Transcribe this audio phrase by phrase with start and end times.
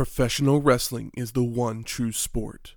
[0.00, 2.72] Professional wrestling is the one true sport.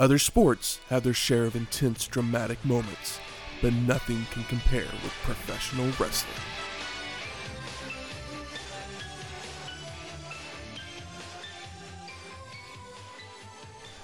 [0.00, 3.20] Other sports have their share of intense, dramatic moments,
[3.60, 6.32] but nothing can compare with professional wrestling.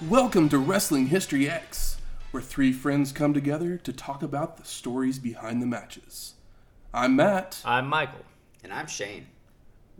[0.06, 1.96] Welcome to Wrestling History X,
[2.30, 6.34] where three friends come together to talk about the stories behind the matches.
[6.92, 7.62] I'm Matt.
[7.64, 8.26] I'm Michael.
[8.62, 9.28] And I'm Shane.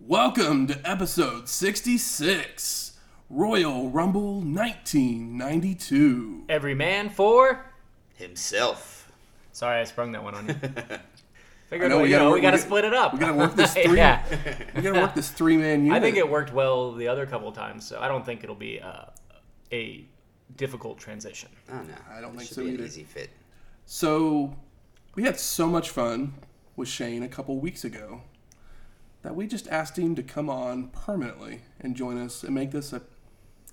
[0.01, 6.45] Welcome to episode 66 Royal Rumble 1992.
[6.49, 7.67] Every man for.
[8.15, 9.13] Himself.
[9.53, 10.55] Sorry, I sprung that one on you.
[10.63, 11.01] I
[11.69, 13.13] Figured know, we, we you gotta know, work- we got to we- split it up.
[13.13, 13.97] We gotta work this three.
[13.99, 14.25] yeah.
[14.75, 15.97] We gotta work this three man unit.
[15.97, 18.81] I think it worked well the other couple times, so I don't think it'll be
[18.81, 19.05] uh,
[19.73, 20.05] a
[20.57, 21.49] difficult transition.
[21.71, 21.95] Oh no.
[22.13, 22.83] I don't It think should so be either.
[22.83, 23.31] An easy fit.
[23.87, 24.57] So,
[25.15, 26.35] we had so much fun
[26.77, 28.23] with Shane a couple weeks ago
[29.23, 32.93] that we just asked him to come on permanently and join us and make this
[32.93, 33.03] a,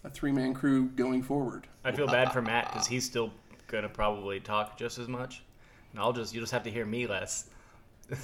[0.03, 1.67] a three man crew going forward.
[1.83, 3.31] I feel bad for Matt because he's still
[3.67, 5.43] gonna probably talk just as much,
[5.91, 7.49] and I'll just you just have to hear me less.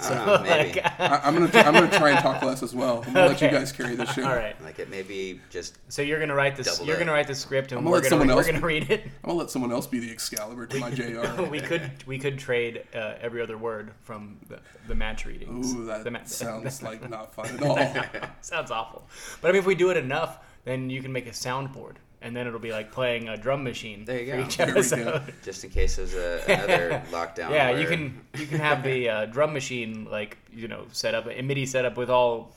[0.00, 0.80] I don't know, maybe.
[0.80, 3.04] like, I, I'm gonna I'm gonna try and talk less as well.
[3.06, 4.24] I'm gonna let you guys carry the show.
[4.24, 4.56] all right.
[4.64, 6.80] Like it may be just So you're gonna write this.
[6.82, 7.00] You're that.
[7.04, 9.04] gonna write the script, and we're gonna someone we're else- gonna read it.
[9.04, 11.42] I'm gonna let someone else be the Excalibur to my JR.
[11.50, 15.74] we could we could trade uh, every other word from the, the match readings.
[15.74, 18.30] Ooh, that The ma- sounds like not fun at all.
[18.40, 19.06] sounds awful.
[19.42, 22.34] But I mean, if we do it enough, then you can make a soundboard, and
[22.34, 24.06] then it'll be like playing a drum machine.
[24.06, 24.44] There you for go.
[24.44, 24.56] each
[24.90, 25.22] There go.
[25.44, 27.50] just in case there's a, another lockdown.
[27.50, 31.26] Yeah, you can you can have the uh, drum machine like you know set up
[31.26, 32.52] a MIDI set up with all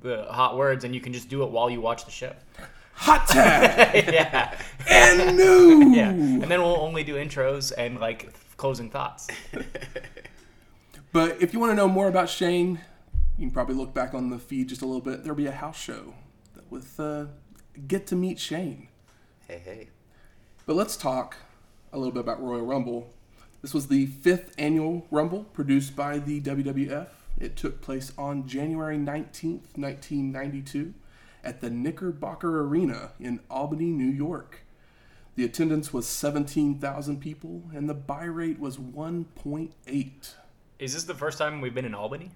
[0.00, 2.32] the hot words, and you can just do it while you watch the show.
[2.94, 4.56] Hot tag yeah,
[4.88, 5.90] and new.
[5.92, 9.26] yeah, and then we'll only do intros and like closing thoughts.
[11.12, 12.80] But if you want to know more about Shane,
[13.36, 15.24] you can probably look back on the feed just a little bit.
[15.24, 16.14] There'll be a house show
[16.70, 17.26] with uh,
[17.86, 18.87] get to meet Shane.
[19.48, 19.88] Hey, hey.
[20.66, 21.38] But let's talk
[21.90, 23.14] a little bit about Royal Rumble.
[23.62, 27.08] This was the fifth annual Rumble produced by the WWF.
[27.40, 30.92] It took place on January 19th, 1992,
[31.42, 34.66] at the Knickerbocker Arena in Albany, New York.
[35.34, 40.34] The attendance was 17,000 people, and the buy rate was 1.8.
[40.78, 42.32] Is this the first time we've been in Albany?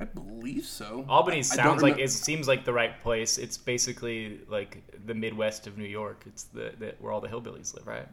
[0.00, 1.04] I believe so.
[1.08, 3.38] Albany I- I sounds don't like it seems like the right place.
[3.38, 6.24] It's basically like the Midwest of New York.
[6.26, 8.08] It's the, the where all the hillbillies live, right?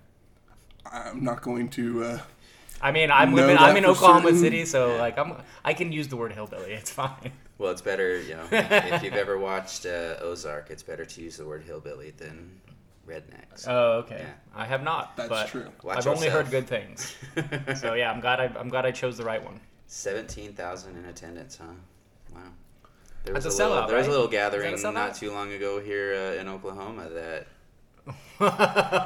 [0.92, 2.04] I'm not going to.
[2.04, 2.20] Uh,
[2.82, 3.58] I mean, I'm living.
[3.58, 4.40] I'm in Oklahoma certain.
[4.40, 5.34] City, so like I'm.
[5.64, 6.74] I can use the word hillbilly.
[6.74, 7.32] It's fine.
[7.58, 11.38] Well, it's better, you know, if you've ever watched uh, Ozark, it's better to use
[11.38, 12.60] the word hillbilly than
[13.08, 13.66] rednecks.
[13.66, 14.26] Oh, okay.
[14.26, 14.34] Yeah.
[14.54, 15.16] I have not.
[15.16, 15.68] That's but true.
[15.82, 17.16] Watch I've only heard good things.
[17.76, 18.40] So yeah, I'm glad.
[18.42, 19.60] I, I'm glad I chose the right one.
[19.88, 21.66] 17,000 in attendance, huh?
[22.34, 22.42] Wow.
[23.24, 24.94] There That's was a a, little, sellout, there was a little Is a gathering sellout?
[24.94, 27.48] not too long ago here uh, in Oklahoma that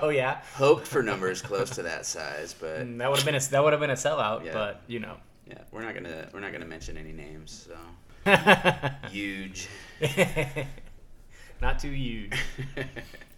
[0.04, 3.36] oh yeah, hoped for numbers close to that size, but Mm, that would have been
[3.36, 4.44] a that would have been a sellout.
[4.44, 4.52] Yeah.
[4.52, 5.16] But you know,
[5.48, 7.66] yeah, we're not gonna we're not gonna mention any names.
[7.70, 7.78] So
[9.10, 9.70] huge.
[11.62, 12.34] not too huge.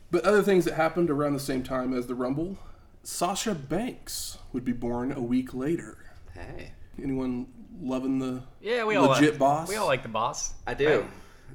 [0.09, 2.57] But other things that happened around the same time as the Rumble,
[3.03, 5.97] Sasha Banks would be born a week later.
[6.33, 6.71] hey,
[7.01, 7.47] Anyone
[7.81, 9.69] loving the Yeah, we all legit like, boss?
[9.69, 10.53] We all like the boss.
[10.67, 10.99] I do.
[11.01, 11.05] Right.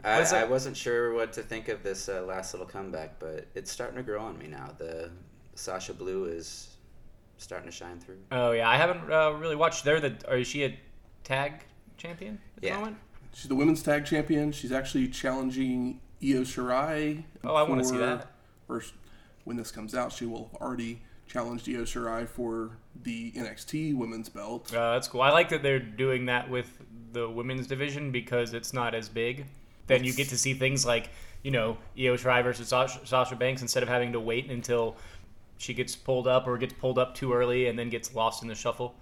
[0.05, 3.19] I, Was it- I wasn't sure what to think of this uh, last little comeback,
[3.19, 4.71] but it's starting to grow on me now.
[4.77, 5.11] The
[5.55, 6.77] Sasha Blue is
[7.39, 8.19] starting to shine through.
[8.31, 9.85] Oh yeah, I haven't uh, really watched.
[9.85, 10.15] They're the.
[10.29, 10.79] Or is she a
[11.25, 11.65] tag
[11.97, 12.77] champion at the Yeah.
[12.79, 12.97] moment?
[13.35, 14.53] She's the women's tag champion.
[14.53, 17.25] She's actually challenging Io Shirai.
[17.45, 18.31] Oh, I wanna see that.
[18.67, 18.95] First,
[19.45, 24.29] when this comes out, she will have already challenged Io Shirai for the NXT women's
[24.29, 24.73] belt.
[24.75, 25.23] Uh, that's cool.
[25.23, 26.81] I like that they're doing that with
[27.13, 29.47] the women's division because it's not as big.
[29.87, 31.11] Then you get to see things like,
[31.43, 34.97] you know, Io Shirai versus Sasha, Sasha Banks instead of having to wait until
[35.59, 38.49] she gets pulled up or gets pulled up too early and then gets lost in
[38.49, 38.95] the shuffle.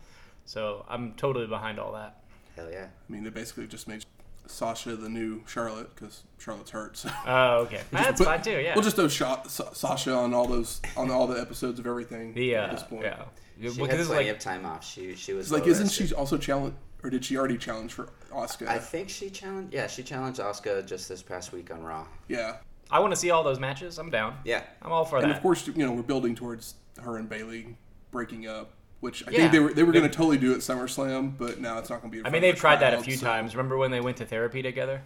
[0.44, 2.19] So I'm totally behind all that.
[2.55, 2.84] Hell yeah.
[2.87, 4.05] I mean, they basically just made
[4.47, 6.97] Sasha the new Charlotte because Charlotte's hurt.
[6.97, 7.10] So.
[7.27, 7.81] Oh, okay.
[7.91, 8.60] That's But fine too.
[8.60, 8.75] Yeah.
[8.75, 12.35] We'll just throw Sha- Sa- Sasha on all those on all the episodes of everything
[12.35, 13.02] the at uh, this point.
[13.05, 13.25] yeah.
[13.61, 14.85] She Because had this plenty like of time off.
[14.85, 18.67] She she was like, isn't she also challenged, or did she already challenge for Asuka?
[18.67, 19.73] I think she challenged.
[19.73, 22.05] Yeah, she challenged Asuka just this past week on Raw.
[22.29, 22.56] yeah,
[22.90, 23.97] I want to see all those matches.
[23.99, 24.37] I'm down.
[24.44, 25.29] Yeah, I'm all for and that.
[25.29, 27.76] And of course, you know, we're building towards her and Bayley
[28.11, 28.73] breaking up,
[29.04, 29.38] which I Yeah.
[29.38, 32.00] think they were they were going to totally do at SummerSlam, but now it's not
[32.00, 32.20] going to be.
[32.20, 33.54] in I mean, they've the tried that a few so- times.
[33.54, 35.02] Remember when they went to therapy together?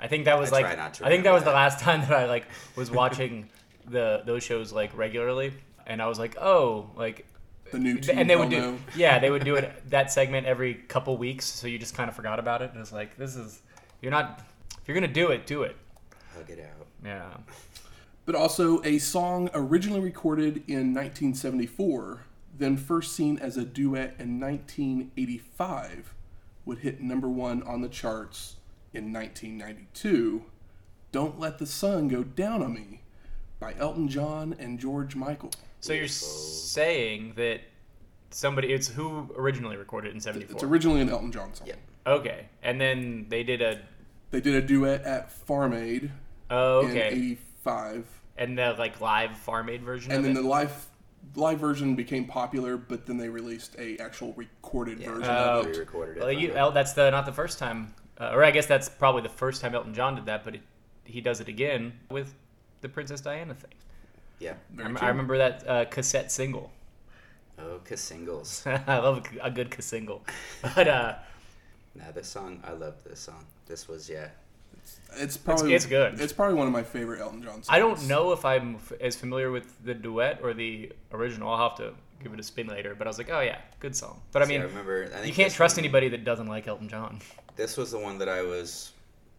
[0.00, 1.64] I think that was I like try not to I think that was remember the
[1.64, 3.48] last time that I like was watching
[3.88, 5.52] the those shows like regularly,
[5.86, 7.24] and I was like, oh, like.
[7.72, 8.78] The new team, and they would do no.
[8.94, 12.14] yeah they would do it that segment every couple weeks so you just kind of
[12.14, 13.60] forgot about it and it's like this is
[14.00, 14.40] you're not
[14.80, 15.74] if you're gonna do it do it
[16.36, 16.86] hug it out.
[17.04, 17.26] Yeah.
[18.24, 22.20] but also a song originally recorded in 1974,
[22.58, 26.14] then first seen as a duet in 1985,
[26.64, 28.56] would hit number one on the charts
[28.92, 30.44] in 1992.
[31.12, 33.00] Don't Let the Sun Go Down on Me
[33.60, 35.50] by Elton John and George Michael.
[35.80, 37.60] So you're saying that
[38.30, 41.68] somebody it's who originally recorded it in It's originally an Elton John song.
[41.68, 41.74] Yeah.
[42.06, 42.48] okay.
[42.62, 43.80] And then they did a
[44.30, 46.10] They did a duet at Farm Aid
[46.50, 47.08] oh, in okay.
[47.08, 48.06] 85.
[48.38, 50.42] And the like live farm aid version And of then it.
[50.42, 50.86] the live
[51.36, 55.08] live version became popular, but then they released a actual recorded Yeah.
[55.10, 55.60] version Oh.
[55.60, 55.70] of it.
[55.70, 56.20] Re-recorded it.
[56.20, 58.88] well, you, from- El- that's the not the first time, uh, or I guess that's
[58.88, 60.62] probably the first time Elton John did that, but it,
[61.04, 62.34] he does it again with
[62.80, 63.70] the Princess Diana thing.
[64.38, 64.52] yeah.
[64.52, 65.06] I, Very rem- true.
[65.06, 66.72] I remember that uh, cassette single.
[67.58, 68.64] Oh, cause singles.
[68.66, 70.22] I love a, a good single,
[70.74, 71.14] but uh,
[71.94, 73.44] Now this song, I love this song.
[73.66, 74.28] This was yeah.
[75.18, 76.20] It's probably it's good.
[76.20, 77.66] It's probably one of my favorite Elton John songs.
[77.68, 81.50] I don't know if I'm f- as familiar with the duet or the original.
[81.50, 82.94] I'll have to give it a spin later.
[82.94, 84.20] But I was like, oh yeah, good song.
[84.32, 85.10] But I See, mean, remember.
[85.16, 87.20] I you can't trust one- anybody that doesn't like Elton John.
[87.56, 88.92] This was the one that I was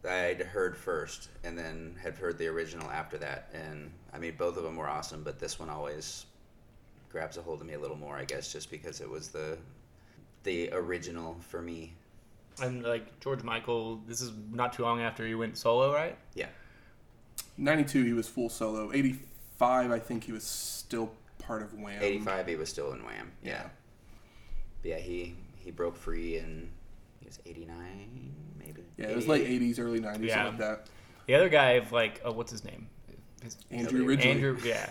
[0.03, 3.49] I'd heard first, and then had heard the original after that.
[3.53, 6.25] And I mean, both of them were awesome, but this one always
[7.11, 9.55] grabs a hold of me a little more, I guess, just because it was the
[10.43, 11.93] the original for me.
[12.61, 16.17] And like George Michael, this is not too long after he went solo, right?
[16.33, 16.47] Yeah,
[17.57, 18.91] 92, he was full solo.
[18.93, 22.01] 85, I think he was still part of Wham.
[22.01, 23.31] eighty-five, he was still in Wham.
[23.43, 23.69] Yeah, Yeah.
[24.81, 26.69] But yeah, he he broke free and
[27.19, 28.83] he was eighty-nine, maybe.
[28.97, 30.35] Yeah, it was late 80s, early 90s, Yeah.
[30.45, 30.89] something like that.
[31.27, 32.87] The other guy, of like, oh, what's his name?
[33.43, 34.31] His- Andrew Ridgeley.
[34.31, 34.87] Andrew, yeah.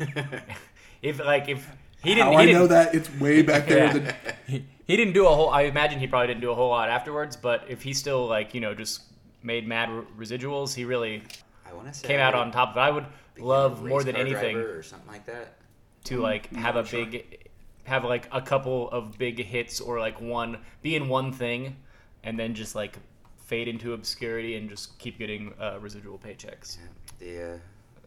[1.02, 1.68] if like if
[2.06, 3.86] he didn't, How he I didn't, know that it's way back there.
[3.86, 3.92] Yeah.
[3.92, 4.14] The,
[4.46, 5.50] he, he didn't do a whole.
[5.50, 7.36] I imagine he probably didn't do a whole lot afterwards.
[7.36, 9.02] But if he still like you know just
[9.42, 9.88] made mad
[10.18, 11.22] residuals, he really
[11.68, 12.80] I want to say came I out on top of it.
[12.80, 13.06] I would
[13.38, 15.56] love more than anything or something like that.
[16.04, 17.04] to like I'm have a sure.
[17.06, 17.48] big,
[17.84, 21.76] have like a couple of big hits or like one be in one thing,
[22.24, 22.98] and then just like
[23.44, 26.78] fade into obscurity and just keep getting uh, residual paychecks.
[27.20, 27.58] Yeah, the uh,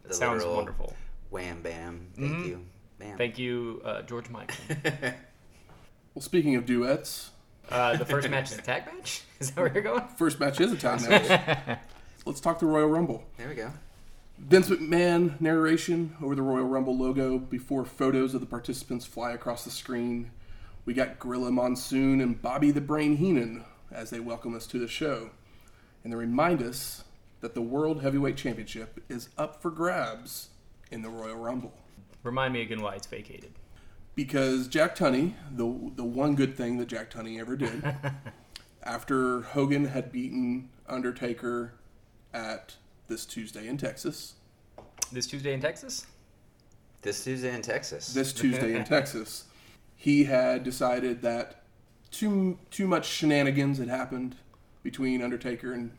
[0.07, 0.93] the sounds wonderful.
[1.29, 2.47] Wham bam, thank Mhm.
[2.47, 2.65] you,
[2.99, 3.17] bam.
[3.17, 4.55] Thank you, uh, George Michael.
[6.13, 7.31] well, speaking of duets,
[7.69, 9.23] Uh, the first match is a tag match.
[9.39, 10.03] Is that where you're going?
[10.17, 11.79] first match is a tag match.
[12.25, 13.23] Let's talk the Royal Rumble.
[13.37, 13.71] there we go.
[14.37, 19.65] Vince McMahon narration over the Royal Rumble logo before photos of the participants fly across
[19.65, 20.31] the screen.
[20.85, 24.87] We got Gorilla Monsoon and Bobby the Brain Heenan as they welcome us to the
[24.87, 25.29] show.
[26.03, 27.03] And they remind us
[27.41, 30.49] that the World Heavyweight Championship is up for grabs
[30.89, 31.73] in the Royal Rumble.
[32.23, 33.51] Remind me again why it's vacated.
[34.15, 37.83] Because Jack Tunney, the, the one good thing that Jack Tunney ever did,
[38.83, 41.73] after Hogan had beaten Undertaker
[42.33, 42.75] at
[43.07, 44.35] this Tuesday in Texas,
[45.11, 46.05] This Tuesday in Texas.
[47.01, 48.13] This Tuesday in Texas.
[48.13, 49.45] this Tuesday in Texas,
[49.95, 51.63] he had decided that
[52.11, 54.35] too too much shenanigans had happened
[54.83, 55.91] between Undertaker and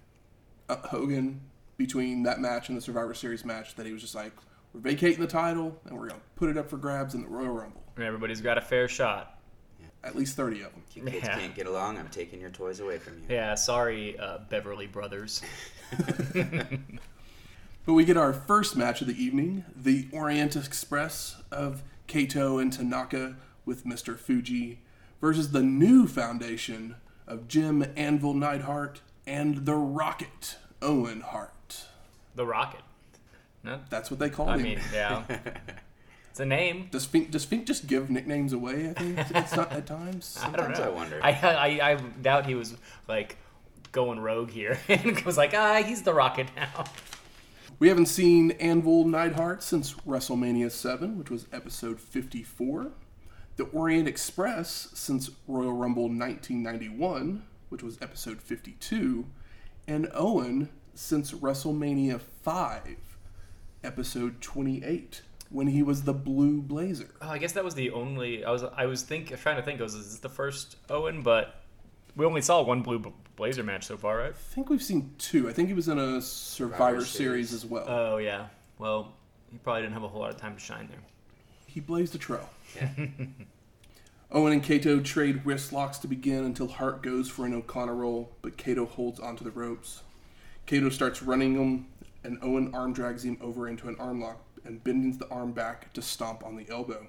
[0.69, 1.41] uh, Hogan
[1.77, 4.33] between that match and the Survivor Series match that he was just like,
[4.73, 7.53] we're vacating the title and we're gonna put it up for grabs in the Royal
[7.53, 7.83] Rumble.
[7.97, 9.37] And everybody's got a fair shot.
[10.03, 10.83] At least thirty of them.
[10.89, 11.39] If you kids Yeah.
[11.39, 13.25] can't get along, I'm taking your toys away from you.
[13.29, 15.43] Yeah, sorry, uh, Beverly Brothers.
[17.87, 22.73] But we get our first match of the evening, the Orient Express of Kato and
[22.73, 24.19] Tanaka with Mr.
[24.19, 24.81] Fuji
[25.21, 26.97] versus the new foundation
[27.27, 31.87] of Jim Anvil Neidhart and the Rocket Owen Hart.
[32.35, 32.83] The Rocket.
[33.63, 34.63] No, That's what they call I him.
[34.63, 35.23] mean, yeah,
[36.31, 36.89] it's a name.
[36.91, 38.91] does Fink does Fink just give nicknames away?
[38.91, 40.39] I think it's not at times.
[40.43, 40.83] I don't know.
[40.85, 41.21] I wonder.
[41.23, 42.77] I, I I doubt he was
[43.07, 43.37] like
[43.93, 46.85] going rogue here and was like, ah, he's the Rocket now.
[47.79, 52.93] We haven't seen Anvil Neidhart since WrestleMania 7, which was episode 54.
[53.57, 59.27] The Orient Express since Royal Rumble 1991, which was episode 52.
[59.89, 62.97] And Owen since WrestleMania 5,
[63.83, 67.09] episode 28, when he was the Blue Blazer.
[67.21, 68.45] Oh, I guess that was the only.
[68.45, 69.81] I was I was think trying to think.
[69.81, 71.23] I was is this the first Owen?
[71.23, 71.55] But
[72.17, 74.31] we only saw one Blue Blazer match so far, right?
[74.31, 75.49] I think we've seen two.
[75.49, 77.51] I think he was in a Survivor, Survivor Series.
[77.51, 77.53] Series.
[77.53, 77.85] as well.
[77.89, 78.47] Oh yeah.
[78.79, 79.13] Well,
[79.51, 81.01] he probably didn't have a whole lot of time to shine there.
[81.67, 82.49] he blazed a trail.
[82.77, 82.89] Yeah.
[84.33, 88.31] Owen and Kato trade wrist locks to begin until Hart goes for an O'Connor roll,
[88.43, 90.03] but Kato holds onto the ropes.
[90.67, 91.87] Kato starts running him,
[92.25, 95.93] and Owen arm drags him over into an arm lock and bends the arm back
[95.95, 97.07] to stomp on the elbow.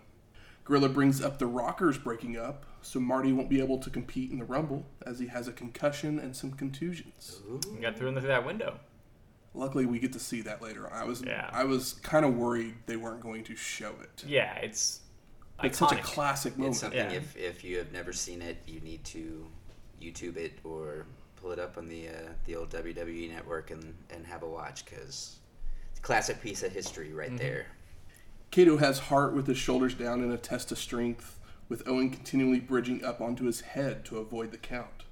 [0.63, 4.37] Gorilla brings up the Rockers breaking up, so Marty won't be able to compete in
[4.39, 7.41] the Rumble as he has a concussion and some contusions.
[7.49, 7.59] Ooh.
[7.75, 8.79] He got through in through that window.
[9.53, 10.91] Luckily, we get to see that later.
[10.93, 11.49] I was Yeah.
[11.51, 14.23] I was kind of worried they weren't going to show it.
[14.25, 15.01] Yeah, it's
[15.63, 16.73] It's such a classic moment.
[16.75, 17.11] It's something Yeah.
[17.17, 19.47] if, if you have never seen it, you need to
[20.01, 21.05] YouTube it or
[21.41, 24.85] pull it up on the uh, the old WWE network and, and have a watch
[24.85, 25.37] because
[25.91, 27.67] it's a classic piece of history right there.
[28.51, 32.59] Kato has Hart with his shoulders down in a test of strength, with Owen continually
[32.59, 35.05] bridging up onto his head to avoid the count.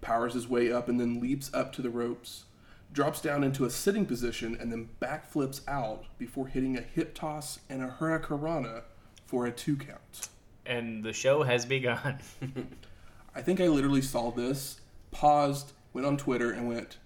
[0.00, 2.44] Powers his way up and then leaps up to the ropes,
[2.90, 7.60] drops down into a sitting position, and then backflips out before hitting a hip toss
[7.68, 8.82] and a hurricanrana
[9.26, 10.28] for a two count.
[10.64, 12.18] and the show has begun.
[13.34, 14.79] I think I literally saw this,
[15.10, 16.98] paused, went on Twitter, and went,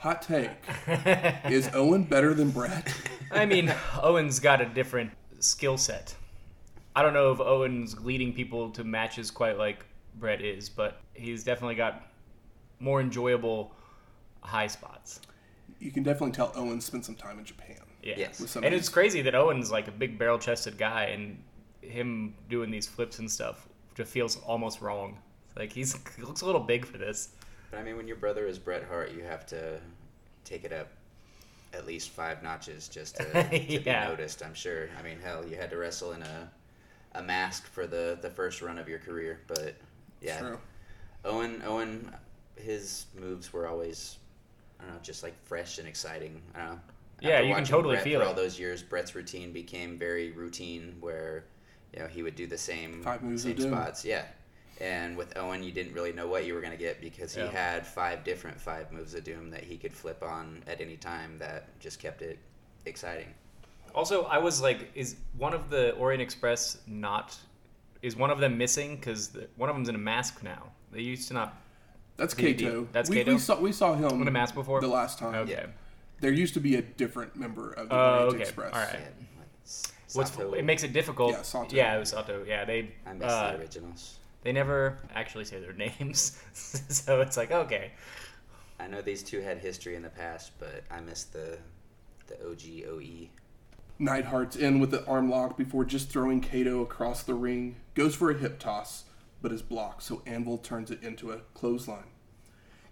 [0.00, 0.50] Hot take.
[1.44, 2.94] Is Owen better than Bret?
[3.30, 6.14] I mean, Owen's got a different skill set.
[6.96, 9.84] I don't know if Owen's leading people to matches quite like
[10.18, 12.02] Bret is, but he's definitely got
[12.78, 13.74] more enjoyable
[14.40, 15.20] high spots.
[15.78, 17.76] You can definitely tell Owen spent some time in Japan.
[18.02, 18.14] Yeah.
[18.16, 18.40] Yes.
[18.40, 21.42] With And it's crazy that Owen's like a big barrel chested guy and
[21.82, 25.18] him doing these flips and stuff just feels almost wrong.
[25.56, 27.30] Like he's he looks a little big for this.
[27.70, 29.80] But I mean, when your brother is Bret Hart, you have to
[30.44, 30.88] take it up
[31.72, 34.04] at least five notches just to, to Yeah.
[34.06, 34.42] be noticed.
[34.42, 34.88] I'm sure.
[34.98, 36.50] I mean, hell, you had to wrestle in a
[37.14, 39.74] a mask for the the first run of your career, but
[40.20, 40.58] yeah, True.
[41.24, 42.10] Owen Owen,
[42.56, 44.16] his moves were always,
[44.78, 46.40] I don't know, just like fresh and exciting.
[46.54, 46.80] I don't know.
[47.22, 48.82] Yeah, After you can watching totally Bret feel for all those years.
[48.82, 51.44] Bret's routine became very routine, where
[51.92, 54.04] you know he would do the same Five moves same spots.
[54.04, 54.24] Yeah,
[54.80, 57.50] and with Owen, you didn't really know what you were gonna get because he Yeah.
[57.50, 61.38] had five different five moves of doom that he could flip on at any time.
[61.38, 62.38] That just kept it
[62.86, 63.34] exciting.
[63.94, 67.36] Also, I was like, is one of the Orient Express not?
[68.02, 68.96] Is one of them missing?
[68.96, 70.72] Because one of them's in a mask now.
[70.92, 71.56] They used to not
[72.16, 72.88] That's The- the- Kato.
[72.92, 73.32] that's we, Kato?
[73.32, 74.80] We saw, we saw him in a mask before.
[74.82, 75.34] the last time.
[75.34, 75.52] Okay.
[75.52, 75.66] Yeah.
[76.20, 78.42] There used to be a different member of the Oh, Orient okay.
[78.42, 78.72] Express.
[78.74, 78.92] All right.
[79.00, 79.06] Yeah,
[79.38, 79.48] like
[80.12, 81.32] What's it makes it difficult?
[81.32, 81.74] Yeah, Sato.
[81.74, 82.44] Yeah, it was Sato.
[82.46, 84.19] Yeah, they I miss uh, the originals.
[84.42, 87.92] They never actually say their names, so it's like okay.
[88.78, 91.58] I know these two had history in the past, but I miss the
[92.26, 93.28] the OG OE.
[94.00, 97.76] Neidhart's in with the arm lock before just throwing Kato across the ring.
[97.94, 99.04] Goes for a hip toss,
[99.42, 102.08] but is blocked, so Anvil turns it into a clothesline.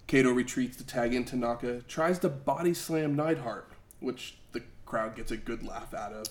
[0.07, 5.31] Kato retreats to tag in Tanaka, tries to body slam Neidhart, which the crowd gets
[5.31, 6.26] a good laugh out of.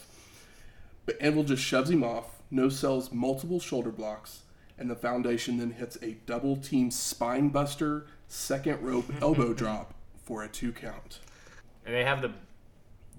[1.06, 4.42] But Anvil just shoves him off, no sells multiple shoulder blocks,
[4.80, 9.94] and the foundation then hits a double team spine buster, second rope elbow drop
[10.24, 11.20] for a two count.
[11.86, 12.32] And they have the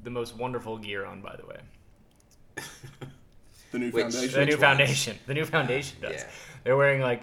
[0.05, 1.59] the most wonderful gear on, by the way.
[3.71, 4.33] The new Which- foundation.
[4.41, 4.61] The new ones?
[4.61, 5.19] foundation.
[5.27, 6.12] The new foundation does.
[6.23, 6.29] Yeah.
[6.65, 7.23] They're wearing like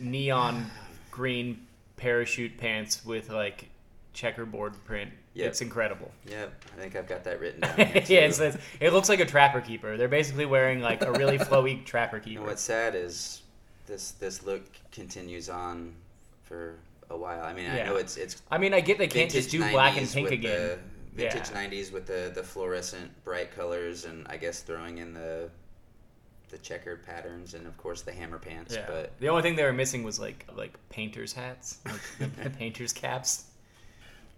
[0.00, 0.66] neon
[1.10, 3.68] green parachute pants with like
[4.12, 5.10] checkerboard print.
[5.34, 5.46] Yep.
[5.46, 6.10] It's incredible.
[6.26, 6.46] Yeah,
[6.76, 7.74] I think I've got that written down.
[7.78, 8.14] yeah, Here too.
[8.14, 9.96] it's, it's, it looks like a trapper keeper.
[9.96, 12.40] They're basically wearing like a really flowy trapper keeper.
[12.40, 13.42] know what's sad is
[13.88, 15.94] this this look continues on
[16.44, 16.76] for
[17.10, 17.42] a while.
[17.42, 19.96] I mean, I know it's it's I mean, I get they can't just do black
[19.96, 20.60] and 90s pink with again.
[20.60, 20.78] The,
[21.24, 21.68] vintage Yeah.
[21.68, 25.50] '90s with the the fluorescent bright colors, and I guess throwing in the
[26.50, 28.74] the checkered patterns, and of course the hammer pants.
[28.74, 28.84] Yeah.
[28.86, 33.44] But the only thing they were missing was like like painters hats, like painters caps.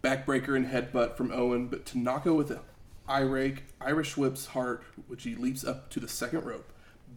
[0.03, 2.61] Backbreaker and headbutt from Owen, but Tanaka with an
[3.07, 6.70] eye rake, Irish whips heart, which he leaps up to the second rope,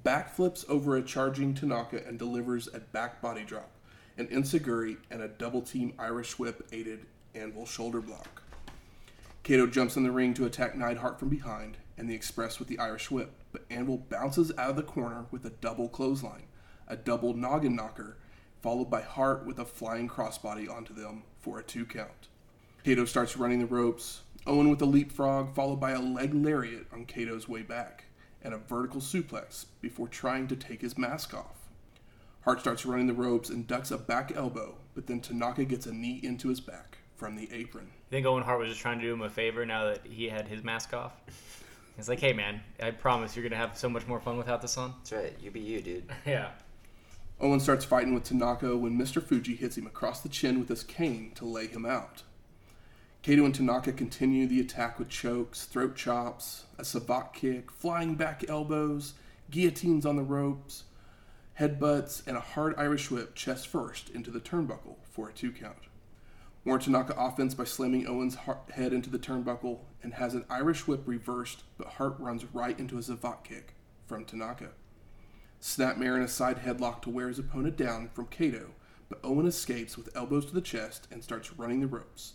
[0.03, 3.71] backflips over a charging Tanaka and delivers a back body drop,
[4.17, 7.05] an enzuigiri, and a double team Irish whip aided
[7.35, 8.43] anvil shoulder block.
[9.43, 12.79] Kato jumps in the ring to attack Neidhart from behind, and the Express with the
[12.79, 16.43] Irish whip, but Anvil bounces out of the corner with a double clothesline,
[16.87, 18.17] a double noggin knocker,
[18.61, 22.29] followed by Hart with a flying crossbody onto them for a two count.
[22.83, 27.05] Kato starts running the ropes, Owen with a leapfrog, followed by a leg lariat on
[27.05, 28.05] Kato's way back,
[28.43, 31.69] and a vertical suplex before trying to take his mask off.
[32.41, 35.93] Hart starts running the ropes and ducks a back elbow, but then Tanaka gets a
[35.93, 37.85] knee into his back from the apron.
[37.85, 40.27] You think Owen Hart was just trying to do him a favor now that he
[40.27, 41.13] had his mask off?
[41.95, 44.77] He's like, hey man, I promise you're gonna have so much more fun without this
[44.77, 44.95] on.
[44.99, 46.09] that's right, you be you, dude.
[46.25, 46.49] Yeah.
[47.39, 49.21] Owen starts fighting with Tanaka when Mr.
[49.21, 52.23] Fuji hits him across the chin with his cane to lay him out.
[53.23, 58.43] Kato and Tanaka continue the attack with chokes, throat chops, a savate kick, flying back
[58.49, 59.13] elbows,
[59.49, 60.83] guillotines on the ropes,
[61.57, 65.87] headbutts, and a hard Irish whip chest first into the turnbuckle for a two count.
[66.65, 68.35] More Tanaka offense by slamming Owen's
[68.73, 72.97] head into the turnbuckle and has an Irish whip reversed, but Hart runs right into
[72.97, 73.75] a savate kick
[74.05, 74.71] from Tanaka.
[75.61, 78.71] Snapmare and a side headlock to wear his opponent down from Kato,
[79.07, 82.33] but Owen escapes with elbows to the chest and starts running the ropes,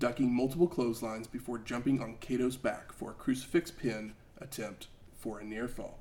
[0.00, 5.44] ducking multiple clotheslines before jumping on Kato's back for a crucifix pin attempt for a
[5.44, 6.00] near fall.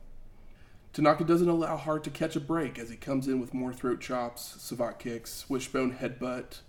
[0.93, 4.01] Tanaka doesn't allow Hart to catch a break as he comes in with more throat
[4.01, 6.61] chops, savate kicks, wishbone headbutt,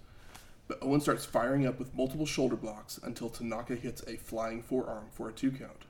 [0.68, 5.06] but Owen starts firing up with multiple shoulder blocks until Tanaka hits a flying forearm
[5.10, 5.86] for a two count.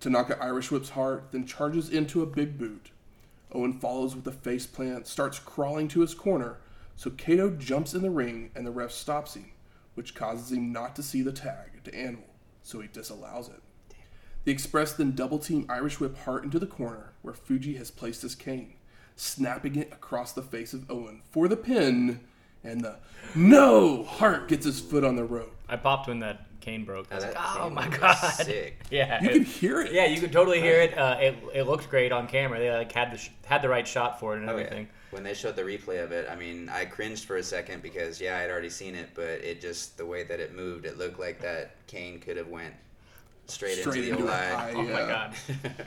[0.00, 2.90] Tanaka Irish whips Hart, then charges into a big boot.
[3.52, 6.58] Owen follows with a face plant, starts crawling to his corner,
[6.94, 9.52] so Kato jumps in the ring and the ref stops him,
[9.98, 12.22] which causes him not to see the tag to Anvil,
[12.62, 13.60] so he disallows it.
[14.44, 18.22] The Express then double team Irish whip Hart into the corner where Fuji has placed
[18.22, 18.74] his cane,
[19.16, 22.20] snapping it across the face of Owen for the pin,
[22.62, 22.98] and the
[23.34, 25.54] no Hart gets his foot on the rope.
[25.68, 27.08] I popped when that cane broke.
[27.10, 28.14] I was that like, oh my god.
[28.34, 28.78] sick.
[28.92, 29.20] Yeah.
[29.20, 29.92] You it- can hear it.
[29.92, 30.96] Yeah, you could totally hear it.
[30.96, 31.36] Uh, it.
[31.52, 32.60] It looked great on camera.
[32.60, 34.84] They like had the sh- had the right shot for it and Oh, yeah.
[35.08, 35.24] Everything.
[35.24, 38.20] When they showed the replay of it, I mean, I cringed for a second because
[38.20, 41.18] yeah, I'd already seen it, but it just the way that it moved, it looked
[41.18, 42.74] like that cane could have went
[43.46, 44.72] straight, Straight into the into the eye.
[44.74, 45.34] Oh my god.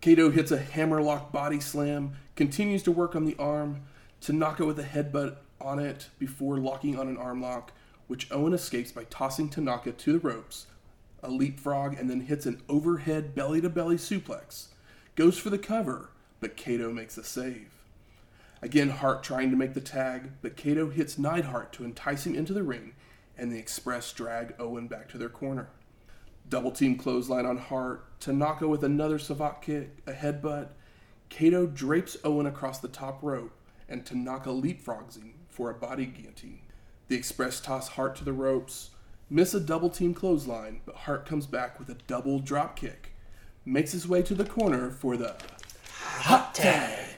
[0.00, 3.82] Kato hits a hammerlock body slam, continues to work on the arm,
[4.20, 7.72] to knock Tanaka with a headbutt on it before locking on an arm lock,
[8.06, 10.66] which Owen escapes by tossing Tanaka to the ropes,
[11.22, 14.66] a leapfrog, and then hits an overhead belly to belly suplex.
[15.16, 17.77] Goes for the cover, but Kato makes a save.
[18.60, 22.52] Again, Hart trying to make the tag, but Kato hits Neidhart to entice him into
[22.52, 22.94] the ring,
[23.36, 25.68] and the Express drag Owen back to their corner.
[26.48, 28.20] Double team clothesline on Hart.
[28.20, 30.68] Tanaka with another savate kick, a headbutt.
[31.28, 33.52] Kato drapes Owen across the top rope,
[33.88, 36.62] and Tanaka leapfrogs him for a body guillotine.
[37.08, 38.90] The Express toss Hart to the ropes,
[39.30, 43.12] miss a double team clothesline, but Hart comes back with a double drop kick.
[43.64, 45.36] Makes his way to the corner for the
[45.92, 47.17] hot tag.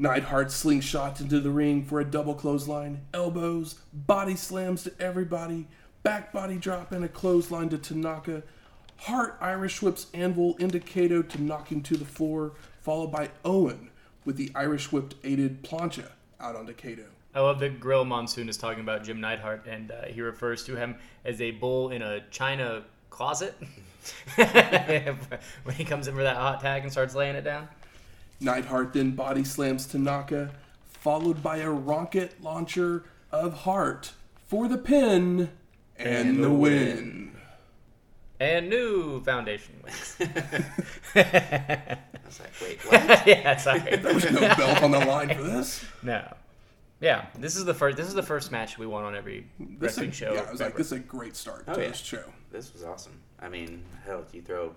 [0.00, 5.66] Neidhart slingshots into the ring for a double clothesline, elbows, body slams to everybody,
[6.02, 8.42] back body drop and a clothesline to Tanaka.
[8.96, 13.90] Hart Irish whips Anvil into Kato to knock him to the floor, followed by Owen
[14.24, 16.08] with the Irish whipped aided plancha
[16.40, 17.04] out onto Kato.
[17.34, 20.76] I love that Gorilla Monsoon is talking about Jim Neidhart, and uh, he refers to
[20.76, 23.54] him as a bull in a china closet
[24.34, 27.68] when he comes in for that hot tag and starts laying it down.
[28.40, 30.50] Neidhart then body slams Tanaka,
[30.84, 34.12] followed by a rocket launcher of Hart
[34.46, 35.50] for the pin
[35.96, 37.36] and, And the the win.
[38.40, 40.16] And new foundation wins.
[41.14, 43.26] I was like, wait, what?
[43.26, 43.96] yeah, sorry.
[43.96, 45.84] There was no belt on the line for this.
[46.02, 46.22] No.
[47.00, 47.96] Yeah, this is the first.
[47.96, 50.32] This is the first match we won on every This wrestling is, show.
[50.34, 51.88] yeah, I was like, this is a great start Oh, to yeah.
[51.88, 52.24] this show.
[52.50, 53.18] this was awesome.
[53.40, 54.74] I mean, hell, you throw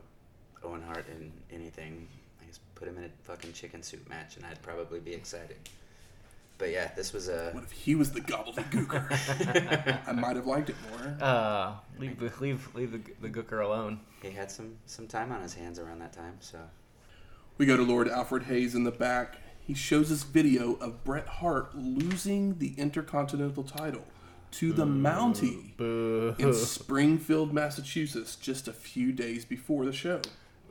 [0.63, 2.22] Owen Hart in anything, I guess
[2.75, 5.57] put him in a fucking chicken soup match, and I'd probably be excited.
[6.57, 7.49] But yeah, this was a.
[7.51, 9.99] What if he was the gobbledygooker?
[10.07, 11.17] I might have liked it more.
[11.19, 13.99] Uh, leave the leave leave the the gooker alone.
[14.21, 16.59] He had some some time on his hands around that time, so
[17.57, 19.37] We go to Lord Alfred Hayes in the back.
[19.65, 24.03] He shows us video of Bret Hart losing the Intercontinental title
[24.51, 26.35] to the Mountie Boo.
[26.37, 30.21] in Springfield, Massachusetts, just a few days before the show.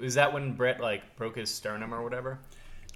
[0.03, 2.39] Is that when Bret like broke his sternum or whatever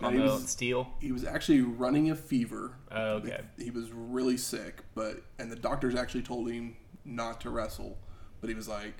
[0.00, 0.88] on Yeah, the was- steel?
[1.00, 2.72] He was actually running a fever.
[2.90, 3.40] Oh, okay.
[3.58, 7.96] He was really sick, but and the doctors actually told him not to wrestle,
[8.40, 8.94] but he was like,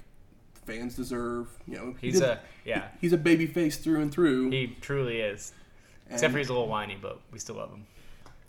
[0.65, 1.95] fans deserve, you know.
[2.01, 2.89] he He's did- a yeah.
[3.01, 4.51] He's a baby face through and through.
[4.51, 5.53] He truly is.
[6.09, 7.85] Except for he's a little whiny, but we still love him.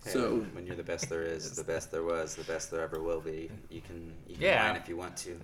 [0.04, 2.82] hey, So- when you're the best there is, the best there was, the best there
[2.82, 4.67] ever will be, you can you can Yeah.
[4.72, 5.39] whine if you want to.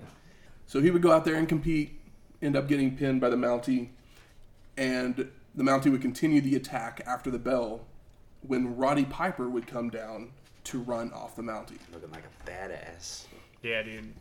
[0.68, 2.00] So he would go out there and compete,
[2.42, 3.90] end up getting pinned by the Mountie,
[4.78, 7.86] and the Mountie would continue the attack after the bell
[8.42, 10.32] when Roddy Piper would come down
[10.66, 11.80] to run off the Mountie.
[11.94, 13.26] Looking like a badass.
[13.62, 14.14] Yeah, dude.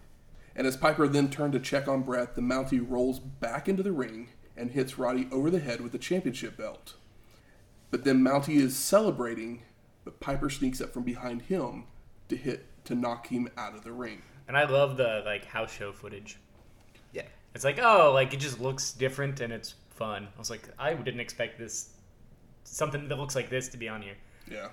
[0.54, 3.92] And as Piper then turned to check on Bret, the Mountie rolls back into the
[3.92, 6.94] ring and hits Roddy over the head with the championship belt.
[7.90, 9.62] But then Mountie is celebrating,
[10.04, 11.84] but Piper sneaks up from behind him
[12.28, 14.22] to hit to knock him out of the ring.
[14.48, 16.38] And I love the like house show footage.
[17.12, 17.22] Yeah.
[17.54, 20.28] It's like oh, like it just looks different and it's fun.
[20.34, 21.90] I was like, I didn't expect this
[22.64, 24.16] something that looks like this to be on here.
[24.50, 24.68] Yeah.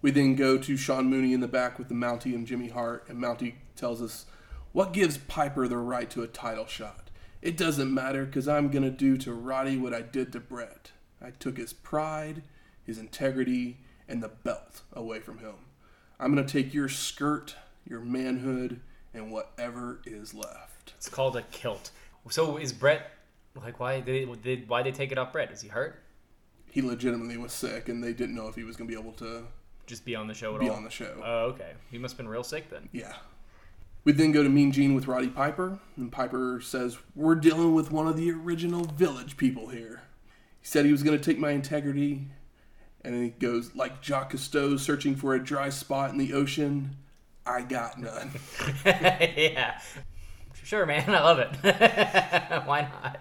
[0.00, 3.06] We then go to Sean Mooney in the back with the Mountie and Jimmy Hart,
[3.08, 4.26] and Mountie tells us,
[4.72, 7.10] What gives Piper the right to a title shot?
[7.42, 10.92] It doesn't matter because I'm going to do to Roddy what I did to Bret.
[11.20, 12.42] I took his pride,
[12.84, 15.54] his integrity, and the belt away from him.
[16.20, 17.56] I'm going to take your skirt,
[17.88, 18.80] your manhood,
[19.12, 20.94] and whatever is left.
[20.96, 21.90] It's called a kilt.
[22.30, 23.10] So is Bret
[23.62, 25.50] like why did, they, did why they take it off Bret?
[25.50, 26.02] Is he hurt?
[26.70, 29.12] He legitimately was sick, and they didn't know if he was going to be able
[29.14, 29.44] to
[29.86, 30.76] Just be on the show at be all?
[30.76, 31.14] on the show.
[31.24, 31.72] Oh, okay.
[31.90, 32.88] He must have been real sick then.
[32.92, 33.14] Yeah.
[34.04, 37.90] We then go to Mean Gene with Roddy Piper, and Piper says, We're dealing with
[37.90, 40.02] one of the original village people here.
[40.60, 42.26] He said he was going to take my integrity,
[43.02, 46.96] and then he goes, Like Jacques Cousteau searching for a dry spot in the ocean,
[47.46, 48.30] I got none.
[48.84, 49.80] yeah.
[50.62, 51.04] Sure, man.
[51.08, 51.48] I love it.
[52.66, 53.20] Why not?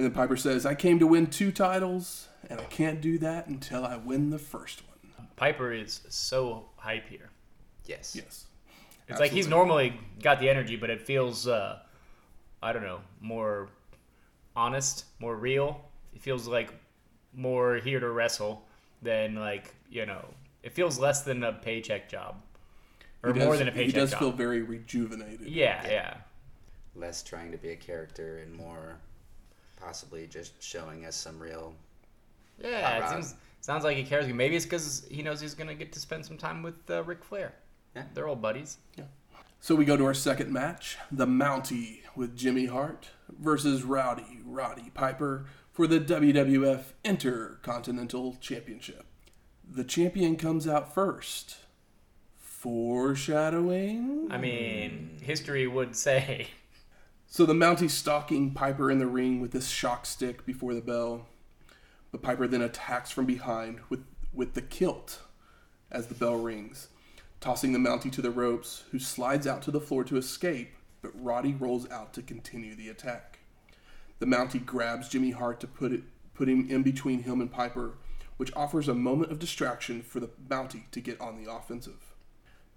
[0.00, 3.48] And then Piper says, I came to win two titles, and I can't do that
[3.48, 5.26] until I win the first one.
[5.36, 7.28] Piper is so hype here.
[7.84, 8.16] Yes.
[8.16, 8.46] Yes.
[9.08, 11.80] It's like he's normally got the energy, but it feels, uh,
[12.62, 13.68] I don't know, more
[14.56, 15.84] honest, more real.
[16.14, 16.72] It feels like
[17.34, 18.64] more here to wrestle
[19.02, 20.24] than like you know.
[20.62, 22.36] It feels less than a paycheck job,
[23.22, 23.94] or does- more than a paycheck job.
[23.94, 24.18] He does job.
[24.18, 25.46] feel very rejuvenated.
[25.46, 26.14] yeah, yeah,
[26.94, 28.96] Less trying to be a character and more
[29.80, 31.74] possibly just showing us some real.
[32.62, 33.04] yeah.
[33.06, 34.26] It seems, sounds like he cares.
[34.28, 37.24] Maybe it's because he knows he's gonna get to spend some time with uh, Ric
[37.24, 37.54] Flair.
[37.94, 38.04] Yeah.
[38.14, 38.78] They're old buddies.
[38.96, 39.04] Yeah.
[39.62, 44.90] So we go to our second match, the Mountie with Jimmy Hart versus Rowdy Roddy
[44.94, 49.04] Piper for the WWF Intercontinental Championship.
[49.68, 51.56] The champion comes out first.
[52.38, 54.28] Foreshadowing.
[54.30, 56.48] I mean, history would say.
[57.32, 61.26] So the Mountie stalking Piper in the ring with this shock stick before the bell.
[62.10, 65.20] But Piper then attacks from behind with, with the kilt
[65.92, 66.88] as the bell rings,
[67.38, 71.12] tossing the Mountie to the ropes, who slides out to the floor to escape, but
[71.14, 73.38] Roddy rolls out to continue the attack.
[74.18, 76.02] The Mountie grabs Jimmy Hart to put it
[76.34, 77.92] put him in between him and Piper,
[78.38, 82.09] which offers a moment of distraction for the Mountie to get on the offensive.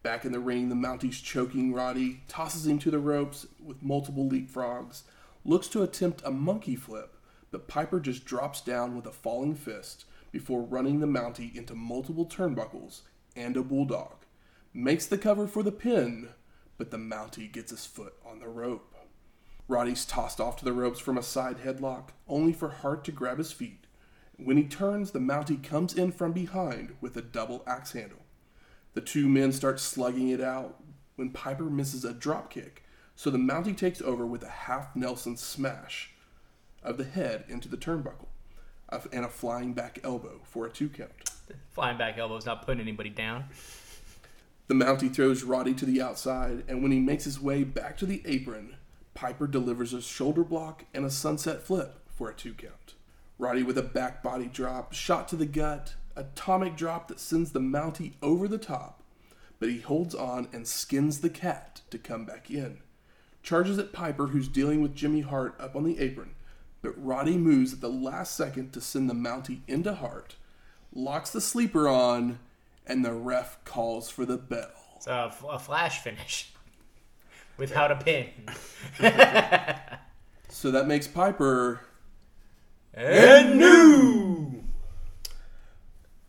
[0.04, 4.30] Back in the ring, the Mountie's choking Roddy, tosses him to the ropes with multiple
[4.30, 5.04] leapfrogs,
[5.46, 7.16] looks to attempt a monkey flip,
[7.52, 12.26] but Piper just drops down with a falling fist before running the Mountie into multiple
[12.26, 13.02] turnbuckles
[13.34, 14.26] and a bulldog.
[14.74, 16.30] Makes the cover for the pin,
[16.78, 18.94] but the Mountie gets his foot on the rope.
[19.70, 23.38] Roddy's tossed off to the ropes from a side headlock, only for Hart to grab
[23.38, 23.86] his feet.
[24.36, 28.23] When he turns, the Mountie comes in from behind with a double axe handle.
[28.94, 30.80] The two men start slugging it out
[31.16, 32.84] when Piper misses a drop kick,
[33.16, 36.12] so the Mountie takes over with a half Nelson smash
[36.84, 38.28] of the head into the turnbuckle
[39.12, 41.12] and a flying back elbow for a two count.
[41.72, 43.46] Flying back elbow is not putting anybody down.
[44.68, 48.06] The Mountie throws Roddy to the outside, and when he makes his way back to
[48.06, 48.76] the apron,
[49.14, 52.94] Piper delivers a shoulder block and a sunset flip for a two count.
[53.38, 57.60] Roddy with a back body drop, shot to the gut, atomic drop that sends the
[57.60, 59.02] Mountie over the top,
[59.60, 62.80] but he holds on and skins the cat to come back in.
[63.42, 66.36] Charges at Piper, who's dealing with Jimmy Hart up on the apron,
[66.82, 70.36] but Roddy moves at the last second to send the Mountie into Hart,
[70.94, 72.40] locks the sleeper on,
[72.86, 74.72] and the ref calls for the bell.
[74.98, 76.54] It's a, f- a flash finish
[77.58, 78.30] without a pin.
[80.50, 81.82] So that makes Piper
[82.94, 84.23] And new.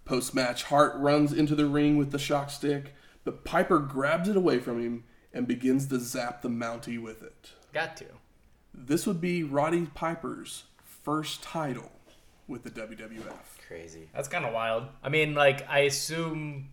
[0.04, 0.64] Post match.
[0.64, 4.80] Hart runs into the ring with the shock stick, but Piper grabs it away from
[4.80, 7.50] him and begins to zap the Mountie with it.
[7.72, 8.06] Got to.
[8.72, 11.92] This would be Roddy Piper's first title
[12.48, 13.32] with the WWF.
[13.66, 14.08] Crazy.
[14.14, 14.84] That's kind of wild.
[15.02, 16.68] I mean, like I assume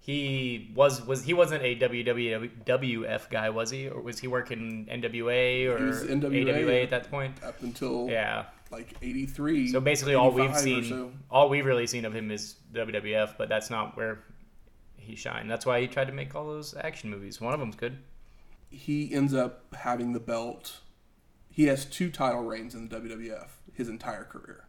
[0.00, 5.66] he was was he wasn't a WWF guy, was he, or was he working NWA
[5.68, 6.62] or He was NWA.
[6.62, 7.42] AWA at that point?
[7.42, 8.44] Up until Yeah.
[8.74, 9.68] Like 83.
[9.68, 11.12] So basically, all we've seen, so.
[11.30, 14.20] all we've really seen of him is WWF, but that's not where
[14.96, 15.50] he shined.
[15.50, 17.40] That's why he tried to make all those action movies.
[17.40, 17.98] One of them's good.
[18.70, 20.80] He ends up having the belt.
[21.50, 24.64] He has two title reigns in the WWF his entire career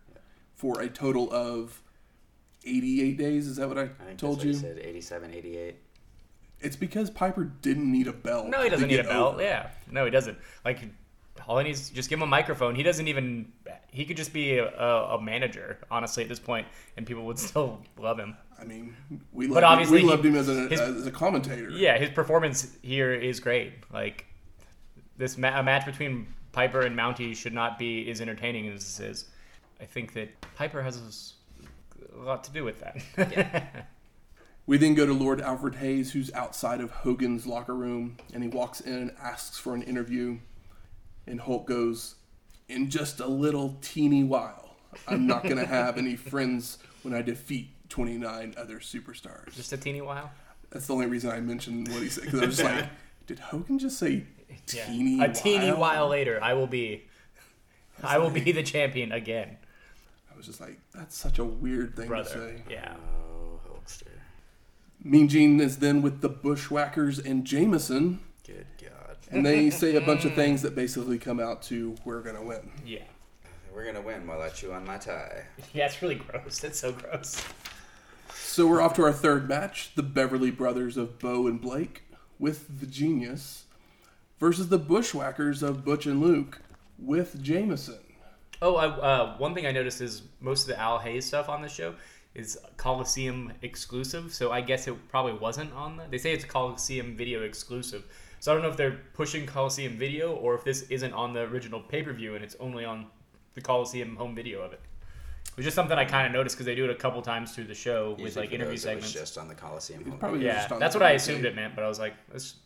[0.54, 1.82] for a total of
[2.65, 3.48] 88 days.
[3.48, 4.52] Is that what I, I think told that's you?
[4.54, 5.76] what said 87, 88.
[6.62, 8.48] It's because Piper didn't need a belt.
[8.48, 9.36] No, he doesn't need a belt.
[9.36, 9.44] over.
[9.44, 10.38] Yeah, no, he doesn't.
[10.63, 10.80] Like,
[11.47, 12.75] all he needs just give him a microphone.
[12.75, 13.51] He doesn't even.
[13.91, 17.81] He could just be a, a, manager, honestly, at this point, and people would still
[17.97, 18.36] love him.
[18.60, 18.95] I mean,
[19.31, 21.69] we But loved, obviously we he- loved him as a, his- as a commentator.
[21.69, 23.73] Yeah, his performance here is great.
[23.91, 24.25] Like,
[25.17, 28.99] this ma- a match between Piper and Mountie should not be as entertaining as this
[28.99, 29.25] is.
[29.81, 31.34] I think that Piper has
[32.15, 33.86] a lot to do with that.
[34.67, 38.49] We then go to Lord Alfred Hayes, who's outside of Hogan's locker room, and he
[38.49, 40.39] walks in and asks for an interview.
[41.27, 42.15] And Hulk goes,
[42.69, 44.75] In just a little teeny while,
[45.07, 49.55] I'm not going to have any friends when I defeat 29 other superstars.
[49.55, 50.31] just a teeny while.
[50.71, 52.85] That's the only reason I mentioned what he said, because I was just like,
[53.27, 54.23] Did Hogan just say
[54.73, 54.85] Yeah.
[54.85, 55.79] teeny a teeny while?
[55.79, 57.03] while later, I will be.
[58.03, 59.57] I will be the champion again,
[60.31, 62.29] I was just like, That's such a weird thing to brother.
[62.29, 62.61] say.
[62.69, 62.93] Yeah.
[62.97, 64.07] Oh, Hulkster.
[65.03, 68.24] Mean Gene is then with the Bushwhackers and Jameson Good God.
[69.31, 72.71] And they say a bunch of things that basically come out to we're gonna win.
[72.85, 73.03] Yeah.
[73.73, 75.43] We're gonna win while I chew on my tie.
[75.73, 76.59] Yeah, it's really gross.
[76.59, 77.43] That's so gross.
[78.33, 82.03] So we're off to our third match: the Beverly Brothers of Bo and Blake
[82.39, 83.65] with the Genius
[84.39, 86.61] versus the Bushwhackers of Butch and Luke
[86.99, 87.99] with Jameson.
[88.61, 91.61] Oh, I, uh, one thing I noticed is most of the Al Hayes stuff on
[91.61, 91.95] this show
[92.33, 94.33] is Coliseum exclusive.
[94.33, 96.03] So I guess it probably wasn't on the.
[96.09, 98.03] They say it's a Coliseum video exclusive.
[98.45, 101.39] So I don't know if they're pushing Coliseum video or if this isn't on the
[101.39, 103.08] original pay per view and it's only on
[103.55, 104.81] the Coliseum home video of it.
[105.47, 107.55] It was just something I kind of noticed because they do it a couple times
[107.55, 109.13] through the show with Usually like for interview those, it was segments.
[109.13, 110.05] just on the Coliseum.
[110.08, 110.53] home Probably video.
[110.53, 111.21] yeah, just on that's the what I tape.
[111.21, 112.58] assumed it meant, but I was like, that's,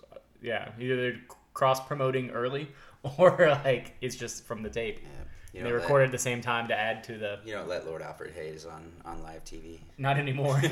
[0.42, 1.22] yeah, either they're
[1.54, 2.68] cross promoting early
[3.18, 5.00] or like it's just from the tape.
[5.02, 5.08] Yeah.
[5.54, 7.40] You And they don't recorded at the same time to add to the.
[7.46, 9.80] You don't let Lord Alfred Hayes on, on live TV.
[9.98, 10.58] Not anymore.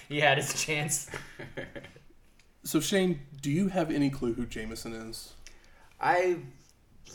[0.08, 1.08] he had his chance.
[2.64, 5.34] So Shane, do you have any clue who Jameson is?
[6.00, 6.36] I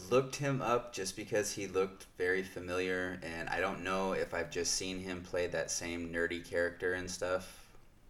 [0.10, 4.52] looked him up just because he looked very familiar, and I don't know if I've
[4.52, 7.66] just seen him play that same nerdy character and stuff,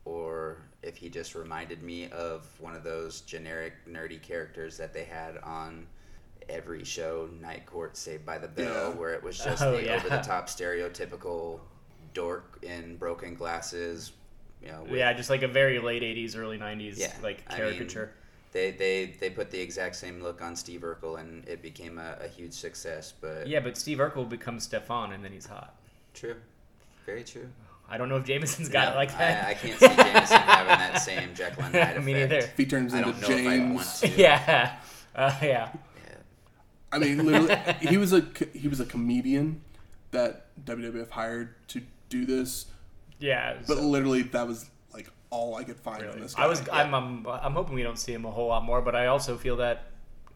[0.05, 5.03] or if he just reminded me of one of those generic nerdy characters that they
[5.03, 5.85] had on
[6.49, 8.95] every show, Night Court, Saved by the Bell, Yeah.
[8.99, 9.95] where it was just Oh, the yeah.
[9.95, 11.59] over the top stereotypical
[12.13, 14.11] dork in broken glasses.
[14.61, 17.51] You know, with- Yeah, just like a very late '80s, early '90s Yeah, like I
[17.53, 18.11] mean, caricature.
[18.53, 22.17] They, they they put the exact same look on Steve Urkel and it became a,
[22.21, 23.13] a huge success.
[23.19, 25.75] But yeah, but Steve Urkel becomes Stefan, and then he's hot.
[26.13, 26.35] true,
[27.05, 27.49] very true.
[27.89, 29.47] I don't know if Jameson's got No, it like that.
[29.47, 32.37] I, I can't see Jameson having that same Jekyll and Hyde Me neither.
[32.39, 34.09] If he turns I into don't know if I want James, to.
[34.21, 34.75] yeah,
[35.15, 35.69] uh, yeah.
[36.05, 36.15] Yeah.
[36.91, 39.61] I mean, literally, he was a he was a comedian
[40.11, 42.65] that WWF hired to do this,
[43.19, 46.35] Yeah, but so- literally that was like all I could find on this.
[46.35, 46.43] Guy.
[46.43, 48.95] I was, I'm, I'm, I'm hoping we don't see him a whole lot more, but
[48.95, 49.85] I also feel that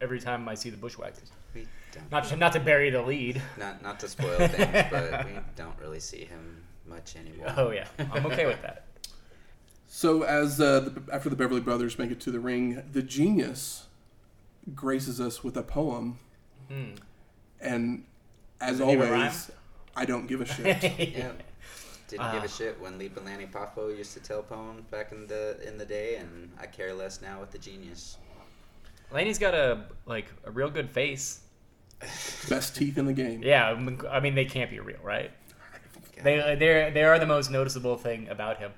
[0.01, 1.31] every time I see the Bushwhackers.
[1.53, 3.41] We don't, Not, to, not to bury the lead.
[3.59, 7.53] not not to spoil things, but we don't really see him much anymore.
[7.57, 8.85] Oh yeah, I'm okay with that.
[9.87, 13.87] So as uh, the, after the Beverly Brothers make it to the ring, the genius
[14.73, 16.17] graces us with a poem,
[16.69, 16.91] Hmm.
[17.59, 18.05] and
[18.61, 19.51] as Does always,
[19.95, 20.83] I don't give a shit.
[21.17, 21.31] Yeah.
[22.11, 22.45] Didn't give Ah.
[22.45, 25.85] a shit when Leaping Lanny Poffo used to tell poems back in the in the
[25.85, 28.17] day, and I care less now with the genius.
[29.11, 31.39] Lanny's got a like a real good face.
[32.49, 33.41] Best teeth in the game.
[33.43, 33.67] Yeah,
[34.11, 35.31] I mean- they can't be real, right?
[36.21, 38.71] They they they are the most noticeable thing about him.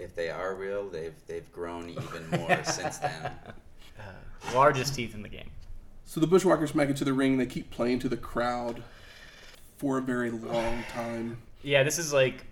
[0.00, 3.30] If they are real, they've they've grown even more since then.
[4.52, 5.50] Largest teeth in the game.
[6.04, 7.36] So the Bushwhackers make it to the ring.
[7.38, 8.82] They keep playing to the crowd
[9.78, 11.38] for a very long time.
[11.62, 12.44] Yeah, this is like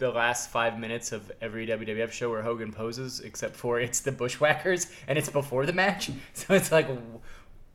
[0.00, 4.10] the last five minutes of every WWF show where Hogan poses, except for it's the
[4.10, 6.10] Bushwhackers and it's before the match.
[6.34, 6.88] So it's like,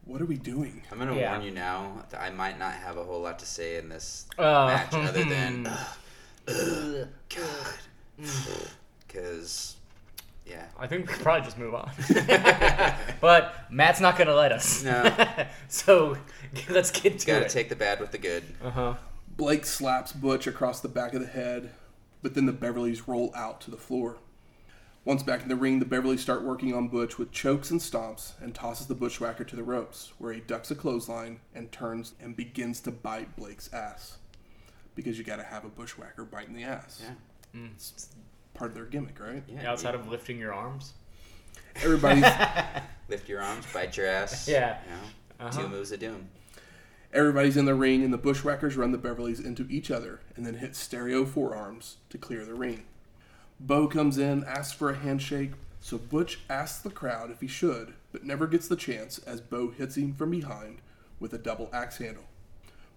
[0.04, 0.82] What are we doing?
[0.92, 1.32] I'm gonna Yeah.
[1.32, 2.04] warn you now.
[2.10, 5.24] that I might not have a whole lot to say in this Uh, match, other
[5.36, 5.68] than
[6.48, 8.20] ugh, God,
[9.08, 9.76] because
[10.46, 11.90] yeah, I think we could probably just move on.
[13.22, 14.84] but Matt's not gonna let us.
[14.84, 15.12] No.
[15.68, 16.18] so
[16.70, 17.50] let's get to gotta it.
[17.50, 18.44] take the bad with the good.
[18.64, 18.94] uh huh.
[19.38, 21.72] Blake slaps Butch across the back of the head,
[22.26, 24.18] but then the Beverleys roll out to the floor.
[25.04, 28.32] Once back in the ring, the Beverleys start working on Butch with chokes and stomps
[28.42, 32.36] and tosses the bushwhacker to the ropes, where he ducks a clothesline and turns and
[32.36, 34.18] begins to bite Blake's ass.
[34.96, 37.04] Because you gotta have a bushwhacker biting the ass.
[37.54, 38.10] Yeah, it's
[38.56, 39.44] Part of their gimmick, right?
[39.48, 39.70] yeah.
[39.70, 40.94] Outside you of lifting your arms.
[41.76, 42.26] Everybody's
[43.08, 44.48] lift your arms, bite your ass.
[44.50, 44.80] Yeah.
[44.86, 45.62] you know, Uh-huh.
[45.62, 46.28] two moves of doom.
[47.16, 50.56] Everybody's in the ring and the bushwhackers run the Beverleys into each other and then
[50.56, 52.84] hit stereo forearms to clear the ring.
[53.58, 57.94] Bo comes in, asks for a handshake, so Butch asks the crowd if he should,
[58.12, 60.82] but never gets the chance as Bo hits him from behind
[61.20, 62.26] with a double axe handle.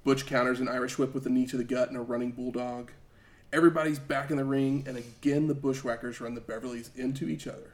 [0.03, 2.91] Butch counters an Irish whip with a knee to the gut and a running bulldog.
[3.53, 7.73] Everybody's back in the ring, and again the Bushwhackers run the Beverleys into each other,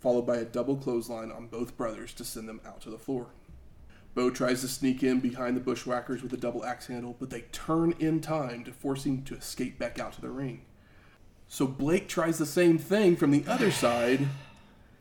[0.00, 3.26] followed by a double clothesline on both brothers to send them out to the floor.
[4.16, 7.42] Bo tries to sneak in behind the Bushwhackers with a double axe handle, but they
[7.52, 10.62] turn in time to force him to escape back out to the ring.
[11.48, 14.26] So Blake tries the same thing from the other side,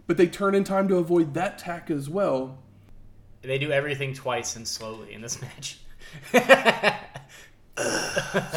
[0.06, 2.58] but they turn in time to avoid that tack as well.
[3.42, 5.80] They do everything twice and slowly in this match.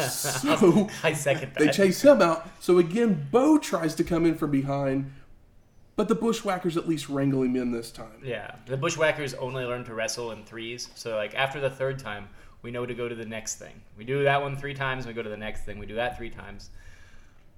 [0.09, 1.59] So I second that.
[1.59, 2.49] they chase him out.
[2.61, 5.11] So again, Bo tries to come in from behind,
[5.99, 8.21] but the Bushwhackers at least wrangle him in this time.
[8.23, 10.87] Yeah, the Bushwhackers only learn to wrestle in threes.
[10.95, 12.29] So like after the third time,
[12.61, 13.73] we know to go to the next thing.
[13.97, 15.77] We do that one three times, we go to the next thing.
[15.77, 16.69] We do that three times,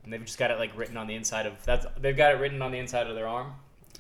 [0.04, 2.40] and they've just got it like written on the inside of that's they've got it
[2.40, 3.54] written on the inside of their arm.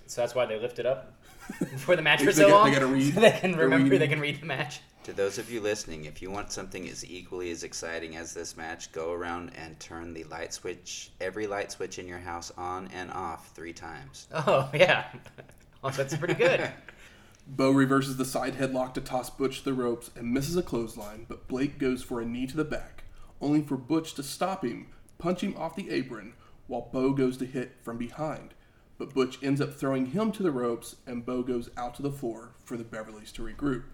[0.07, 1.13] So that's why they lift it up.
[1.59, 2.65] before the match for so long.
[2.65, 3.13] they gotta read.
[3.13, 3.95] so they can remember.
[3.95, 4.79] They can read the match.
[5.05, 8.55] To those of you listening, if you want something as equally as exciting as this
[8.55, 12.87] match, go around and turn the light switch, every light switch in your house on
[12.93, 14.27] and off three times.
[14.33, 15.07] Oh yeah,
[15.81, 16.69] well, that's pretty good.
[17.47, 21.25] Bo reverses the side headlock to toss Butch to the ropes and misses a clothesline,
[21.27, 23.05] but Blake goes for a knee to the back,
[23.41, 24.85] only for Butch to stop him,
[25.17, 26.33] punch him off the apron,
[26.67, 28.53] while Bo goes to hit from behind.
[28.99, 32.11] But Butch ends up throwing him to the ropes, and Bo goes out to the
[32.11, 33.85] floor for the Beverleys to regroup.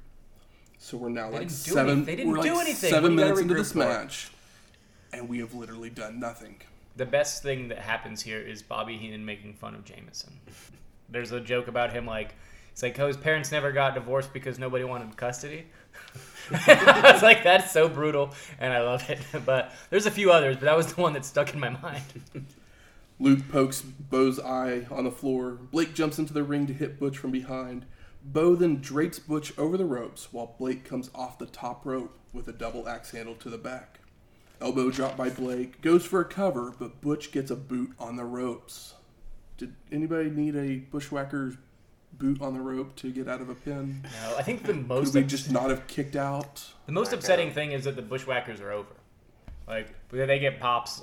[0.80, 1.90] So we're now They like didn't seven.
[1.98, 2.90] any- they didn't we're like anything.
[2.90, 3.78] seven What do you minutes into this for?
[3.80, 4.30] match,
[5.14, 6.62] and we have literally done nothing.
[6.96, 10.40] The best thing that happens here is Bobby Heenan making fun of Jameson.
[11.10, 12.36] There's a joke about him like
[12.72, 15.66] it's like oh his parents never got divorced because nobody wanted custody.
[16.52, 19.20] I was like that's so brutal and I love it.
[19.46, 22.04] But there's a few others, but that was the one that stuck in my mind.
[23.20, 25.52] Luke pokes Beau's eye on the floor.
[25.72, 27.86] Blake jumps into the ring to hit Butch from behind.
[28.34, 32.48] Beau then drapes Butch over the ropes while Blake comes off the top rope with
[32.50, 34.00] a double axe handle to the back.
[34.60, 38.26] Elbow drop by Blake, goes for a cover, but Butch gets a boot on the
[38.26, 38.96] ropes.
[39.58, 41.56] Did anybody need a bushwhacker's
[42.14, 44.04] boot on the rope to get out of a pin?
[44.04, 45.14] No, I think the most.
[45.14, 46.64] Could we just not have kicked out?
[46.86, 47.54] the most Back upsetting out.
[47.56, 48.90] thing is that the bushwhackers are over.
[49.68, 51.02] Like they get pops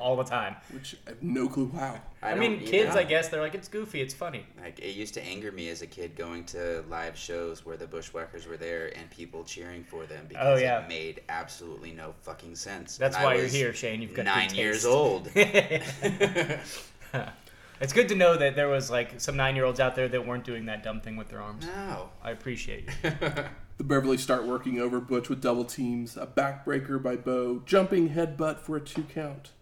[0.00, 0.56] all the time.
[0.72, 2.00] Which I have no clue how.
[2.22, 4.44] I, don't- mean, kids, know, I guess they're like it's goofy, it's funny.
[4.60, 7.86] Like it used to anger me as a kid going to live shows where the
[7.86, 10.82] Bushwhackers were there and people cheering for them oh, because Oh, yeah.
[10.84, 12.96] it made absolutely no fucking sense.
[12.96, 14.02] That's And I why you're here, Shane.
[14.02, 15.28] You've got nine good years old.
[17.80, 20.66] It's good to know that there was like some nine-year-olds out there that weren't doing
[20.66, 21.64] that dumb thing with their arms.
[21.64, 22.10] no.
[22.22, 23.10] I appreciate you.
[23.78, 28.58] The Beverly start working over Butch with double teams, a backbreaker by Beau, jumping headbutt
[28.58, 29.52] for a two count.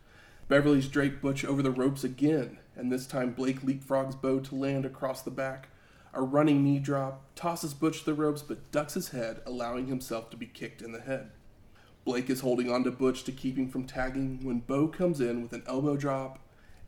[0.49, 4.87] Beverly's drape Butch over the ropes again, and this time Blake leapfrogs Beau to land
[4.87, 5.69] across the back.
[6.15, 10.39] A running knee drop, tosses Butch the ropes but ducks his head, allowing himself to
[10.39, 11.33] be kicked in the head.
[12.07, 15.43] Blake is holding on to Butch to keep him from tagging when Beau comes in
[15.43, 16.39] with an elbow drop,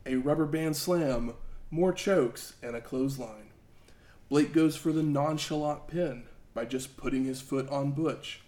[0.07, 1.35] a rubber band slam,
[1.69, 3.51] more chokes, and a clothesline.
[4.27, 6.23] Blake goes for the nonchalant pin
[6.55, 8.41] by just putting his foot on Butch,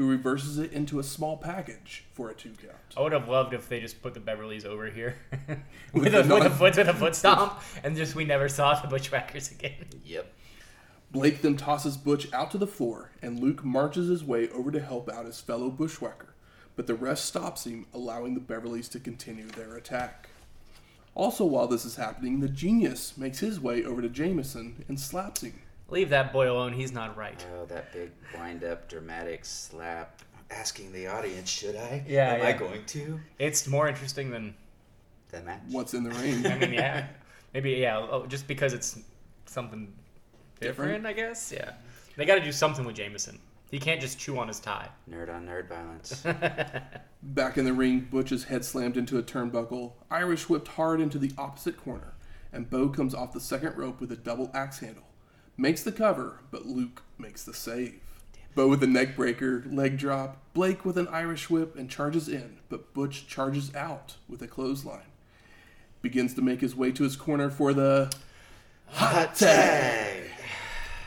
[0.00, 2.74] who reverses it into a small package for a two count.
[2.96, 5.18] I would have loved if they just put the Beverleys over here
[5.92, 8.80] with, With a, with a foot with a foot stomp, and just we never saw
[8.80, 9.74] the Bushwhackers again.
[10.06, 10.32] Yep.
[11.10, 14.80] Blake then tosses Butch out to the floor, and Luke marches his way over to
[14.80, 16.32] help out his fellow bushwhacker,
[16.76, 20.30] but the ref stops him, allowing the Beverleys to continue their attack.
[21.14, 25.42] Also, while this is happening, the genius makes his way over to Jameson and slaps
[25.42, 25.60] him.
[25.90, 26.72] Leave that boy alone.
[26.72, 27.44] He's not right.
[27.54, 30.20] Oh, that big wind up dramatic slap.
[30.50, 32.04] Asking the audience, should I?
[32.08, 33.20] Yeah, Am I going to?
[33.38, 34.54] It's more interesting than
[35.30, 35.60] The match.
[35.70, 36.44] What's in the ring?
[36.44, 37.06] I mean, yeah,
[37.54, 38.98] maybe yeah, oh, just because it's
[39.46, 39.92] something
[40.60, 41.06] different, Different?
[41.06, 41.52] I guess.
[41.56, 41.72] Yeah,
[42.16, 43.38] they got to do something with Jameson.
[43.70, 44.88] He can't just chew on his tie.
[45.08, 46.24] Nerd on nerd violence.
[47.22, 51.30] Back in the ring, Butch's head slammed into a turnbuckle, Irish whipped hard into the
[51.38, 52.14] opposite corner,
[52.52, 55.04] and Beau comes off the second rope with a double axe handle.
[55.60, 58.00] Makes the cover, but Luke makes the save.
[58.54, 62.56] Beau with a neck breaker, leg drop, Blake with an Irish whip and charges in,
[62.70, 65.10] but Butch charges out with a clothesline.
[66.00, 68.10] Begins to make his way to his corner for the
[68.86, 70.30] Hot tag.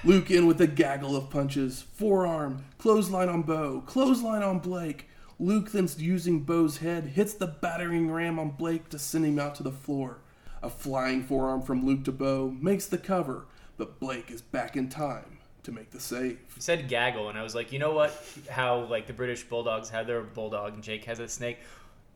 [0.03, 5.09] Luke in with a gaggle of punches, forearm, clothesline on Beau, clothesline on Blake.
[5.39, 9.55] Luke then using Beau's head hits the battering ram on Blake to send him out
[9.55, 10.19] to the floor.
[10.61, 14.89] A flying forearm from Luke to Beau makes the cover, but Blake is back in
[14.89, 16.39] time to make the save.
[16.55, 18.13] You said gaggle, and I was like, you know what?
[18.49, 21.59] How like the British Bulldogs have their bulldog, and Jake has a snake.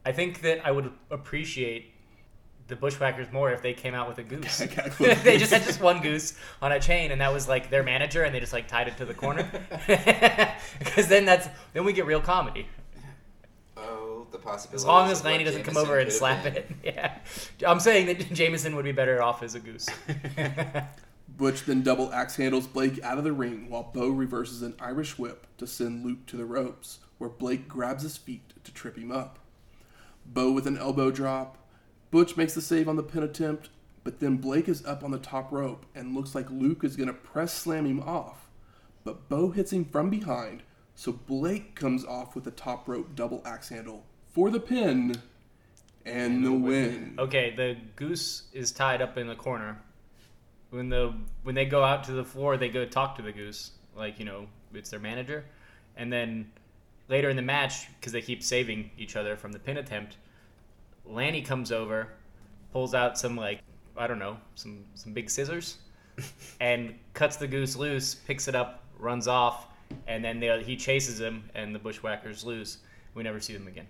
[0.05, 1.93] I think that I would appreciate
[2.67, 4.61] the Bushwhackers more if they came out with a goose.
[5.23, 8.23] They just had just one goose on a chain, and that was like their manager,
[8.23, 9.49] and they just like tied it to the corner.
[10.79, 12.67] Because then that's then we get real comedy.
[13.75, 14.75] Oh, the possibility.
[14.75, 16.69] As long as Lanny doesn't come over and slap it.
[16.83, 17.17] Yeah,
[17.65, 19.87] I'm saying that Jameson would be better off as a goose.
[21.27, 25.19] Butch then double axe handles Blake out of the ring while Beau reverses an Irish
[25.19, 29.11] whip to send Luke to the ropes, where Blake grabs his feet to trip him
[29.11, 29.39] up.
[30.25, 31.57] Beau with an elbow drop.
[32.11, 33.69] Butch makes the save on the pin attempt,
[34.03, 37.07] but then Blake is up on the top rope and looks like Luke is going
[37.07, 38.49] to press slam him off.
[39.03, 40.63] But Beau hits him from behind,
[40.95, 45.15] so Blake comes off with a top rope double axe handle for the pin
[46.05, 47.15] and the win.
[47.19, 49.81] Okay, the goose is tied up in the corner.
[50.69, 51.13] When the
[51.43, 54.25] when they go out to the floor, they go talk to the goose, like you
[54.25, 55.45] know it's their manager,
[55.95, 56.51] and then
[57.07, 60.17] later in the match, because they keep saving each other from the pin attempt,
[61.05, 62.09] Lanny comes over,
[62.73, 63.61] pulls out some like
[63.95, 65.77] I don't know some some big scissors,
[66.59, 69.67] and cuts the goose loose, picks it up, runs off,
[70.07, 72.79] and then they, he chases him, and the bushwhackers lose.
[73.13, 73.87] We never see them again.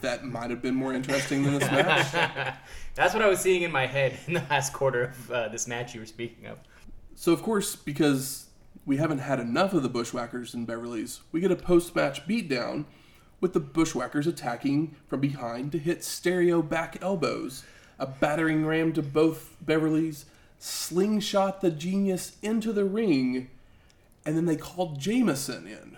[0.00, 2.56] That might have been more interesting than this match.
[2.94, 5.66] That's what I was seeing in my head in the last quarter of uh, this
[5.66, 6.58] match you were speaking of.
[7.14, 8.46] So, of course, because
[8.84, 12.84] we haven't had enough of the Bushwhackers in Beverly's, we get a post match beatdown
[13.40, 17.64] with the Bushwhackers attacking from behind to hit stereo back elbows,
[17.98, 20.26] a battering ram to both Beverly's,
[20.58, 23.48] slingshot the genius into the ring,
[24.24, 25.95] and then they called Jameson in.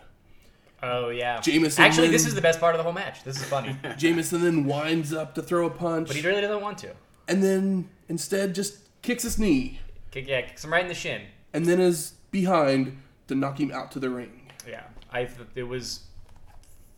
[0.83, 3.25] Oh yeah, Jameson Actually, then- this is the best part of the whole match.
[3.25, 6.61] This is funny, Jameson then winds up to throw a punch, but he really doesn't
[6.63, 6.91] want to.
[7.27, 11.23] and then instead just kicks his knee, Kick, yeah, kicks him right in the shin.
[11.53, 14.51] and then is behind to knock him out to the ring.
[14.69, 16.01] Yeah, I it was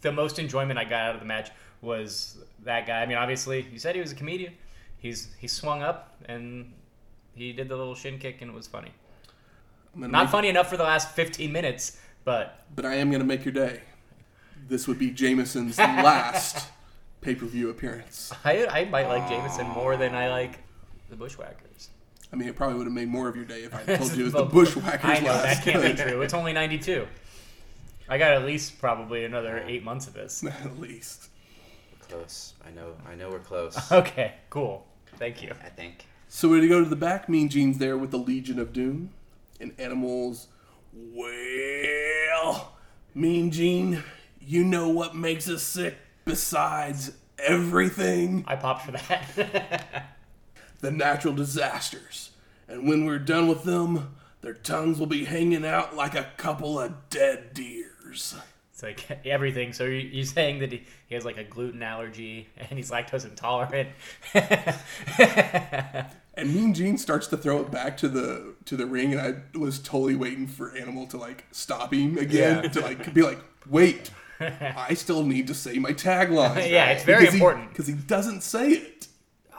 [0.03, 1.51] the most enjoyment I got out of the match
[1.83, 3.01] was that guy.
[3.03, 4.53] I mean, obviously, you said he was a comedian.
[4.99, 6.73] He's he swung up and
[7.35, 8.93] he did the little shin kick, and it was funny.
[9.95, 13.27] Not make- funny enough for the last 15 minutes, but but I am going to
[13.27, 13.83] make your day.
[14.69, 16.69] This would be Jameson's last
[17.21, 18.33] pay per view appearance.
[18.45, 19.75] I, I might like Jameson ah.
[19.75, 20.59] more than I like
[21.09, 21.91] the Bushwhackers.
[22.33, 24.23] I mean, it probably would have made more of your day if I told you
[24.23, 25.65] it was the Bushwhackers I know last.
[25.65, 26.23] that can't be true.
[26.23, 27.07] It's only 92.
[28.09, 30.45] I got at least probably another eight months of this.
[30.65, 31.29] At least.
[32.09, 32.55] Close.
[32.67, 32.95] I know.
[33.09, 33.93] I know we're close.
[33.93, 34.85] Okay, cool.
[35.17, 35.53] Thank you.
[35.65, 36.07] I think.
[36.29, 37.29] So we're gonna go to the back.
[37.29, 39.11] Mean Gene's there with the Legion of Doom
[39.61, 40.49] and Animals.
[40.93, 42.73] Well,
[43.15, 44.03] Mean Gene,
[44.41, 48.45] you know what makes us sick besides everything?
[48.47, 50.17] I popped for that.
[50.81, 52.31] the natural disasters.
[52.69, 56.81] And when we're done with them, their tongues will be hanging out like a couple
[56.81, 58.35] of dead deers.
[58.73, 59.73] It's like everything.
[59.73, 63.25] So you- you're saying that he he has like a gluten allergy and he's lactose
[63.25, 63.89] intolerant.
[66.41, 69.59] And Mean Gene starts to throw it back to the to the ring, and I
[69.59, 72.71] was totally waiting for Animal to like stop him again Yeah.
[72.71, 73.39] to like be like,
[73.69, 74.11] wait,
[74.41, 76.71] I still need to say my tagline.
[76.71, 77.69] Yeah, it's very important.
[77.71, 79.09] because he doesn't say it.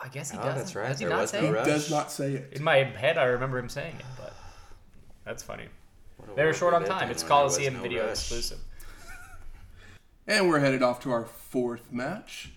[0.03, 0.55] I guess he Oh, does.
[0.55, 0.88] that's right.
[0.89, 1.51] Does he There not was say no it?
[1.51, 1.67] rush.
[1.67, 2.53] Does not say it.
[2.53, 4.34] In my head, I remember him saying it, but
[5.23, 5.65] that's funny.
[6.36, 7.11] They were short on time.
[7.11, 8.11] It's when there was Coliseum no video rush.
[8.17, 8.57] exclusive.
[10.27, 12.51] And we're headed off to our fourth match,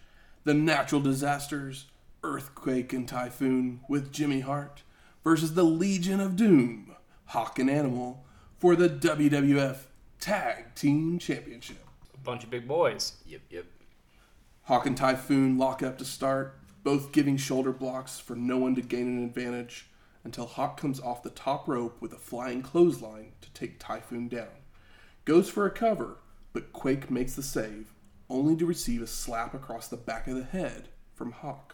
[0.45, 1.87] the Natural Disasters,
[2.25, 4.83] Earthquake and Typhoon with Jimmy Hart
[5.23, 6.97] versus the Legion of Doom,
[7.27, 8.25] Hawk and Animal
[8.59, 9.77] for the WWF
[10.21, 11.85] Tag Team Championship.
[12.15, 13.13] A bunch of big boys.
[13.27, 13.43] Yep.
[13.51, 13.67] Yep.
[14.63, 18.81] Hawk and Typhoon lock up to start, both giving shoulder blocks for no one to
[18.81, 19.91] gain an advantage
[20.25, 24.49] until Hawk comes off the top rope with a flying clothesline to take Typhoon down.
[25.27, 26.17] Goes for a cover,
[26.55, 27.93] but Quake makes the save,
[28.31, 31.74] only to receive a slap across the back of the head from Hawk.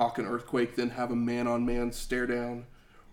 [0.00, 2.64] Hawk and Earthquake then have a man on man stare down.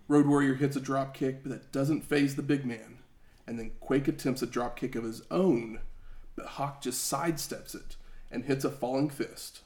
[0.08, 3.00] Road Warrior hits a drop kick, but that doesn't faze the big man.
[3.46, 5.80] And then Quake attempts a drop kick of his own,
[6.34, 7.96] but Hawk just sidesteps it
[8.30, 9.60] and hits a falling fist.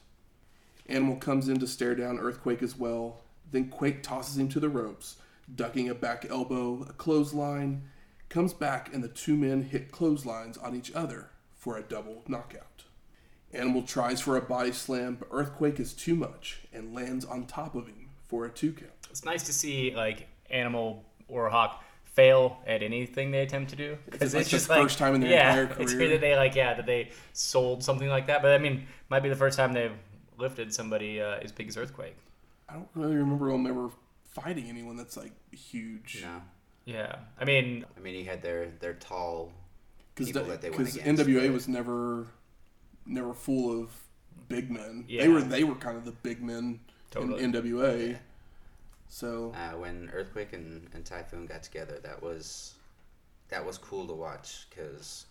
[0.89, 3.21] Animal comes in to stare down Earthquake as well.
[3.49, 5.15] Then Quake tosses him to the ropes,
[5.55, 7.83] ducking a back elbow, a clothesline,
[8.27, 12.72] comes back, and the two men hit clotheslines on each other for a double knockout.
[13.53, 17.75] Animal tries for a body slam, but Earthquake is too much and lands on top
[17.75, 18.91] of him for a two count.
[19.09, 23.97] It's nice to see like Animal or Hawk fail at anything they attempt to do
[24.05, 25.97] because It's like it's the just like first time in their yeah, entire It's career.
[26.09, 29.21] weird that they like yeah that they sold something like that, but I mean might
[29.21, 29.91] be the first time they've
[30.37, 32.15] lifted somebody uh, as big as Earthquake.
[32.69, 33.89] I don't really remember them ever
[34.31, 36.19] fighting anyone that's like huge.
[36.23, 36.41] No.
[36.85, 39.51] Yeah, I mean I mean, he had their their tall.
[40.15, 42.27] because people that they went against, NWA but- was never
[43.05, 43.89] never full of
[44.49, 45.05] big men.
[45.07, 45.23] Yeah.
[45.23, 46.79] They were they were kind of the big men
[47.11, 47.43] Totally.
[47.43, 48.17] in NWA.
[49.09, 52.73] So Uh, when Earthquake and, and Typhoon got together, that was
[53.49, 55.25] that was cool to watch because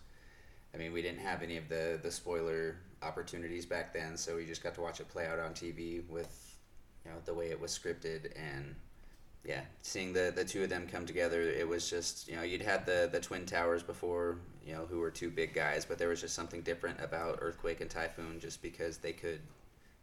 [0.73, 4.45] I mean we didn't have any of the the spoiler opportunities back then, so we
[4.45, 6.55] just got to watch it play out on TV with
[7.05, 8.75] you know the way it was scripted and
[9.45, 12.61] yeah, seeing the the two of them come together, it was just you know you'd
[12.61, 16.07] had the the twin towers before you know who were two big guys, but there
[16.09, 19.41] was just something different about Earthquake and Typhoon just because they could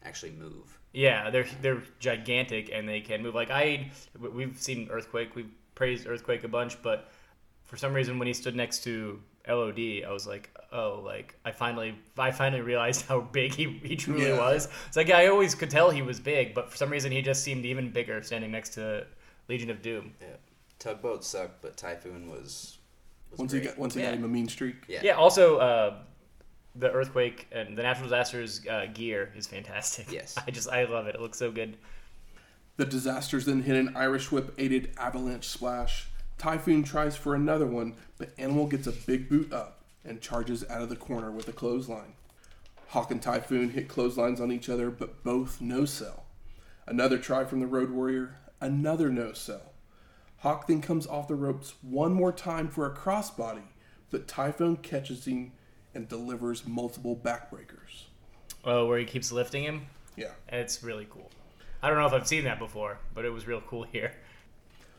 [0.04, 0.78] actually move.
[0.92, 3.34] yeah they're they're gigantic and they can move.
[3.34, 7.10] Like I we've seen Earthquake, we've praised Earthquake a bunch, but
[7.64, 11.50] for some reason when he stood next to LOD, I was like, oh, like I
[11.52, 14.38] finally, I finally realized how big he, he truly Yeah.
[14.38, 14.68] was.
[14.88, 17.42] It's like I always could tell he was big, but for some reason he just
[17.42, 19.06] seemed even bigger standing next to
[19.50, 20.14] Legion of Doom.
[20.20, 20.28] Yeah,
[20.78, 22.78] Tugboat sucked, but Typhoon was.
[23.30, 24.06] was once he got once he Yeah.
[24.10, 24.76] got him a mean streak.
[24.88, 25.00] Yeah.
[25.02, 25.12] Yeah.
[25.14, 25.96] Also, uh,
[26.76, 30.10] the earthquake and the natural disasters uh, gear is fantastic.
[30.12, 30.36] Yes.
[30.46, 31.16] I just I love it.
[31.16, 31.76] It looks so good.
[32.76, 36.06] The disasters then hit an Irish whip aided avalanche splash.
[36.38, 40.80] Typhoon tries for another one, but Animal gets a big boot up and charges out
[40.80, 42.14] of the corner with a clothesline.
[42.88, 46.24] Hawk and Typhoon hit clotheslines on each other, but both no sell.
[46.86, 49.72] Another try from the Road Warrior, another no sell.
[50.38, 53.62] Hawk then comes off the ropes one more time for a crossbody,
[54.10, 55.52] but Typhoon catches him
[55.94, 58.04] and delivers multiple backbreakers.
[58.64, 59.86] Oh, where he keeps lifting him.
[60.16, 60.32] Yeah.
[60.48, 61.30] It's really cool.
[61.82, 64.12] I don't know if I've seen that before, but it was real cool here.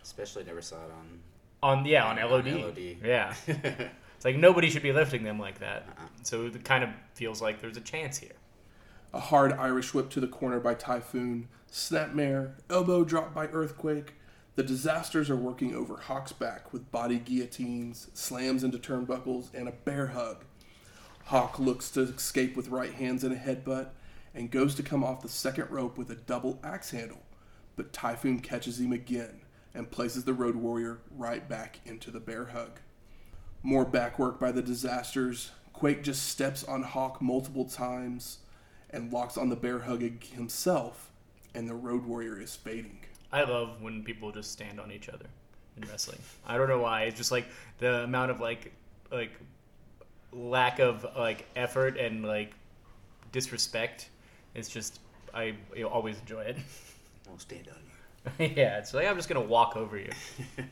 [0.01, 1.19] Especially never saw it on.
[1.63, 2.47] On yeah, on, On LOD.
[2.47, 2.97] LOD.
[3.03, 3.33] Yeah.
[3.47, 5.85] it's like nobody should be lifting them like that.
[5.87, 6.07] Uh-uh.
[6.23, 8.31] So it kind of feels like there's a chance here.
[9.13, 14.13] A hard Irish whip to the corner by Typhoon, snapmare, elbow drop by Earthquake.
[14.55, 19.73] The disasters are working over Hawk's back with body guillotines, slams into turnbuckles, and a
[19.73, 20.45] bear hug.
[21.25, 23.89] Hawk looks to escape with right hands and a headbutt,
[24.33, 27.21] and goes to come off the second rope with a double axe handle.
[27.75, 29.41] But Typhoon catches him again
[29.73, 32.79] and places the Road Warrior right back into the bear hug.
[33.61, 35.51] More back work by the disasters.
[35.73, 38.39] Quake just steps on Hawk multiple times
[38.91, 41.11] and locks on the bear hug himself,
[41.53, 42.99] and the Road Warrior is fading.
[43.31, 45.25] I love when people just stand on each other
[45.77, 46.19] in wrestling.
[46.45, 47.03] I don't know why.
[47.03, 47.45] It's just like
[47.79, 48.73] the amount of like
[49.11, 49.31] like
[50.31, 52.53] lack of like effort and like
[53.31, 54.09] disrespect.
[54.53, 54.99] It's just
[55.33, 56.57] I you know, always enjoy it.
[57.27, 58.47] Won't stand on you.
[58.55, 60.11] yeah, it's like I'm just gonna walk over you.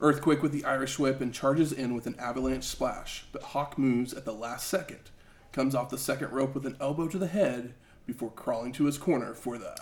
[0.00, 4.12] Earthquake with the Irish whip and charges in with an avalanche splash, but Hawk moves
[4.12, 5.10] at the last second,
[5.54, 7.74] comes off the second rope with an elbow to the head
[8.06, 9.74] before crawling to his corner for the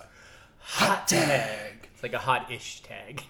[0.58, 1.88] hot tag.
[1.94, 3.22] It's like a hot-ish tag.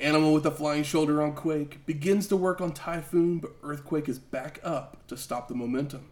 [0.00, 4.18] Animal with the flying shoulder on Quake begins to work on Typhoon, but Earthquake is
[4.18, 6.08] back up to stop the momentum.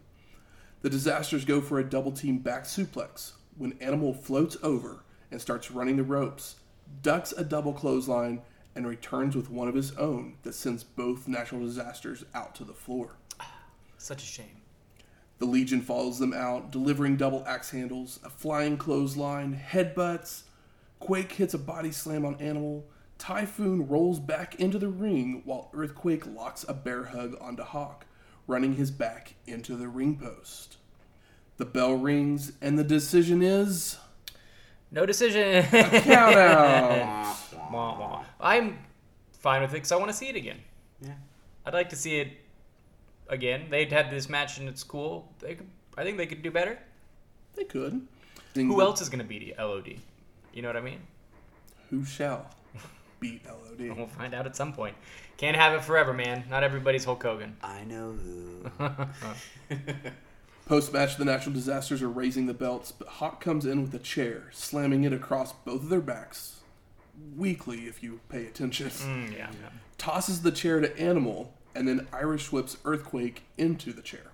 [0.83, 5.71] The disasters go for a double team back suplex when Animal floats over and starts
[5.71, 6.57] running the ropes,
[7.01, 8.43] ducks a double clothesline,
[8.75, 12.73] and returns with one of his own that sends both natural disasters out to the
[12.73, 13.17] floor.
[13.39, 13.63] Ah,
[13.97, 14.61] such a shame.
[15.39, 20.43] The Legion follows them out, delivering double axe handles, a flying clothesline, headbutts.
[20.99, 22.85] Quake hits a body slam on Animal.
[23.17, 28.05] Typhoon rolls back into the ring while Earthquake locks a bear hug onto Hawk,
[28.47, 30.75] running his back into the ring post.
[31.57, 33.97] The bell rings, and the decision is
[34.91, 35.63] No decision.
[35.63, 37.35] count out.
[38.41, 38.77] I'm
[39.31, 40.59] fine with it because I want to see it again.
[41.01, 41.13] Yeah.
[41.65, 42.29] I'd like to see it
[43.29, 43.67] again.
[43.69, 45.31] They'd had this match and it's cool.
[45.39, 45.67] They could,
[45.97, 46.79] I think they could do better.
[47.55, 48.01] They could.
[48.55, 49.95] Who else is going to beat LOD?
[50.53, 50.99] You know what I mean?
[51.89, 52.49] Who shall
[53.19, 53.55] beat LOD?
[53.97, 54.95] We'll find out at some point.
[55.37, 56.43] Can't have it forever, man.
[56.49, 57.55] Not everybody's Hulk Hogan.
[57.63, 58.69] I know who.
[60.65, 63.99] Post match, the natural disasters are raising the belts, but Hawk comes in with a
[63.99, 66.57] chair, slamming it across both of their backs.
[67.35, 68.89] Weakly, if you pay attention.
[68.89, 69.49] Mm, yeah.
[69.97, 74.31] Tosses the chair to Animal, and then Irish whips Earthquake into the chair.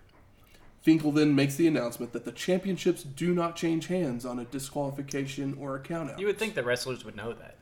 [0.82, 5.58] Finkel then makes the announcement that the championships do not change hands on a disqualification
[5.60, 6.20] or a countout.
[6.20, 7.58] You would think that wrestlers would know that.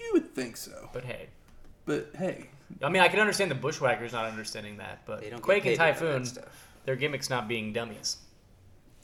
[0.00, 0.88] You would think so.
[0.92, 1.28] But hey.
[1.84, 2.48] But hey,
[2.82, 5.70] I mean, I can understand the Bushwhackers not understanding that, but They don't Quake get
[5.72, 6.24] and paid Typhoon,
[6.84, 8.18] their gimmick's not being dummies.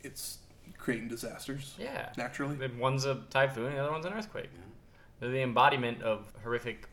[0.02, 0.38] it's
[0.78, 1.74] creating disasters.
[1.78, 2.08] Yeah.
[2.16, 2.56] Naturally.
[2.78, 4.48] One's a typhoon, the other one's an earthquake.
[5.20, 6.88] They're the embodiment of horrific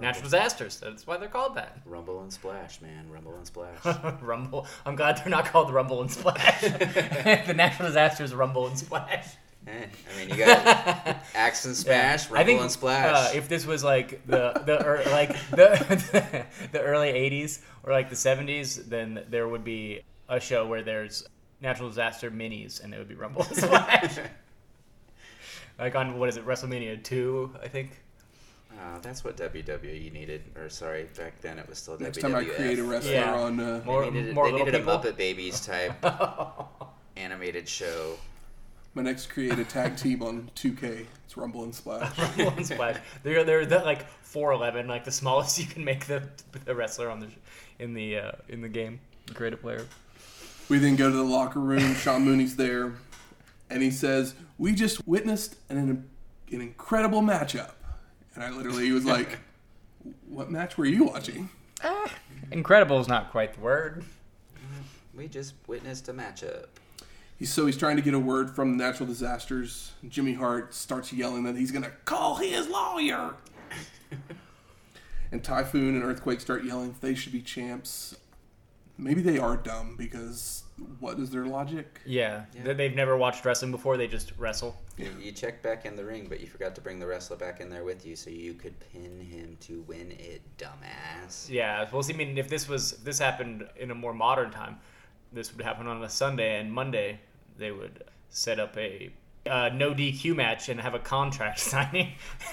[0.00, 0.78] natural disasters.
[0.80, 1.80] That's why they're called that.
[1.84, 3.08] Rumble and splash, man.
[3.10, 3.78] Rumble and splash.
[4.20, 4.66] Rumble.
[4.84, 6.60] I'm glad they're not called Rumble and Splash.
[6.62, 9.36] the natural disasters Rumble and Splash.
[9.66, 13.34] Eh, I mean, you got axe and smash, rumble I think and splash.
[13.34, 18.08] Uh, if this was like the the er, like the the early '80s or like
[18.08, 21.26] the '70s, then there would be a show where there's
[21.60, 24.18] natural disaster minis, and it would be Rumble and Splash.
[25.80, 27.90] like on what is it, WrestleMania two, I think.
[28.78, 30.42] Oh, that's what WWE needed.
[30.56, 32.22] Or sorry, back then it was still Next WWF.
[32.22, 33.34] time I create a wrestler Yeah.
[33.34, 34.84] on uh, More- they needed, more they little needed a?
[34.84, 35.94] Muppet Babies type
[37.16, 38.16] animated show.
[38.94, 42.18] my next create a tag team on 2K, it's Rumble and Splash.
[42.38, 42.96] Rumble and Splash.
[43.22, 46.22] They're they're the, like 4'11", like the smallest you can make the
[46.64, 47.28] the wrestler on the
[47.78, 49.00] in the uh, in the game.
[49.34, 49.86] Create a player.
[50.68, 51.94] We then go to the locker room.
[51.94, 52.92] Sean Mooney's there,
[53.70, 55.78] and he says, "We just witnessed an
[56.52, 57.72] an incredible matchup."
[58.36, 59.38] And I literally was like,
[60.28, 61.48] "What match were you watching?"
[61.82, 62.12] Ah,
[62.52, 64.04] Incredible is not quite the word.
[65.14, 66.66] We just witnessed a matchup.
[67.38, 69.92] He's so he's trying to get a word from natural disasters.
[70.08, 73.34] Jimmy Hart starts yelling that he's gonna call his lawyer.
[75.32, 78.14] and Typhoon and Earthquake start yelling they should be champs.
[78.98, 80.62] maybe they are dumb because
[81.00, 82.00] what is their logic?
[82.04, 82.62] Yeah, Yeah.
[82.64, 83.96] They- they've never watched wrestling before.
[83.96, 84.76] They just wrestle.
[84.96, 87.60] You, you checked back in the ring, but you forgot to bring the wrestler back
[87.60, 91.48] in there with you so you could pin him to win it, dumbass.
[91.50, 94.50] Yeah, well, see, I mean, if this was if this happened in a more modern
[94.50, 94.78] time,
[95.32, 97.20] this would happen on a Sunday and Monday.
[97.58, 99.10] They would set up a
[99.46, 102.12] uh, no DQ match and have a contract signing.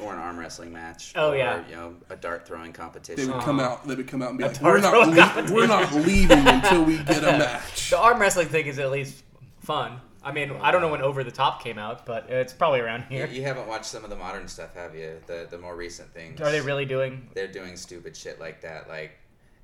[0.00, 1.12] Or an arm wrestling match.
[1.16, 1.62] Oh, or, yeah.
[1.68, 3.16] you know, a dart throwing competition.
[3.26, 3.34] They competition.
[3.34, 3.86] would come out.
[3.88, 5.92] They would come out and be A like, "We're not, dart lea- throwing we're not
[5.94, 9.22] leaving until we get a match." the arm wrestling thing is at least
[9.60, 10.00] fun.
[10.22, 13.04] I mean, I don't know when Over the Top came out, but it's probably around
[13.08, 13.26] here.
[13.26, 15.18] you haven't watched some of the modern stuff, have you?
[15.26, 16.40] The the more recent things.
[16.40, 17.28] Are they really doing?
[17.32, 19.12] They're doing stupid shit like that, like.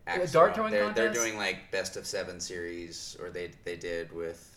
[0.06, 0.72] A dart throwing.
[0.72, 4.48] throwing they're, they're doing like best of seven series, or they they did with.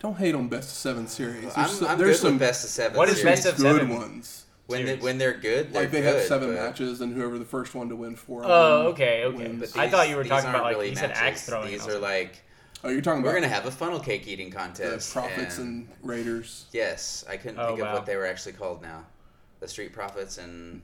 [0.00, 1.42] Don't hate on best of seven series.
[1.42, 2.96] There's, I'm, so- I'm there's good some with best of seven.
[2.96, 3.42] What is series.
[3.44, 3.88] best of seven?
[3.88, 4.44] good ones.
[4.68, 5.72] When they, when they're good?
[5.72, 8.14] They're Like they good, have seven but- matches, and whoever the first one to win
[8.16, 8.44] four.
[8.44, 9.36] of Oh, them okay, okay.
[9.48, 9.76] wins.
[9.76, 11.22] I thought you were talking aren't about, like, really you said matches.
[11.22, 11.70] axe throwing.
[11.72, 12.42] These are like
[12.84, 14.78] Oh, you're talking we're about gonna have a funnel cake eating contest.
[14.78, 15.12] the contest.
[15.14, 19.04] Profits and Raiders yes, I couldn't Oh, think of what they were actually called now.
[19.58, 20.82] The Street Profits and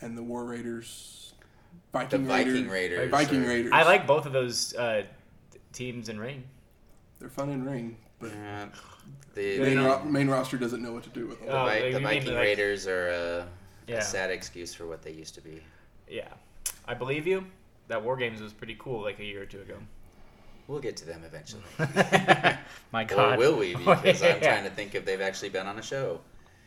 [0.00, 1.34] and the War Raiders,
[1.92, 3.10] the Viking Viking Raiders, Raiders.
[3.10, 3.72] Viking or- Raiders.
[3.72, 5.02] I like both of those uh,
[5.72, 6.44] teams in ring.
[7.20, 8.66] They're fun in ring, but Uh,
[9.38, 11.48] the main, ro- main roster doesn't know what to do with them.
[11.50, 13.46] Oh, the, Oh, Vi- the mean Viking like- Raiders are a,
[13.86, 13.96] Yeah.
[13.98, 15.62] a sad excuse for what they used to be.
[16.08, 16.28] Yeah,
[16.86, 17.44] I believe you.
[17.88, 19.76] That War Games was pretty cool, like a year or two ago.
[20.66, 21.62] We'll get to them eventually.
[22.92, 23.74] My or God, will we?
[23.76, 26.20] Because I'm trying to think if they've actually been on a show.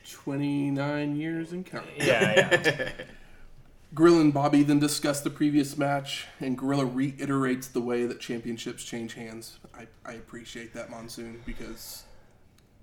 [0.10, 1.94] Twenty nine years and counting.
[1.98, 2.90] Yeah, yeah.
[3.94, 8.84] Gorilla and Bobby then discuss the previous match, and Gorilla reiterates the way that championships
[8.84, 9.60] change hands.
[9.78, 12.04] I, I appreciate that, Monsoon, because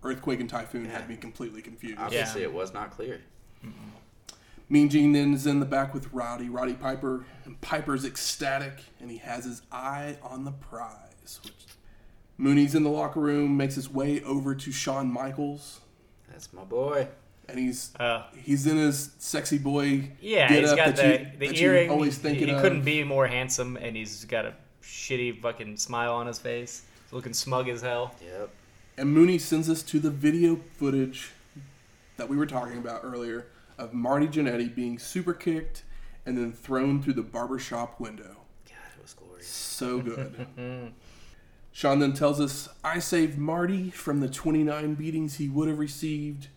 [0.03, 0.93] Earthquake and Typhoon Yeah.
[0.93, 1.99] had me completely confused.
[1.99, 3.21] Obviously, it was not clear.
[4.71, 9.11] Mean Gene then is in the back with Rowdy, Roddy Piper, and Piper's ecstatic, and
[9.11, 11.41] he has his eye on the prize.
[11.43, 11.55] Which
[12.37, 15.81] Mooney's in the locker room, makes his way over to Shawn Michaels,
[16.31, 17.09] That's my boy.
[17.49, 21.03] and he's Uh, he's in his sexy boy yeah, get he's up got that the
[21.25, 21.91] you, the that you're earring.
[21.91, 22.61] always he thinking he of.
[22.61, 26.83] couldn't be more handsome, and he's got a shitty fucking smile on his face.
[27.11, 28.15] Looking smug as hell.
[28.23, 28.51] Yep.
[28.99, 31.31] And Mooney sends us to the video footage
[32.17, 33.47] that we were talking about earlier
[33.79, 35.85] of Marty Jannetty being super kicked
[36.27, 38.39] and then thrown through the barbershop window.
[38.67, 39.47] God, it was glorious.
[39.47, 40.49] So good.
[41.73, 46.49] Shawn then tells us, I saved Marty from the 29 beatings he would have received,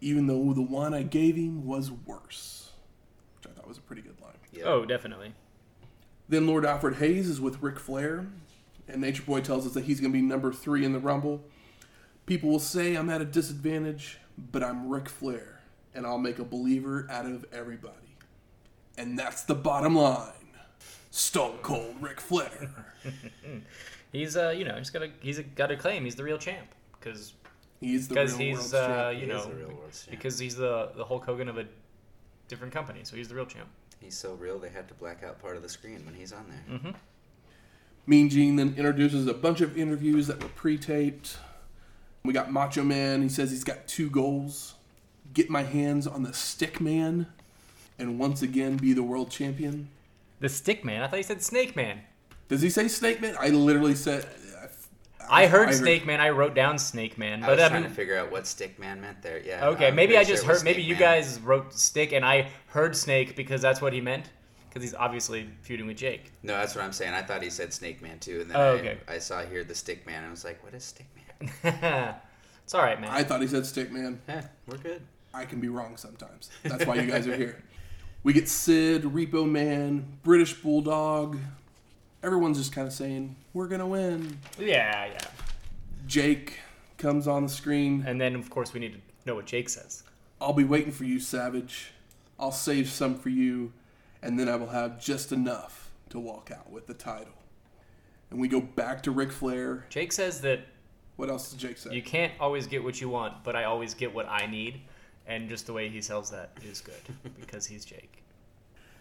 [0.00, 2.70] even though the one I gave him was worse.
[3.38, 4.34] Which I thought was a pretty good line.
[4.52, 4.66] Yep.
[4.66, 5.32] Oh, definitely.
[6.28, 8.28] Then Lord Alfred Hayes is with Ric Flair,
[8.86, 11.42] and Nature Boy tells us that he's going to be number three in the Rumble.
[12.28, 14.18] People will say I'm at a disadvantage,
[14.52, 15.60] but I'm Ric Flair,
[15.94, 17.94] and I'll make a believer out of everybody.
[18.98, 20.32] And that's the bottom line.
[21.10, 22.68] Stone Cold Ric Flair.
[24.12, 26.04] He's uh, you know, he's got a he's a, got a claim.
[26.04, 26.66] He's the real champ
[27.00, 27.32] because
[27.80, 29.14] He's the because real he's world's uh, champion.
[29.20, 30.10] you He know the real world's champ.
[30.10, 31.64] because he's the the Hulk Hogan of a
[32.48, 33.68] different company, so he's the real champ.
[34.00, 36.44] He's so real they had to black out part of the screen when he's on
[36.48, 36.78] there.
[36.78, 36.90] Mm-hmm.
[38.06, 41.36] Mean Gene then introduces a bunch of interviews that were pre-taped.
[42.28, 43.22] We got Macho Man.
[43.22, 44.74] He says he's got two goals:
[45.32, 47.26] get my hands on the Stick Man,
[47.98, 49.88] and once again be the world champion.
[50.40, 51.00] The Stick Man.
[51.00, 52.00] I thought you said Snake Man.
[52.48, 53.34] Does he say Snake Man?
[53.40, 54.26] I literally said.
[55.30, 56.20] I heard Snake Man.
[56.20, 58.46] I wrote down Snake Man, I but was I trying mean, to figure out what
[58.46, 59.40] stick man meant there.
[59.42, 59.66] Yeah.
[59.68, 60.64] okay, I'm maybe I just it was heard.
[60.66, 61.00] Maybe Stick you Man.
[61.00, 64.28] guys wrote Stick, and I heard Snake because that's what he meant.
[64.68, 66.30] Because he's obviously feuding with Jake.
[66.42, 67.14] No, that's what I'm saying.
[67.14, 68.98] I thought he said Snake Man too, and then Oh, okay.
[69.08, 71.24] I saw here the Stick Man, and I was like, "What is Stick Man?"
[71.64, 73.10] it's all right, man.
[73.10, 74.20] I thought he said Stick Man.
[74.28, 75.02] Eh, we're good.
[75.32, 76.50] I can be wrong sometimes.
[76.62, 77.62] That's why you guys are here.
[78.22, 81.38] We get Sid, Repo Man, British Bulldog.
[82.22, 84.38] Everyone's just kind of saying, we're going to win.
[84.58, 85.18] yeah, yeah.
[86.06, 86.58] Jake
[86.96, 88.04] comes on the screen.
[88.06, 90.02] And then of course we need to know what Jake says.
[90.40, 91.92] I'll be waiting for you, Savage.
[92.38, 93.72] I'll save some for you,
[94.22, 97.34] and then I will have just enough to walk out with the title.
[98.30, 99.86] And we go back to Ric Flair.
[99.88, 100.60] Jake says that
[101.18, 101.92] What else does Jake say?
[101.92, 104.82] you can't always get what you want, but I always get what I need.
[105.26, 106.94] And just the way he sells that is good
[107.40, 108.22] because he's Jake.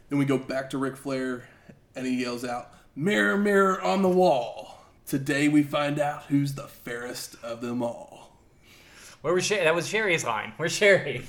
[0.10, 1.48] Then we go back to Ric Flair,
[1.96, 4.80] and he yells out, Mirror, mirror on the wall.
[5.06, 8.36] Today we find out who's the fairest of them all.
[9.22, 9.64] Where was Sherry?
[9.66, 10.54] That was Sherry's line.
[10.58, 11.24] Where's Sherry?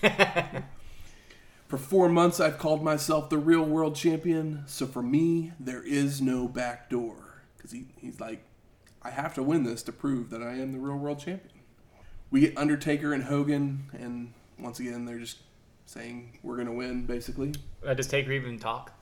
[1.66, 6.22] For four months, I've called myself the real world champion, so for me, there is
[6.22, 7.42] no back door.
[7.56, 8.47] Because he, he's like,
[9.02, 11.54] I have to win this to prove that I am the real world champion.
[12.30, 15.38] We get Undertaker and Hogan, and once again, they're just
[15.86, 17.54] saying we're going to win, basically.
[17.86, 18.92] Uh, does Taker even talk?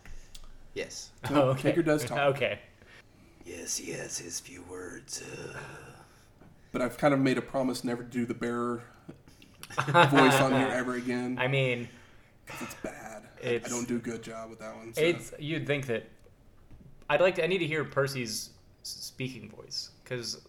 [0.74, 1.11] Yes.
[1.28, 2.18] So Taker does talk.
[2.36, 2.61] Okay.
[3.44, 5.22] Yes, he has his few words.
[5.22, 5.59] Uh,
[6.72, 8.82] But I've kind of made a promise never to do the bearer
[10.11, 11.38] voice on here ever again.
[11.40, 11.88] I mean,
[12.61, 13.22] it's bad.
[13.42, 14.92] I- It's- I don't do a good job with that one.
[14.94, 15.01] So.
[15.01, 16.09] it's you'd think that
[17.09, 17.44] I'd like to.
[17.44, 18.51] I need to hear Percy's s-
[18.87, 20.41] speaking voice because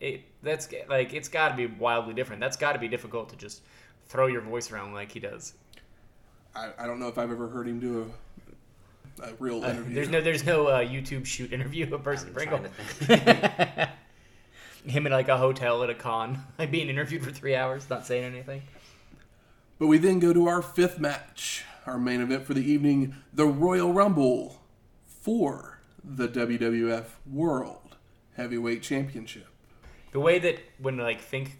[0.00, 2.40] it that's like it's got to be wildly different.
[2.40, 3.62] That's got to be difficult to just
[4.08, 5.54] throw your voice around like he does.
[6.54, 8.12] I, I don't know if I've ever heard him do
[9.22, 9.94] a, a real Uh, interview.
[9.94, 12.58] there's no there's no uh, YouTube shoot interview of Percy I'm Pringle.
[12.58, 13.88] trying to think.
[14.86, 18.06] Him in like a hotel at a con, like being interviewed for three hours, not
[18.06, 18.62] saying anything.
[19.78, 23.46] But we then go to our fifth match, our main event for the evening, the
[23.46, 24.62] Royal Rumble
[25.04, 27.96] for the WWF World
[28.36, 29.46] Heavyweight Championship.
[30.12, 31.58] The way that when like Fink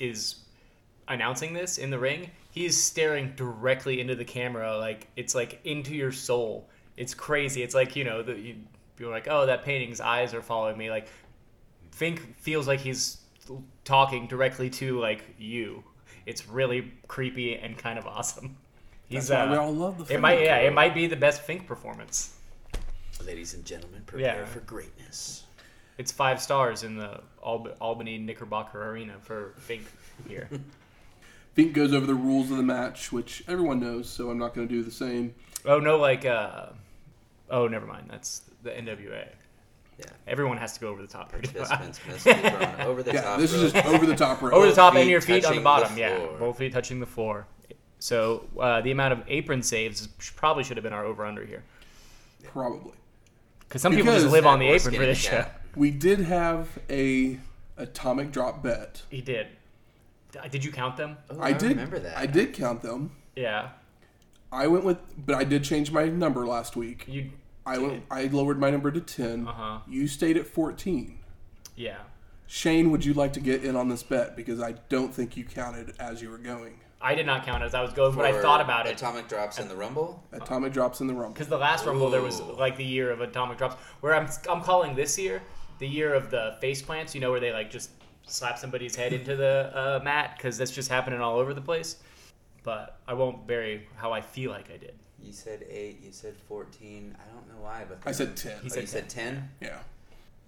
[0.00, 0.36] is
[1.06, 5.94] announcing this in the ring, he's staring directly into the camera, like it's like into
[5.94, 6.68] your soul.
[6.96, 7.62] It's crazy.
[7.62, 8.56] It's like you know, the, you,
[8.96, 10.90] people are like, oh, that painting's eyes are following me.
[10.90, 11.08] Like
[11.92, 13.18] Fink feels like he's
[13.84, 15.84] talking directly to like you.
[16.26, 18.56] It's really creepy and kind of awesome.
[19.08, 21.16] He's That's why uh, we all love the it might yeah it might be the
[21.16, 22.37] best Fink performance.
[23.24, 24.44] Ladies and gentlemen, prepare Yeah.
[24.46, 25.44] for greatness.
[25.98, 29.82] It's five stars in the Alb- Albany Knickerbocker Arena for Fink
[30.28, 30.48] here.
[31.54, 34.68] Fink goes over the rules of the match, which everyone knows, so I'm not going
[34.68, 35.34] to do the same.
[35.66, 36.66] Oh no, like uh,
[37.50, 38.06] oh never mind.
[38.08, 39.28] That's the NWA.
[39.98, 40.04] Yeah.
[40.28, 41.30] Everyone has to go over the top.
[41.32, 43.40] Participants must be thrown over the Yeah, top.
[43.40, 43.82] this is rope.
[43.84, 44.52] just over the top rope.
[44.52, 45.98] over the top and feet your feet on touching the the bottom.
[45.98, 46.36] yeah, floor.
[46.38, 47.46] both feet touching the floor.
[47.98, 50.06] So uh, the amount of apron saves
[50.36, 51.64] probably should have been our over under here,
[52.44, 52.92] Probably.
[53.68, 55.44] Because some people just live on the apron for this show.
[55.76, 57.38] We did have a
[57.76, 59.02] atomic drop bet.
[59.10, 59.48] He did.
[60.50, 61.16] Did you count them?
[61.30, 62.16] Oh, I, did remember that.
[62.16, 63.12] I did count them.
[63.34, 63.70] Yeah.
[64.52, 67.04] I went with, but I did change my number last week.
[67.06, 67.30] You.
[67.66, 68.04] I went.
[68.10, 69.46] I lowered my number to ten.
[69.46, 69.80] Uh-huh.
[69.86, 71.18] You stayed at fourteen.
[71.76, 71.98] Yeah.
[72.46, 75.44] Shane, would you like to get in on this bet because I don't think you
[75.44, 76.80] counted as you were going.
[77.00, 78.92] I did not count as I was going, but I thought about it.
[78.96, 80.22] Atomic drops in the Rumble.
[80.32, 81.32] Atomic drops in the rumble.
[81.32, 83.76] Because the last Rumble, there was like the year of atomic drops.
[84.00, 85.40] Where I'm, I'm calling this year
[85.78, 87.14] the year of the face plants.
[87.14, 87.90] You know, where they like just
[88.26, 91.96] slap somebody's head into the uh, mat because that's just happening all over the place.
[92.64, 94.94] But I won't bury how I feel like I did.
[95.22, 96.00] You said eight.
[96.02, 97.16] You said fourteen.
[97.20, 98.58] I don't know why, but I said ten.
[98.62, 99.48] He Oh, said you said ten.
[99.60, 99.78] Yeah.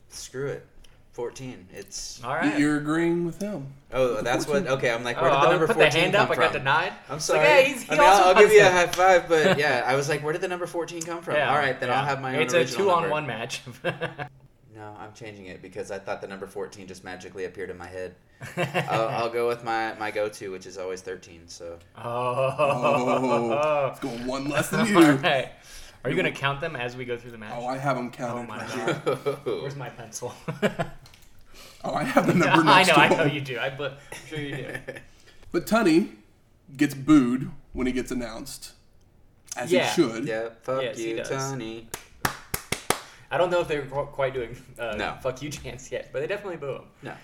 [0.09, 0.67] Screw it.
[1.13, 1.67] Fourteen.
[1.73, 2.23] It's.
[2.23, 2.59] All right.
[2.59, 3.67] You're agreeing with him.
[3.93, 4.67] Oh, that's what.
[4.67, 6.31] Okay, I'm like, oh, where did the I number put the fourteen hand come up.
[6.31, 6.45] I from?
[6.45, 6.93] got denied.
[7.09, 7.41] I'm sorry.
[7.41, 9.59] Like, hey, he's, he I mean, also I'll, I'll give you a high five, but
[9.59, 11.35] yeah, I was like, where did the number fourteen come from?
[11.35, 11.99] Yeah, All right, then yeah.
[11.99, 13.63] I'll have my own It's a original two-on-one match.
[14.73, 17.89] No, I'm changing it because I thought the number 14 just magically appeared in my
[17.89, 18.15] head.
[18.89, 21.49] I'll, I'll go with my, my go-to, which is always 13.
[21.49, 24.99] So Oh, oh it's going one less than you.
[25.17, 25.51] right.
[26.05, 27.53] Are you gonna count them as we go through the match?
[27.57, 28.41] Oh, I have them counted.
[28.41, 29.39] Oh my right God.
[29.45, 30.35] Where's my pencil?
[31.83, 33.59] Oh, I have the number I next know, to I know you do.
[33.59, 34.75] I, but I'm sure you do.
[35.51, 36.11] But Tunney
[36.77, 38.73] gets booed when he gets announced,
[39.57, 39.87] as Yeah.
[39.89, 40.27] he should.
[40.27, 41.29] yeah, fuck Yes, he you, does.
[41.29, 41.89] Tony.
[43.31, 45.17] I don't know if they're qu- quite doing uh, No.
[45.23, 46.85] fuck you chants yet, but they definitely boo him.
[47.03, 47.15] No,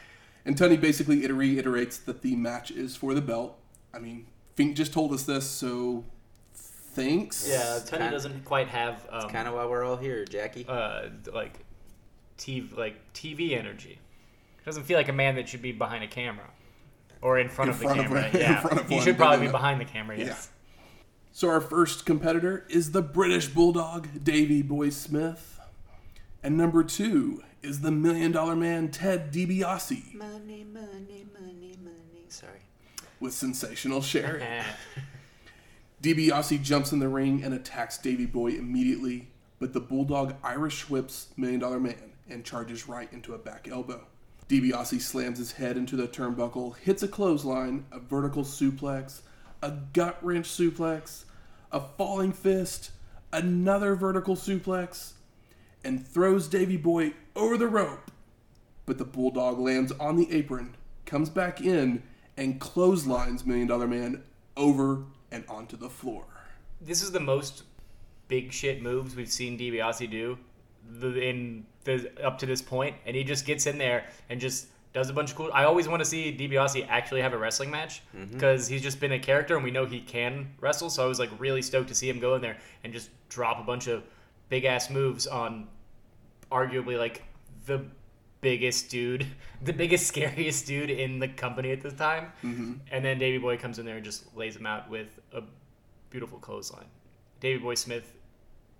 [0.47, 3.59] And Tunney basically it reiterates that the match is for the belt.
[3.93, 6.03] I mean, Fink just told us this, so
[6.97, 7.47] thanks.
[7.49, 10.65] Yeah, Tony kind- doesn't quite have um, kind of why we're all here, Jackie.
[10.69, 11.59] uh, like
[12.39, 13.99] TV like TV energy.
[14.65, 16.51] Doesn't feel like a man that should be behind a camera
[17.23, 18.25] or in front In of front the of camera.
[18.25, 20.19] a- in yeah, front of he one, should probably then- be behind the camera.
[20.19, 20.49] Yes.
[21.33, 25.61] So our first competitor is the British Bulldog, Davy Boy Smith.
[26.43, 32.25] And number two is the Million Dollar Man, Ted DiBiase, money, money, money, money.
[32.29, 32.61] Sorry.
[33.21, 34.43] with sensational Sherry.
[36.07, 39.27] DiBiase jumps in the ring and attacks Davy Boy immediately,
[39.59, 44.07] but the Bulldog Irish whips Million Dollar Man and charges right into a back elbow.
[44.49, 49.23] DiBiase slams his head into the turnbuckle, hits a clothesline, a vertical suplex,
[49.61, 51.25] a gut wrench suplex,
[51.73, 52.93] a falling fist,
[53.33, 55.15] another vertical suplex,
[55.83, 58.13] and throws Davy Boy over the rope.
[58.85, 62.05] But the Bulldog lands on the apron, comes back in,
[62.37, 64.23] and clotheslines Million Dollar Man
[64.57, 66.25] over and onto the floor.
[66.81, 67.65] this is the most
[68.29, 70.39] big shit moves we've seen DiBiase do
[71.03, 75.11] in the up to this point, and he just gets in there and just does
[75.11, 75.51] a bunch of cool.
[75.53, 78.33] I always want to see DiBiase actually have a wrestling match mm-hmm.
[78.33, 80.91] because he's just been a character, and we know he can wrestle.
[80.91, 83.59] So I was like really stoked to see him go in there and just drop
[83.61, 84.05] a bunch of
[84.49, 85.69] big ass moves on
[86.51, 87.25] arguably like
[87.67, 87.85] the
[88.41, 89.27] biggest dude,
[89.63, 92.33] the biggest, scariest dude in the company at the time.
[92.45, 92.75] Mm-hmm.
[92.91, 95.43] And then Davy Boy comes in there and just lays him out with a
[96.11, 96.87] beautiful clothesline.
[97.41, 98.13] Davy Boy Smith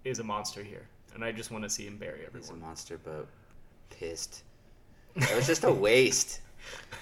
[0.05, 2.41] is a monster here, and I just want to see him bury everyone.
[2.41, 3.27] He's a monster, but
[3.91, 4.43] pissed.
[5.15, 6.41] It was just a waste.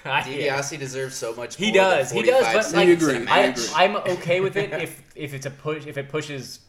[0.03, 1.55] I- DiBiase deserves so much.
[1.55, 3.55] He does, he does, but, like, a agree, I I.
[3.83, 6.59] I'm okay with it if if it's a push if it pushes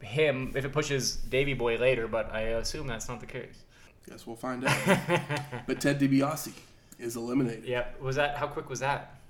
[0.00, 3.64] him if it pushes Davy Boy later, but I assume that's not the case.
[4.08, 4.76] Guess we'll find out.
[5.66, 6.52] but Ted DiBiase
[6.98, 7.64] is eliminated.
[7.64, 8.00] Yep.
[8.00, 9.20] Was that how quick was that?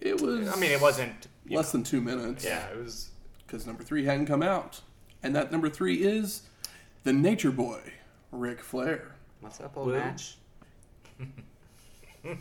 [0.00, 0.48] It was.
[0.48, 1.28] I mean, it wasn't.
[1.46, 2.44] you less than two minutes.
[2.44, 3.10] Yeah, it was.
[3.46, 4.80] because number three hadn't come out,
[5.22, 6.42] and that number three is
[7.04, 7.80] the Nature Boy,
[8.32, 9.14] Ric Flair.
[9.40, 9.92] What's up, old Woo.
[9.94, 10.36] match?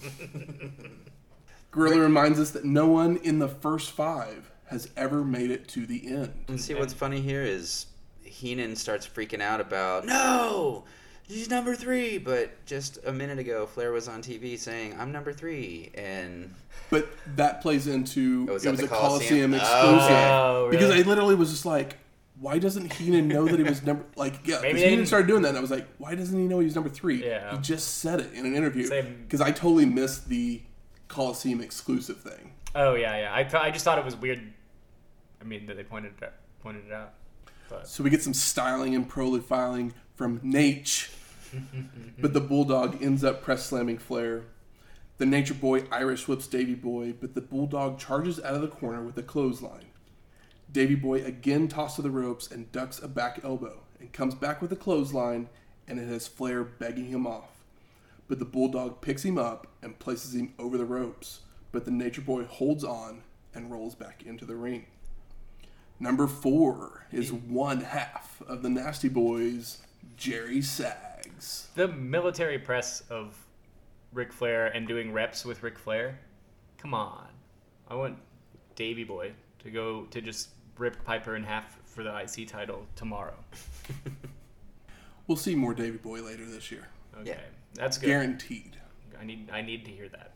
[1.72, 5.86] Gorilla reminds us that no one in the first five has ever made it to
[5.86, 6.46] the end.
[6.48, 7.88] And see what's funny here is
[8.24, 10.86] Heenan starts freaking out about no,
[11.28, 12.18] he's number three.
[12.18, 16.54] But just a minute ago, Flair was on TV saying I'm number three, and
[16.90, 19.54] But that plays into Oh, was it that was the a Coliseum, Coliseum?
[19.54, 20.92] exclusive Oh, oh because?
[20.92, 21.98] I literally was just like,
[22.40, 24.60] why doesn't Heenan know that he was number like yeah?
[24.62, 26.48] Maybe Because they Heenan didn't- started doing that, and I was like, why doesn't he
[26.48, 27.26] know he was number three?
[27.26, 27.52] Yeah.
[27.56, 29.22] he just said it in an interview Same.
[29.24, 30.62] because I totally missed the
[31.08, 32.52] Coliseum exclusive thing.
[32.74, 33.32] Oh yeah, yeah.
[33.34, 34.42] I, th- I just thought it was weird.
[35.40, 37.14] I mean that they pointed it, pointed it out.
[37.70, 41.10] But So we get some styling and profiling from Nate,
[42.20, 44.44] but the Bulldog ends up press slamming Flair.
[45.18, 49.04] The Nature Boy Irish whips Davy Boy, but the Bulldog charges out of the corner
[49.04, 49.86] with a clothesline.
[50.72, 54.62] Davy Boy again tosses to the ropes and ducks a back elbow and comes back
[54.62, 55.48] with a clothesline,
[55.88, 57.64] and it has Flair begging him off.
[58.28, 61.42] But the Bulldog picks him up and places him over the ropes,
[61.72, 63.22] but the Nature Boy holds on
[63.54, 64.86] and rolls back into the ring.
[66.00, 69.78] Number four is one half of the Nasty Boys,
[70.18, 71.68] Jerry Sags.
[71.76, 73.36] the military press of
[74.14, 76.20] Ric Flair and doing reps with Ric Flair.
[76.78, 77.28] Come on,
[77.90, 78.18] I want
[78.76, 83.36] Davy Boy to go to just rip Piper in half for the IC title tomorrow.
[85.28, 86.88] We'll see more Davy Boy later this year.
[87.20, 87.40] Okay, Yeah.
[87.74, 88.06] that's good.
[88.08, 88.78] Guaranteed.
[89.20, 90.34] I need I need to hear that.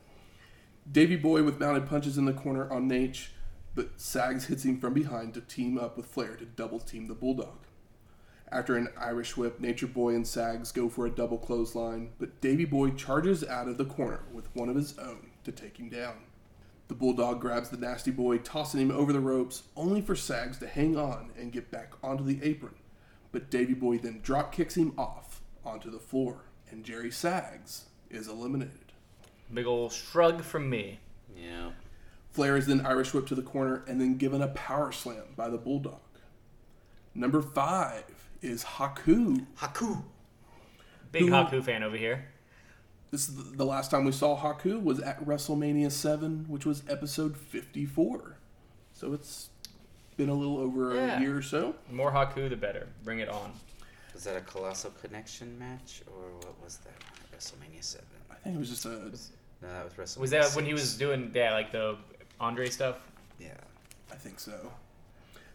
[0.91, 3.27] Davy Boy with mounted punches in the corner on Nate,
[3.75, 7.13] but Sags hits him from behind to team up with Flair to double team the
[7.13, 7.59] Bulldog.
[8.51, 12.65] After an Irish whip, Nature Boy and Sags go for a double clothesline, but Davy
[12.65, 16.15] Boy charges out of the corner with one of his own to take him down.
[16.87, 20.67] The Bulldog grabs the Nasty Boy, tossing him over the ropes, only for Sags to
[20.67, 22.73] hang on and get back onto the apron.
[23.31, 28.27] But Davy Boy then drop kicks him off onto the floor, and Jerry Sags is
[28.27, 28.93] eliminated.
[29.53, 30.99] Big ol' shrug from me.
[31.37, 31.71] yeah,
[32.31, 35.49] Flair is then Irish whipped to the corner and then given a power slam by
[35.49, 35.99] the Bulldog.
[37.13, 39.45] Number five is Haku.
[39.57, 40.03] Haku.
[41.11, 42.25] Big Who- Haku fan over here.
[43.11, 46.83] This is the- the last time we saw Haku was at WrestleMania 7, which was
[46.87, 48.37] episode 54.
[48.93, 49.49] So it's
[50.15, 51.17] been a little over Yeah.
[51.17, 51.75] a year or so.
[51.87, 52.87] The more Haku, the better.
[53.03, 53.53] Bring it on.
[54.13, 56.93] Was that a colossal connection match, or what was that?
[57.35, 58.07] WrestleMania Seven.
[58.29, 58.89] I think it was just a.
[58.89, 60.17] No, that was WrestleMania.
[60.19, 61.97] Was that when he was doing yeah like the
[62.39, 62.97] Andre stuff?
[63.39, 63.53] Yeah.
[64.11, 64.71] I think so.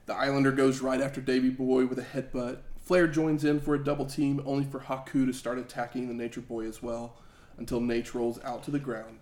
[0.07, 2.59] The Islander goes right after Davy Boy with a headbutt.
[2.85, 6.43] Flair joins in for a double team, only for Haku to start attacking the Nature
[6.43, 7.17] Boy as well,
[7.57, 9.21] until Nate rolls out to the ground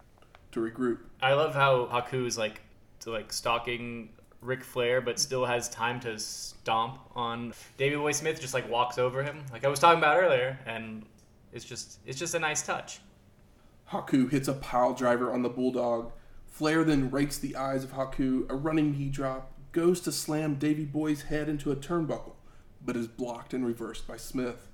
[0.51, 0.99] to regroup.
[1.21, 2.61] I love how Haku is like
[3.01, 4.09] to like stalking
[4.41, 8.41] Ric Flair, but still has time to stomp on Davey Boy Smith.
[8.41, 11.05] Just like walks over him, like I was talking about earlier, and
[11.53, 12.99] it's just it's just a nice touch.
[13.91, 16.13] Haku hits a pile driver on the Bulldog.
[16.47, 20.85] Flair then rakes the eyes of Haku, a running knee drop, goes to slam Davy
[20.85, 22.35] Boy's head into a turnbuckle,
[22.85, 24.69] but is blocked and reversed by Smith.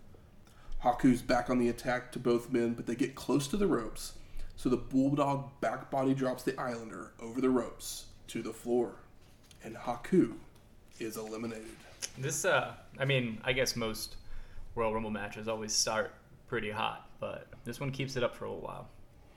[0.82, 4.12] Haku's back on the attack to both men, but they get close to the ropes,
[4.56, 8.96] so the Bulldog back body drops the Islander over the ropes to the floor,
[9.64, 10.34] and Haku
[11.00, 11.66] is eliminated.
[12.16, 14.16] This uh, I mean, I guess most
[14.74, 16.14] Royal Rumble matches always start
[16.46, 18.88] pretty hot, but this one keeps it up for a little while.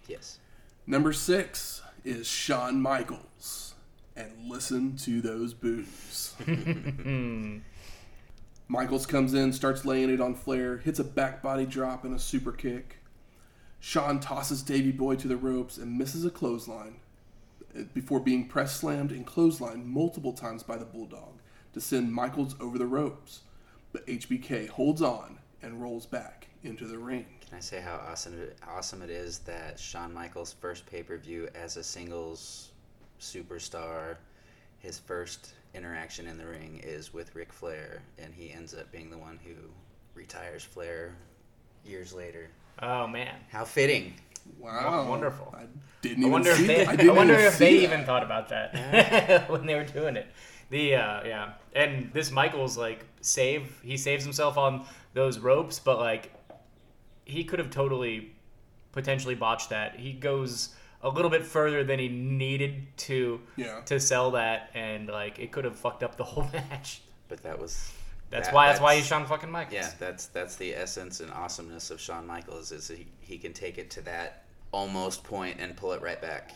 [0.08, 0.40] Yes.
[0.86, 3.76] Number six is Shawn Michaels.
[4.16, 6.36] And listen to those boos.
[8.72, 12.20] Michaels comes in, starts laying it on Flair, hits a back body drop and a
[12.20, 13.00] super kick.
[13.82, 17.02] Shawn tosses Davy Boy to the ropes and misses a clothesline
[17.78, 21.42] uh, before being press slammed and clotheslined multiple times by the Bulldog
[21.74, 23.42] to send Michaels over the ropes.
[23.92, 27.26] But HBK holds on and rolls back into the ring.
[27.46, 31.18] Can I say how awesome it, awesome it is that Shawn Michaels' first pay per
[31.18, 32.72] view as a singles
[33.20, 34.16] superstar,
[34.80, 39.10] his first interaction in the ring is with Ric Flair, and he ends up being
[39.10, 39.54] the one who
[40.16, 41.16] retires Flair
[41.86, 42.50] years later.
[42.82, 44.14] Oh man, How fitting!
[44.60, 45.08] Wow.
[45.08, 45.54] wonderful.
[45.58, 45.66] I
[46.02, 46.98] didn't I even wthey see wonder if that.
[46.98, 47.84] they, I I, wonder even if they that.
[47.84, 50.28] even thought about that when they were doing it.
[50.70, 56.00] The uh, yeah, and this Michaels like save he saves himself on those ropes, but
[56.00, 56.34] like
[57.26, 58.32] he could have totally
[58.92, 60.00] potentially botched that.
[60.00, 60.70] He goes
[61.04, 63.82] a little bit further than he needed to Yeah.
[63.86, 67.02] to sell that, and like it could have fucked up the whole match.
[67.28, 67.92] But that was.
[68.30, 69.74] That's that- why that's, why he's Shawn fucking Michaels.
[69.74, 73.78] Yeah, that's that's the essence and awesomeness of Shawn Michaels is he, he can take
[73.78, 76.52] it to that almost point and pull it right back.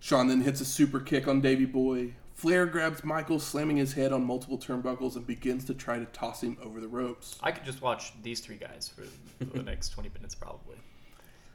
[0.00, 2.14] Shawn then hits a super kick on Davy Boy.
[2.34, 6.42] Flair grabs Michael, slamming his head on multiple turnbuckles, and begins to try to toss
[6.42, 7.38] him over the ropes.
[7.40, 9.02] I could just watch these three guys for,
[9.44, 10.76] for the next twenty minutes probably.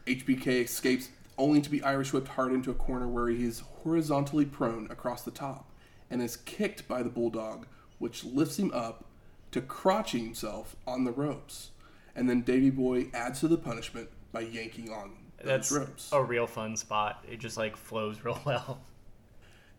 [0.06, 4.46] HBK escapes only to be Irish whipped hard into a corner where he is horizontally
[4.46, 5.72] prone across the top
[6.10, 7.68] and is kicked by the Bulldog,
[8.00, 9.06] which lifts him up
[9.52, 11.72] to crotching himself on the ropes.
[12.16, 16.10] And then Davy Boy adds to the punishment by yanking on those That's ropes.
[16.12, 17.24] a real fun spot.
[17.30, 18.82] It just like flows real well.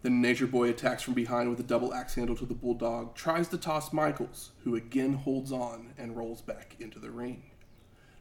[0.03, 3.49] Then Nature Boy attacks from behind with a double axe handle to the Bulldog, tries
[3.49, 7.43] to toss Michaels, who again holds on and rolls back into the ring.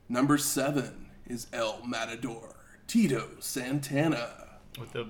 [0.10, 2.57] Number seven is El Matador,
[2.88, 4.30] Tito Santana.
[4.80, 5.08] with the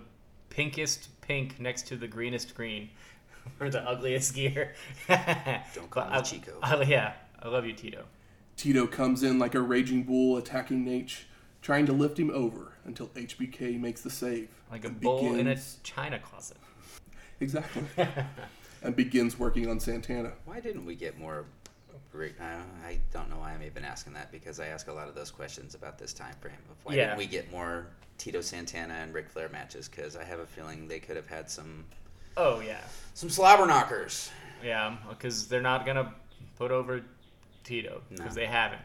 [0.49, 2.89] pinkest pink next to the greenest green
[3.57, 4.73] for the ugliest gear.
[5.07, 6.57] Don't call But me Chico.
[6.61, 8.05] I- yeah, I love you, Tito.
[8.55, 11.25] Tito comes in like a raging bull, attacking Nate,
[11.61, 14.49] trying to lift him over until HBK makes the save.
[14.71, 16.57] Like a and bull in a china closet.
[17.39, 17.84] Exactly.
[18.82, 20.32] and begins working on Santana.
[20.45, 21.45] Why didn't we get more?
[22.14, 22.55] Re- I
[22.88, 25.32] I don't know why I'm even asking that because I ask a lot of those
[25.32, 27.05] questions about this time frame of why Yeah.
[27.08, 27.88] didn't we get more
[28.18, 29.88] Tito Santana and Ric Flair matches?
[29.88, 31.86] Because I have a feeling they could have had some
[32.36, 32.82] Oh yeah,
[33.14, 34.30] some slobber knockers.
[34.64, 36.14] yeah, because they're not gonna
[36.58, 37.01] put over
[37.64, 38.41] Tito because No.
[38.41, 38.82] they haven't.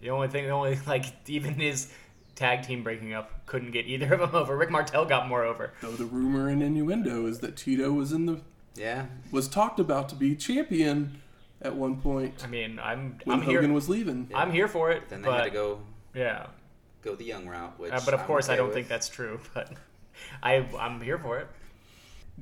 [0.00, 1.90] The only thing, the only like even his
[2.34, 4.56] tag team breaking up couldn't get either of them over.
[4.56, 5.72] Rick Martel got more over.
[5.80, 8.40] Though the rumor and innuendo is that Tito was in the
[8.74, 11.22] Yeah, was talked about to be champion
[11.62, 13.72] at one point I mean, I'm when I'm Hogan here.
[13.72, 14.28] was leaving.
[14.34, 15.08] I'm here for it.
[15.08, 15.80] then they but, had to go
[16.14, 16.46] Yeah,
[17.02, 17.78] go the young route.
[17.78, 18.74] Which Uh, but of I'm course, I don't with.
[18.74, 19.40] think that's true.
[19.54, 19.72] But
[20.42, 21.48] I I'm here for it.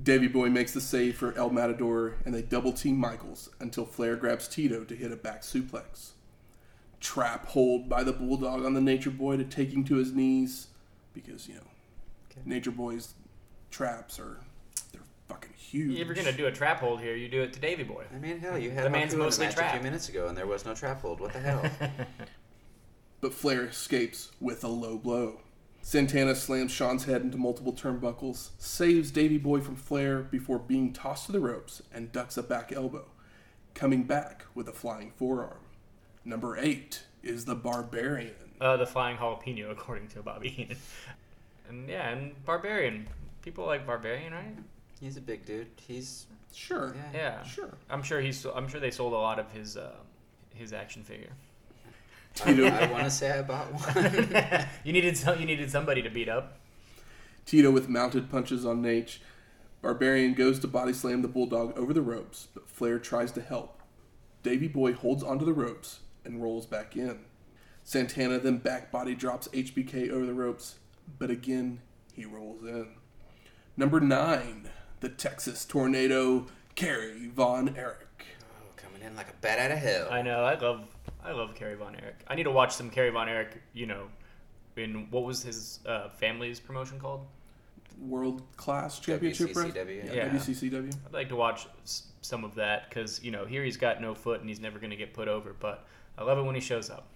[0.00, 4.16] Davy Boy makes the save for El Matador, and they double team Michaels until Flair
[4.16, 6.10] grabs Tito to hit a back suplex.
[7.00, 10.68] Trap hold by the Bulldog on the Nature Boy to take him to his knees,
[11.12, 11.60] because you know,
[12.30, 12.40] Okay.
[12.44, 13.14] Nature Boy's
[13.70, 14.38] traps they're
[15.28, 15.98] fucking huge.
[15.98, 18.04] If you're gonna do a trap hold here, you do it to Davy Boy.
[18.14, 19.74] I mean, hell, you had The Haku man's in a mostly match a trapped.
[19.74, 21.20] few minutes ago, and there was no trap hold.
[21.20, 21.64] What the hell?
[23.20, 25.40] but Flair escapes with a low blow.
[25.82, 31.26] Santana slams Shawn's head into multiple turnbuckles, saves Davy Boy from Flair before being tossed
[31.26, 33.06] to the ropes, and ducks a back elbow,
[33.74, 35.58] coming back with a flying forearm.
[36.24, 38.34] Number eight is the Barbarian.
[38.60, 40.78] Uh, the flying jalapeno, according to Bobby Heenan.
[41.68, 43.08] And yeah, and Barbarian.
[43.42, 44.56] People like Barbarian, right?
[45.01, 45.68] He's a big dude.
[45.86, 46.95] He's Sure.
[47.12, 47.18] yeah.
[47.18, 47.42] Yeah.
[47.42, 47.70] Sure.
[47.90, 48.45] I'm sure he's.
[48.47, 49.97] I'm sure they sold a lot of his uh,
[50.55, 51.32] his action figure.
[52.34, 54.66] Tito, I, I want to say I bought one.
[54.84, 56.59] you needed some, you needed somebody to beat up.
[57.47, 59.18] Tito with mounted punches on Nate.
[59.82, 63.82] Barbarian goes to body slam the Bulldog over the ropes, but Flair tries to help.
[64.42, 67.20] Davy Boy holds onto the ropes and rolls back in.
[67.84, 70.76] Santana then back body drops HBK over the ropes,
[71.18, 71.80] but again
[72.14, 72.88] he rolls in.
[73.76, 74.70] Number nine,
[75.05, 76.46] the Texas Tornado,
[76.76, 77.98] Kerry Von Erich.
[78.40, 80.09] Oh, coming in like a bat out of hell.
[80.11, 80.42] I know.
[80.42, 80.86] I love.
[81.22, 82.16] I love Kerry Von Erich.
[82.26, 83.61] I need to watch some Kerry Von Erich.
[83.74, 84.07] You know,
[84.76, 87.26] in what was his uh, family's promotion called?
[88.00, 89.74] World Class Championship, right?
[89.74, 90.14] WCCW.
[90.14, 90.28] Yeah.
[90.30, 90.96] WCCW.
[91.07, 91.66] I'd like to watch
[92.22, 94.90] some of that because you know here he's got no foot and he's never going
[94.90, 95.55] to get put over.
[95.61, 95.86] But
[96.16, 97.09] I love it when he shows up.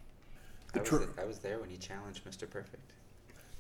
[0.74, 2.48] I was, I was there when he challenged Mr.
[2.48, 2.92] Perfect.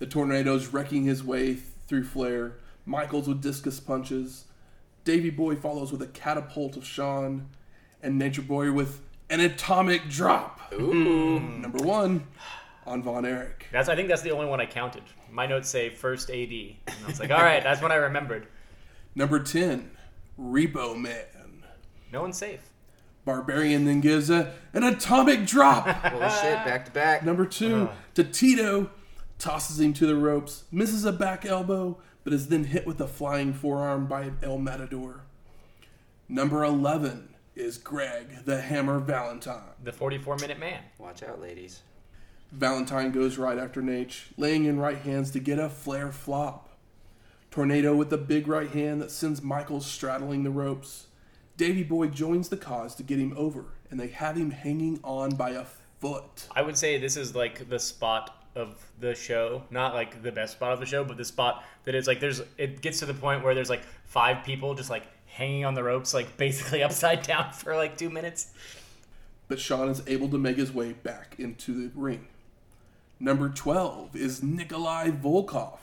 [0.00, 2.58] The Tornado's wrecking his way through Flair.
[2.88, 4.46] Michaels with discus punches.
[5.04, 7.50] Davy Boy follows with a catapult of Shawn.
[8.02, 10.72] And Nature Boy with an atomic drop.
[10.72, 11.38] Ooh.
[11.38, 11.60] Hmm.
[11.60, 12.26] Number one
[12.86, 13.66] on Von Erich.
[13.70, 15.02] That's I think that's the only one I counted.
[15.30, 18.46] My notes say first AD, and I was like, all right, that's when I remembered.
[19.14, 19.90] Number 10,
[20.40, 21.64] Repo Man.
[22.10, 22.70] No one's safe.
[23.26, 25.86] Barbarian then gives a, an atomic drop.
[25.86, 27.22] Holy shit, back to back.
[27.22, 27.92] Number two, uh-huh.
[28.14, 28.90] to Tito,
[29.38, 31.98] tosses him to the ropes, misses a back elbow,
[32.28, 35.22] but is then hit with a flying forearm by El Matador.
[36.28, 39.72] Number 11 is Greg the Hammer Valentine.
[39.82, 40.82] The 44 minute man.
[40.98, 41.80] Watch out, ladies.
[42.52, 46.76] Valentine goes right after Nate, laying in right hands to get a Flair flop.
[47.50, 51.06] Tornado with the big right hand that sends Michaels straddling the ropes.
[51.56, 55.30] Davy Boy joins the cause to get him over, and they have him hanging on
[55.30, 55.64] by a
[55.98, 56.46] foot.
[56.54, 60.54] I would say this is like the spot of the show, not like the best
[60.54, 63.14] spot of the show, but the spot that is like there's it gets to the
[63.14, 67.22] point where there's like five people just like hanging on the ropes, like basically upside
[67.22, 68.52] down for like two minutes.
[69.46, 72.26] But Shawn is able to make his way back into the ring.
[73.20, 75.78] Number 12 is Nikolai Volkov,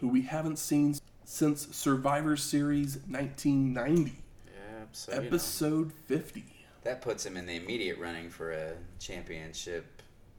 [0.00, 4.12] who we haven't seen since Survivor Series 1990,
[4.46, 6.44] Yep, so, you know, episode 50.
[6.84, 9.97] that puts him in the immediate running for a championship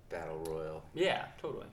[0.09, 0.83] battle royal.
[0.93, 1.67] Yeah, totally.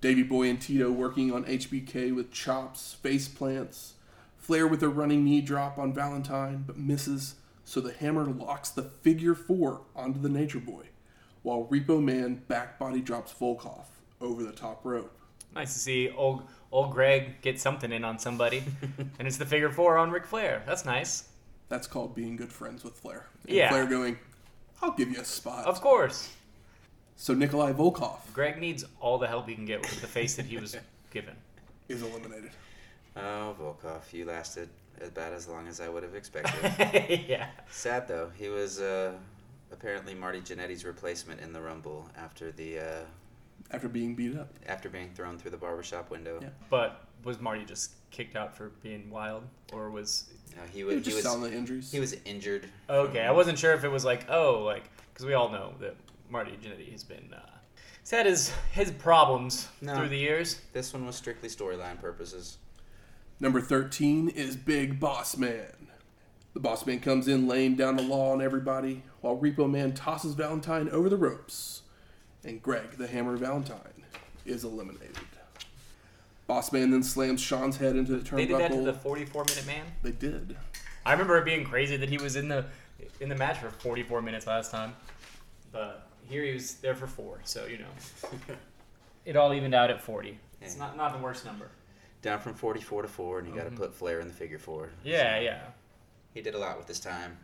[0.00, 3.94] Davy Boy and Tito working on HBK with chops, face plants.
[4.36, 7.34] Flair with a running knee drop on Valentine, but misses,
[7.64, 10.84] so the hammer locks the figure four onto the Nature Boy,
[11.42, 13.86] while Repo Man back body drops Volkov
[14.20, 15.12] over the top rope.
[15.54, 18.62] Nice to see old old Greg get something in on somebody,
[19.18, 20.62] and it's the figure four on Ric Flair.
[20.66, 21.28] That's nice.
[21.68, 23.26] That's called being good friends with Flair.
[23.48, 23.70] And Yeah.
[23.70, 24.18] Flair going,
[24.80, 25.64] I'll give you a spot.
[25.66, 26.30] Of course,
[27.16, 30.46] So Nikolai Volkov Greg needs all the help he can get with the face that
[30.46, 30.76] he was
[31.10, 31.34] given.
[31.88, 32.50] is eliminated.
[33.16, 34.68] Oh, Volkov, you lasted
[35.02, 37.24] about as long as I would have expected.
[37.28, 37.48] yeah.
[37.70, 39.12] Sad though, he was uh,
[39.72, 42.82] apparently Marty Jannetty's replacement in the Rumble after the uh,
[43.70, 44.48] After being beat up.
[44.66, 46.38] after being thrown through the barbershop window.
[46.42, 46.48] Yeah.
[46.68, 49.42] But was Marty just kicked out for being wild,
[49.72, 51.90] or was No, he, He was, was he just was selling the injuries.
[51.90, 52.68] he was injured.
[52.90, 53.22] okay?
[53.22, 55.94] I wasn't sure if it was like oh, like because we all know that
[56.30, 57.40] Marty Jannetty has been uh,
[58.00, 59.96] he's had his his problems No.
[59.96, 60.60] through the years.
[60.72, 62.58] This one was strictly storyline purposes.
[63.38, 65.88] Number 13 is Big Boss Man.
[66.54, 70.32] The Boss Man comes in laying down the law on everybody, while Repo Man tosses
[70.34, 71.82] Valentine over the ropes,
[72.44, 74.04] and Greg, the Hammer Valentine,
[74.46, 75.18] is eliminated.
[76.46, 78.36] Boss Man then slams Shawn's head into the turnbuckle.
[78.36, 79.84] They did that to the 44 minute man.
[80.02, 80.56] They did.
[81.04, 82.64] I remember it being crazy that he was in the
[83.20, 84.94] in the match for 44 minutes last time,
[85.72, 87.40] but here he was there for four.
[87.44, 88.28] So you know,
[89.24, 90.38] it all evened out at 40.
[90.60, 91.68] It's not not the worst number.
[92.22, 93.74] Down from 44 to 4, and you got Mm-hmm.
[93.76, 94.88] to put Flair in the figure four.
[95.04, 95.60] Yeah, yeah.
[96.34, 97.38] He did a lot with his time.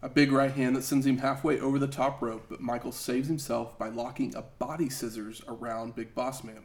[0.00, 3.28] A big right hand that sends him halfway over the top rope, but Michael saves
[3.28, 6.62] himself by locking a body scissors around Big Boss Man.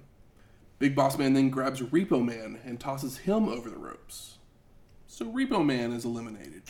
[0.79, 4.37] Big Boss Man then grabs Repo Man and tosses him over the ropes.
[5.07, 6.63] So Repo Man is eliminated.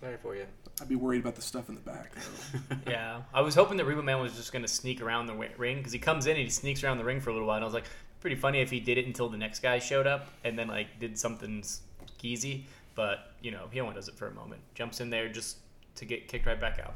[0.00, 0.46] Sorry for you.
[0.80, 2.12] I'd be worried about the stuff in the back.
[2.14, 2.76] though.
[2.90, 5.92] Yeah, I was hoping that Repo Man was just gonna sneak around the ring because
[5.92, 7.66] he comes in and he sneaks around the ring for a little while, and I
[7.66, 7.84] was like,
[8.24, 10.98] pretty funny if he did it until the next guy showed up and then like
[10.98, 12.64] did something skeezy.
[12.94, 14.62] But you know, he only does it for a moment.
[14.74, 15.58] Jumps in there just
[15.96, 16.94] to get kicked right back out.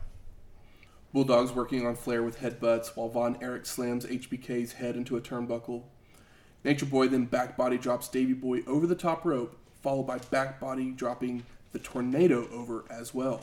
[1.12, 5.82] Bulldog's working on Flair with headbutts while Von Erich slams HBK's head into a turnbuckle.
[6.64, 10.58] Nature Boy then back body drops Davy Boy over the top rope, followed by back
[10.58, 13.42] body dropping the tornado over as well.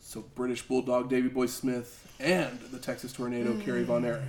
[0.00, 4.06] So British Bulldog Davy Boy Smith and the Texas Tornado Kerry Von mm.
[4.06, 4.22] Erich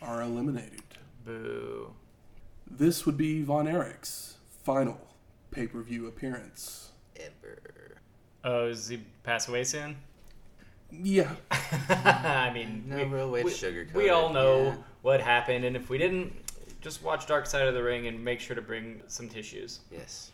[0.00, 0.82] are eliminated.
[1.24, 1.92] Boo.
[2.70, 5.00] This would be Von Erich's final
[5.50, 6.90] pay per view appearance.
[7.16, 7.96] Ever.
[8.44, 9.96] Oh, does he pass away soon?
[10.90, 14.76] Yeah, I mean, No we, real way to we, sugarcoat we all know yeah.
[15.02, 16.32] what happened, and if we didn't,
[16.80, 19.80] just watch Dark Side of the Ring and make sure to bring some tissues.
[19.90, 20.32] Yes.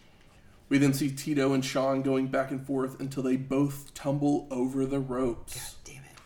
[0.68, 4.86] We then see Tito and Shawn going back and forth until they both tumble over
[4.86, 5.54] the ropes.
[5.54, 6.18] God Damn it.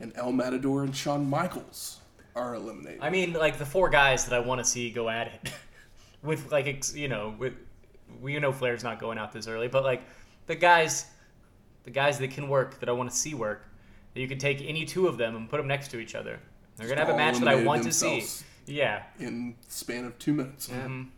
[0.00, 2.00] And El Matador and Shawn Michaels
[2.36, 3.00] are eliminated.
[3.02, 5.52] I mean, like the four guys that I want to see go at it
[6.22, 7.54] with, like, you know, with
[8.20, 10.02] we know Flair's not going out this early, but like
[10.46, 11.06] the guys,
[11.84, 13.64] the guys that can work that I want to see work,
[14.14, 16.40] that you can take any two of them and put them next to each other.
[16.76, 18.24] They're gonna have a match that I want to see.
[18.66, 20.68] Yeah, in span of two minutes.
[20.68, 21.08] Mhm.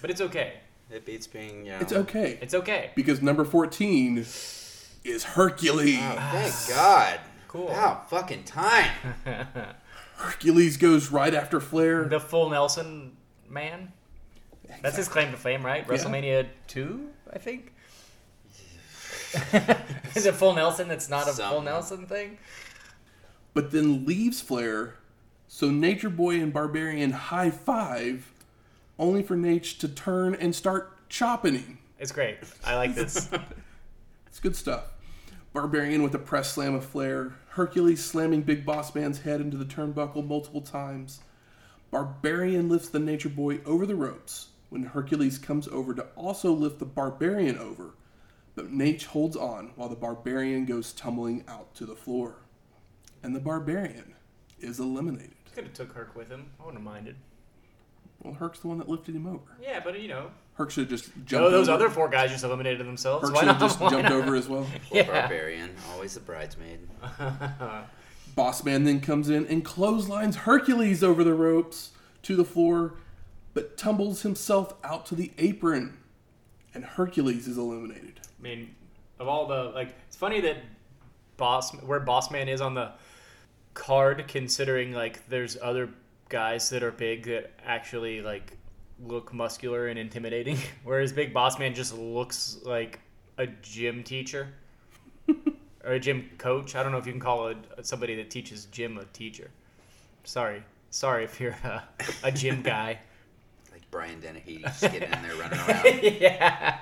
[0.00, 0.60] but it's okay.
[0.90, 1.78] It beats being, you know.
[1.80, 2.90] It's okay It's okay.
[2.94, 5.98] because number fourteen is Hercules.
[6.00, 7.20] Oh, thank God.
[7.48, 7.68] Cool.
[7.68, 8.90] About fucking time.
[10.16, 12.04] Hercules goes right after Flair.
[12.04, 13.16] the full Nelson
[13.48, 13.92] man.
[14.82, 15.86] That's his claim to fame, right?
[15.86, 17.72] WrestleMania two, I think.
[20.14, 20.88] Is it full Nelson?
[20.88, 22.38] That's not a full Nelson thing.
[23.52, 24.94] but then leaves Flair.
[25.48, 28.32] So Nature Boy and Barbarian high five,
[28.98, 31.78] only for Nate to turn and start chopping him.
[31.98, 32.38] It's great.
[32.64, 33.30] I like this.
[34.26, 34.86] It's good stuff.
[35.52, 37.36] Barbarian with a press slam of Flair.
[37.50, 41.20] Hercules slamming Big Boss Man's head into the turnbuckle multiple times.
[41.92, 46.80] Barbarian lifts the Nature Boy over the ropes when Hercules comes over to also lift
[46.80, 47.94] the Barbarian over.
[48.56, 52.38] But Nate holds on while the Barbarian goes tumbling out to the floor.
[53.22, 54.16] And the Barbarian
[54.58, 55.36] is eliminated.
[55.54, 56.50] Could have took Herc with him.
[56.58, 57.14] I wouldn't have minded.
[58.24, 59.42] Well, Herc's the one that lifted him over.
[59.62, 61.44] Yeah, but you know, Herc should just jump.
[61.44, 61.76] oh, those over.
[61.84, 63.24] other four guys just eliminated themselves.
[63.28, 64.12] Herc Why should have just Why jumped not?
[64.12, 64.66] over as well.
[64.88, 65.02] Poor Yeah.
[65.20, 65.74] Barbarian.
[65.92, 66.80] Always the bridesmaid.
[68.34, 71.90] Boss Man then comes in and clotheslines Hercules over the ropes
[72.22, 72.94] to the floor,
[73.52, 75.98] but tumbles himself out to the apron.
[76.72, 78.20] and Hercules is eliminated.
[78.38, 78.74] I mean,
[79.20, 80.56] of all the like, it's funny that
[81.36, 82.92] boss where Boss Man is on the
[83.74, 85.88] card, considering like there's other
[86.34, 88.56] guys that are big that actually like
[89.00, 92.98] look muscular and intimidating, whereas Big Boss Man just looks like
[93.38, 94.48] a gym teacher
[95.84, 96.74] or a gym coach.
[96.74, 99.48] I don't know if you can call it somebody that teaches gym a teacher.
[100.24, 101.84] Sorry, sorry if you're a,
[102.24, 102.98] a gym guy.
[103.70, 106.02] Like Brian Dennehy just getting in there running around.
[106.20, 106.78] yeah.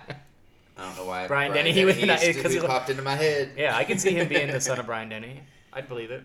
[0.79, 3.51] I don't know why Brian Dennehy was- Dennehy because stupid he- popped into my head.
[3.59, 5.41] Yeah, I can see him being the son of Brian Denny.
[5.75, 6.23] I'd believe it.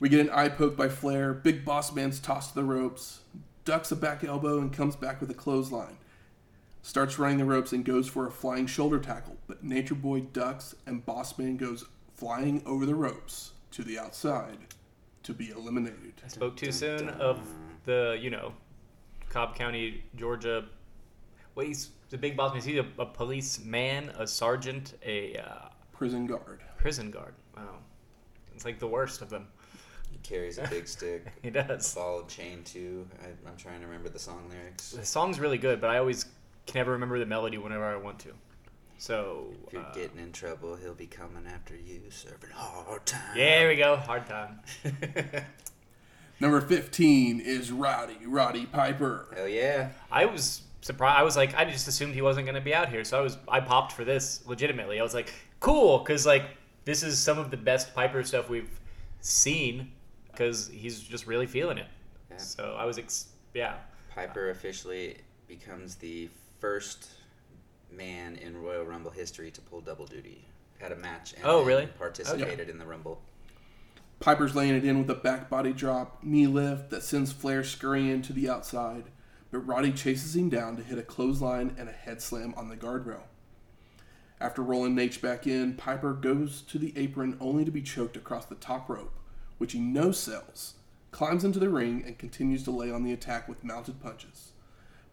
[0.00, 1.34] We get an eye poke by Flair.
[1.34, 3.20] Big Boss Man's tossed to the ropes,
[3.64, 5.98] ducks a back elbow, and comes back with a clothesline.
[6.82, 10.74] Starts running the ropes and goes for a flying shoulder tackle, but Nature Boy ducks
[10.86, 11.84] and Boss Man goes
[12.14, 14.58] flying over the ropes to the outside
[15.24, 16.14] to be eliminated.
[16.24, 17.40] I spoke too soon of
[17.84, 18.52] the, you know,
[19.28, 20.64] Cobb County, Georgia.
[21.54, 22.62] Well, he's the big boss man.
[22.62, 26.62] He's a, a policeman, a sergeant, a uh, Prison guard.
[26.76, 27.34] prison guard.
[27.56, 27.80] Wow.
[28.54, 29.48] It's like the worst of them.
[30.22, 31.26] He carries a big stick.
[31.42, 31.94] He does.
[31.94, 33.06] Ball of chain too.
[33.22, 34.90] I, I'm trying to remember the song lyrics.
[34.92, 36.24] The song's really good, but I always
[36.66, 38.32] can never remember the melody whenever I want to.
[39.00, 43.36] So, If you're uh, getting in trouble, he'll be coming after you, serving hard time.
[43.36, 43.96] yeah, there we go.
[43.96, 44.58] Hard time.
[46.40, 49.28] Number 15 is Roddy, Roddy Piper.
[49.36, 49.90] Hell yeah.
[50.10, 51.18] I was surprised.
[51.18, 53.04] I was like, I just assumed he wasn't going to be out here.
[53.04, 54.98] So I was, I popped for this legitimately.
[54.98, 56.44] I was like, cool, because like
[56.84, 58.80] this is some of the best Piper stuff we've
[59.20, 59.92] seen,
[60.38, 61.86] because he's just really feeling it.
[62.30, 62.36] Yeah.
[62.36, 63.74] So I was, ex- yeah,
[64.14, 65.16] Piper officially
[65.48, 66.28] becomes the
[66.60, 67.08] first
[67.90, 70.44] man in Royal Rumble history to pull double duty.
[70.78, 71.86] Had a match and Oh, really?
[71.86, 73.20] participated in the Rumble.
[74.20, 78.22] Piper's laying it in with a back body drop, knee lift that sends Flair scurrying
[78.22, 79.04] to the outside,
[79.50, 82.76] but Roddy chases him down to hit a clothesline and a head slam on the
[82.76, 83.22] guardrail.
[84.40, 88.44] After rolling Nate back in, Piper goes to the apron only to be choked across
[88.44, 89.12] the top rope,
[89.58, 90.74] which he no sells,
[91.10, 94.52] climbs into the ring, and continues to lay on the attack with mounted punches.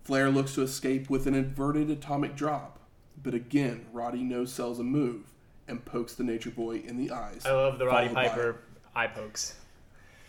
[0.04, 2.80] Flair looks to escape with an inverted atomic drop,
[3.22, 5.32] but again, Roddy no sells a move
[5.68, 7.46] and pokes the Nature Boy in the eyes.
[7.46, 8.58] I love the Roddy Piper
[8.96, 9.56] eye pokes.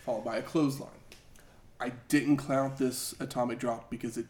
[0.04, 0.88] followed by a clothesline.
[1.78, 4.26] I didn't count this atomic drop because it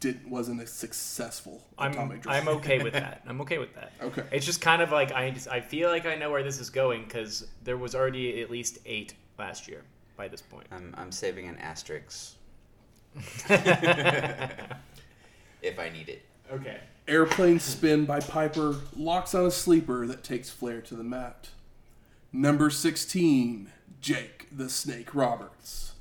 [0.00, 2.34] didn't wasn't a successful I'm, atomic drop.
[2.34, 3.22] I'm okay with that.
[3.26, 3.92] I'm okay with that.
[4.02, 4.24] Okay.
[4.32, 7.04] It's just kind of like I, I feel like I know where this is going
[7.04, 9.82] because there was already at least eight last year
[10.16, 10.66] by this point.
[10.70, 12.34] I'm, I'm saving an asterisk
[13.16, 13.50] if
[15.78, 16.22] I need it.
[16.52, 16.78] Okay.
[17.08, 21.48] Airplane spin by Piper locks on a sleeper that takes Flair to the mat.
[22.32, 25.94] Number 16, Jake the Snake Roberts.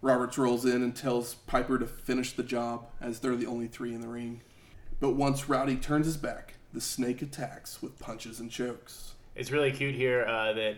[0.00, 3.94] Roberts rolls in and tells Piper to finish the job as they're the only three
[3.94, 4.40] in the ring.
[5.00, 9.14] But once Rowdy turns his back, the snake attacks with punches and chokes.
[9.34, 10.76] It's really cute here uh, that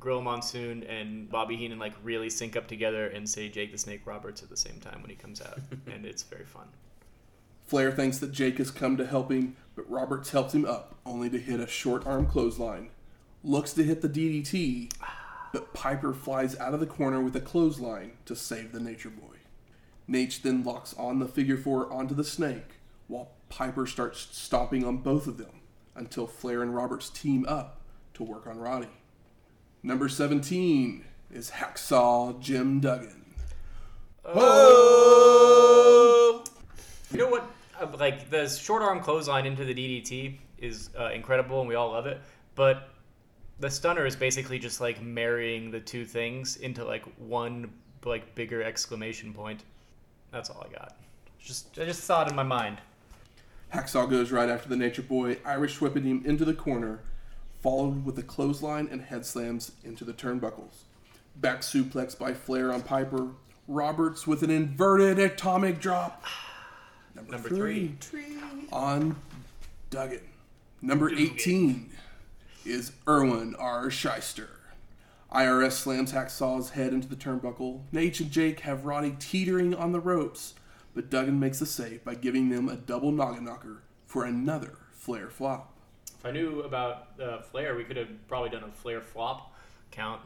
[0.00, 4.02] Gorilla Monsoon and Bobby Heenan like really sync up together and say Jake the Snake
[4.04, 5.58] Roberts at the same time when he comes out,
[5.92, 6.66] and it's very fun.
[7.66, 11.28] Flair thinks that Jake has come to help him, but Roberts helps him up, only
[11.30, 12.90] to hit a short arm clothesline.
[13.42, 14.92] Looks to hit the DDT,
[15.52, 19.36] but Piper flies out of the corner with a clothesline to save the Nature Boy.
[20.08, 22.76] Nate then locks on the figure four onto the snake,
[23.08, 25.60] while Piper starts stomping on both of them
[25.96, 27.80] until Flair and Roberts team up
[28.14, 28.88] to work on Roddy.
[29.86, 33.24] Number 17 is Hacksaw Jim Duggan.
[34.24, 35.22] Oh!
[37.12, 37.48] You know what?
[37.96, 42.06] Like the short arm clothesline into the DDT is uh, incredible, and we all love
[42.06, 42.20] it.
[42.56, 42.88] But
[43.60, 47.72] the stunner is basically just like marrying the two things into like one
[48.04, 49.62] like bigger exclamation point.
[50.32, 50.96] That's all I got.
[51.38, 52.78] Just I just saw it in my mind.
[53.72, 57.02] Hacksaw goes right after the Nature Boy, Irish whipping him into the corner,
[57.62, 60.84] followed with a clothesline and head slams into the turnbuckles.
[61.36, 63.28] Back suplex by Flair on Piper.
[63.68, 66.24] Roberts with an inverted atomic drop.
[67.14, 67.96] Number, Number three,
[68.72, 69.16] on
[69.90, 70.20] Duggan.
[70.82, 71.90] Number 18
[72.64, 73.86] is Irwin R.
[73.86, 74.48] Schyster.
[75.32, 77.80] IRS slams Hacksaw's head into the turnbuckle.
[77.92, 80.54] Nate and Jake have Roddy teetering on the ropes,
[80.94, 85.28] but Duggan makes the save by giving them a double noggin knocker for another Flair
[85.28, 85.75] flop.
[86.26, 89.54] If I knew about uh, Flair, we could have probably done a Flair flop
[89.92, 90.20] count.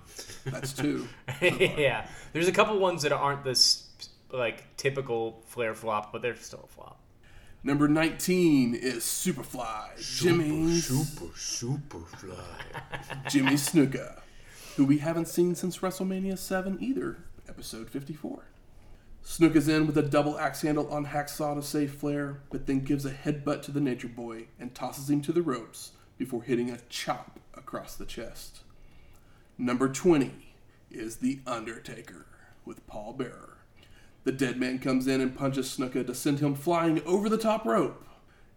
[0.46, 1.06] That's two.
[1.42, 3.86] yeah, there's a couple ones that aren't this
[4.32, 7.00] like typical Flair flop, but they're still a flop.
[7.62, 12.34] Number 19 is Superfly, Jimmy, Super, super fly.
[13.28, 14.22] Jimmy Snuka,
[14.76, 18.44] who we haven't seen since WrestleMania 7 either, episode 54.
[19.24, 23.10] Snuka with a double axe handle on Hacksaw to save Flair, but then gives a
[23.10, 27.38] headbutt to the Nature Boy and tosses him to the ropes before hitting a chop
[27.54, 28.60] across the chest.
[29.56, 30.32] Number 20
[30.90, 32.26] is The Undertaker
[32.64, 33.58] with Paul Bearer.
[34.24, 37.64] The dead man comes in and punches Snuka to send him flying over the top
[37.64, 38.06] rope,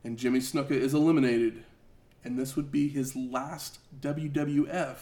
[0.04, 1.64] and Jimmy Snuka is eliminated.
[2.24, 4.98] And this would be his last WWF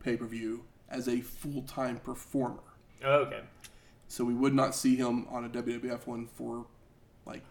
[0.00, 2.62] pay per view as a full time performer.
[3.04, 3.40] Oh, okay.
[4.08, 6.66] So we would not see him on a WWF one for
[7.26, 7.42] like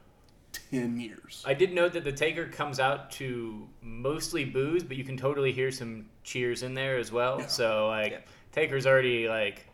[0.72, 1.44] 10 years.
[1.46, 5.52] I did note that the Taker comes out to mostly booze, but you can totally
[5.52, 7.40] hear some cheers in there as well.
[7.40, 7.48] Yeah.
[7.48, 8.20] So like Yeah.
[8.52, 9.66] Taker's already like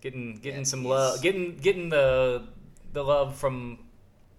[0.00, 2.44] getting getting Yeah, some love, getting getting the
[2.92, 3.78] the love from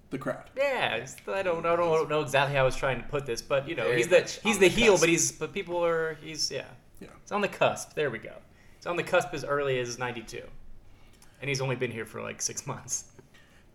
[0.10, 0.50] The crowd.
[0.58, 1.06] yeah.
[1.28, 3.76] I don't I don't know exactly how I was trying to put this, but you
[3.76, 5.02] know Very he's the he's the, the heel, cusp.
[5.04, 6.66] but he's but people are he's yeah.
[7.00, 7.10] Yeah.
[7.22, 7.94] It's on the cusp.
[7.94, 8.34] There we go.
[8.78, 10.42] It's on the cusp as early as '92,
[11.42, 13.06] and he's only been here for like six months.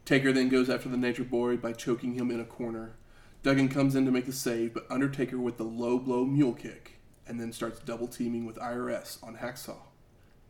[0.05, 2.97] Taker then goes after the Nature Boy by choking him in a corner.
[3.43, 6.99] Duggan comes in to make the save, but Undertaker with the low blow mule kick,
[7.27, 9.79] and then starts double teaming with IRS on Hacksaw.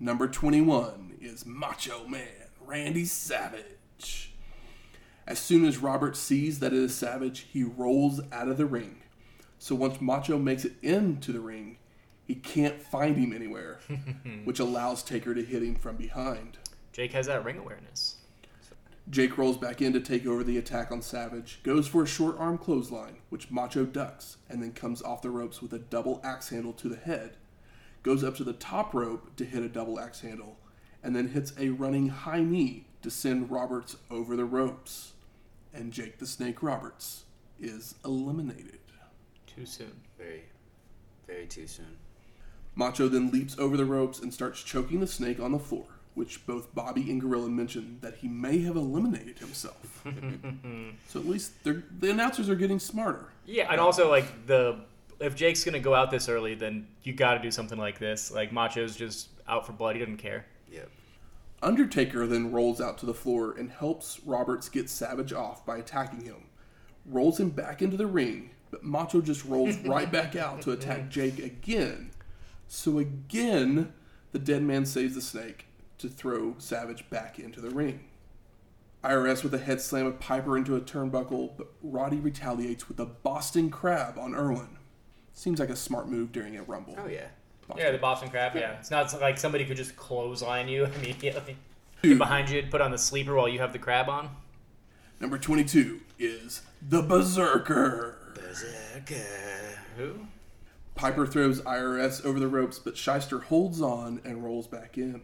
[0.01, 2.28] Number 21 is Macho Man
[2.61, 4.32] Randy Savage.
[5.27, 9.03] As soon as Robert sees that it is Savage, he rolls out of the ring.
[9.59, 11.78] So once Macho makes it into the ring,
[12.27, 13.81] he can't find him anywhere,
[14.45, 16.59] which allows Taker to hit him from behind.
[16.95, 18.19] Jake has that ring awareness.
[19.11, 22.39] Jake rolls back in to take over the attack on Savage, goes for a short
[22.39, 26.51] arm clothesline, which Macho ducks, and then comes off the ropes with a double axe
[26.51, 27.37] handle to the head,
[28.05, 30.57] goes up to the top rope to hit a double axe handle,
[31.03, 35.15] and then hits a running high knee to send Roberts over the ropes.
[35.75, 37.25] And Jake the Snake Roberts
[37.61, 38.79] is eliminated.
[39.49, 40.01] Too soon.
[40.16, 40.45] Very,
[41.27, 41.97] very too soon.
[42.77, 46.47] Macho then leaps over the ropes and starts choking the snake on the floor, which
[46.47, 50.03] both Bobby and Gorilla mentioned that he may have eliminated himself.
[51.09, 53.28] so at least the announcers are getting smarter.
[53.47, 54.81] Yeah, and also like the
[55.20, 58.31] if Jake's gonna go out this early, then you got to do something like this.
[58.31, 60.47] Like Macho's just out for blood; he doesn't care.
[60.70, 60.89] Yep.
[61.62, 66.24] Undertaker then rolls out to the floor and helps Roberts get Savage off by attacking
[66.24, 66.45] him.
[67.07, 71.09] Rolls him back into the ring, but Macho just rolls right back out to attack
[71.09, 72.11] Jake again.
[72.69, 73.93] So again,
[74.32, 75.66] the dead man saves the snake
[75.99, 78.01] to throw Savage back into the ring.
[79.03, 83.05] IRS with a head slam of Piper into a turnbuckle, but Roddy retaliates with a
[83.05, 84.79] Boston Crab on Irwin.
[85.35, 86.97] Seems like a smart move during a rumble.
[86.99, 87.27] Oh yeah.
[87.77, 88.55] Yeah, the Boston Crab.
[88.55, 91.57] Yeah, it's not like somebody could just clothesline you immediately.
[92.03, 94.29] Get behind you, put on the sleeper while you have the crab on.
[95.21, 98.35] Number 22 is the Berserker.
[98.35, 99.79] Berserker.
[99.97, 100.27] Who?
[100.95, 105.23] Piper throws IRS over the ropes, but Schyster holds on and rolls back in.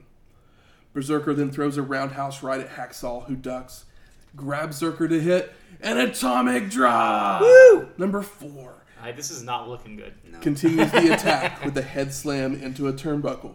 [0.93, 3.85] Berserker then throws a roundhouse right at Hacksaw, who ducks,
[4.35, 7.43] grabs Zerker to hit, an atomic drop!
[7.43, 7.89] Woo!
[7.97, 10.15] Number four I, this is not looking good.
[10.31, 10.39] No.
[10.41, 13.55] continues the attack with a head slam into a turnbuckle.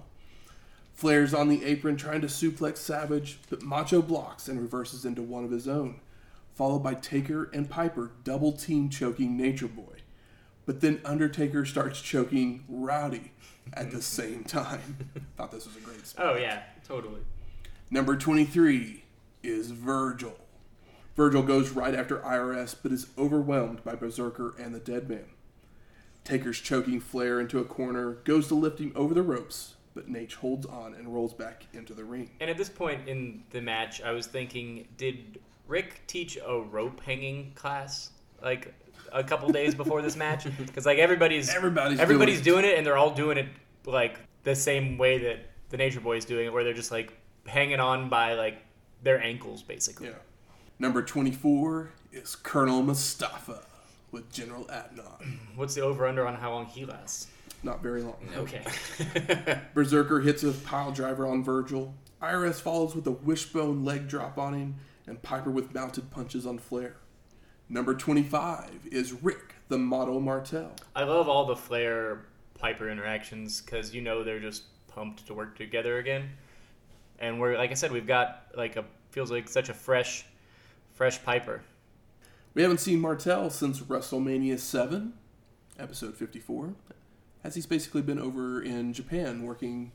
[0.93, 5.43] Flair's on the apron trying to suplex Savage, but Macho blocks and reverses into one
[5.43, 5.99] of his own,
[6.53, 9.97] followed by Taker and Piper double team choking Nature Boy.
[10.65, 13.31] But then Undertaker starts choking Rowdy
[13.73, 15.09] at the same time.
[15.37, 16.25] Thought this was a great spot.
[16.25, 17.21] Oh yeah, totally.
[17.89, 19.03] Number 23
[19.43, 20.35] is Virgil.
[21.15, 25.25] Virgil goes right after IRS but is overwhelmed by Berserker and the Dead Man.
[26.23, 30.33] Taker's choking Flair into a corner, goes to lift him over the ropes, but Nate
[30.33, 32.31] holds on and rolls back into the ring.
[32.39, 36.99] And at this point in the match, I was thinking, did Ric teach a rope
[37.01, 38.09] hanging class
[38.41, 38.73] like
[39.13, 40.47] a couple days before this match?
[40.57, 43.47] Because like everybody's Everybody's everybody's doing doing it, and they're all doing it
[43.85, 45.45] like the same way that
[45.75, 47.11] the Nature Boys doing it, where they're just like
[47.45, 48.59] hanging on by like
[49.03, 50.07] their ankles, basically.
[50.07, 50.13] Yeah.
[50.79, 53.65] Number 24 is Colonel Mustafa
[54.11, 55.37] with General Adnan.
[55.55, 57.27] What's the over under on how long he lasts?
[57.61, 58.15] Not very long.
[58.37, 58.63] Okay.
[59.73, 61.93] Berserker hits a pile driver on Virgil.
[62.21, 64.75] IRS follows with a wishbone leg drop on him,
[65.07, 66.95] and Piper with mounted punches on Flair.
[67.67, 70.71] Number 25 is Rick, the Model Martel.
[70.95, 72.27] I love all the Flair
[72.59, 74.63] Piper interactions because you know they're just
[74.95, 76.29] pumped to work together again.
[77.19, 80.25] And we're like I said, we've got like a feels like such a fresh,
[80.93, 81.61] fresh Piper.
[82.53, 85.13] We haven't seen Martel since WrestleMania 7,
[85.77, 86.73] episode 54,
[87.43, 89.91] as he's basically been over in Japan working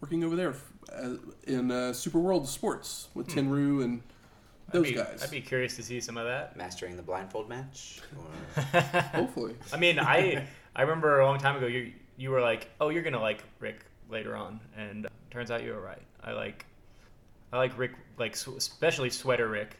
[0.00, 0.54] working over there
[0.92, 1.14] uh,
[1.44, 4.02] in uh, Super World of Sports with Tenryu and
[4.70, 5.22] those I'd be, guys.
[5.22, 6.56] I'd be curious to see some of that.
[6.56, 8.00] Mastering the blindfold match.
[8.16, 8.80] Or...
[9.14, 9.54] Hopefully.
[9.72, 13.02] I mean, I I remember a long time ago you you were like, oh, you're
[13.02, 16.02] gonna like Rick later on, and uh, turns out you were right.
[16.22, 16.66] I like
[17.52, 19.76] I like Rick, like sw- especially Sweater Rick.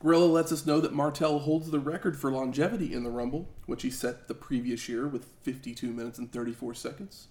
[0.00, 3.82] Gorilla lets us know that Martel holds the record for longevity in the Rumble, which
[3.82, 7.26] he set the previous year with 52 minutes and 34 seconds.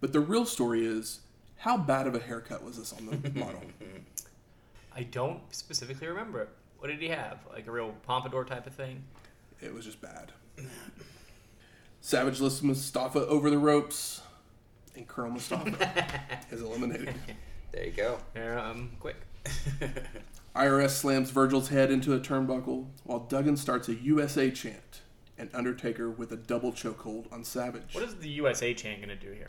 [0.00, 1.20] But the real story is
[1.58, 3.62] how bad of a haircut was this on the model?
[4.94, 6.48] I don't specifically remember it.
[6.78, 7.38] What did he have?
[7.52, 9.04] Like a real pompadour type of thing?
[9.60, 10.32] It was just bad.
[12.00, 14.22] Savage lifts Mustafa over the ropes,
[14.98, 16.20] and Colonel Mustafa
[16.50, 17.14] is eliminated.
[17.72, 18.18] There you go.
[18.34, 19.16] Here, um, quick.
[20.56, 25.02] IRS slams Virgil's head into a turnbuckle, while Duggan starts a USA chant,
[25.38, 27.94] and Undertaker with a double chokehold on Savage.
[27.94, 29.46] What is the USA chant gonna do here?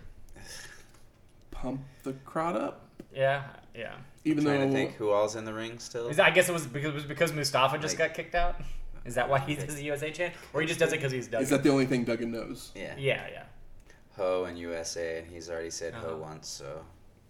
[1.51, 3.43] Pump the crowd up, Yeah,
[3.75, 3.95] yeah.
[4.23, 6.07] even Trying though to think who all's in the ring still.
[6.07, 8.35] Is that, I guess it was because it was because Mustafa just Like- got kicked
[8.35, 8.61] out.
[9.05, 11.27] Is that why he does the USA chant, or he just does it because he's
[11.27, 11.43] Duggan?
[11.43, 12.71] is that the only thing Duggan knows?
[12.75, 12.93] Yeah.
[12.97, 13.43] yeah, yeah.
[14.19, 16.09] Ho and USA, and he's already said Uh-huh.
[16.09, 16.81] Ho once, so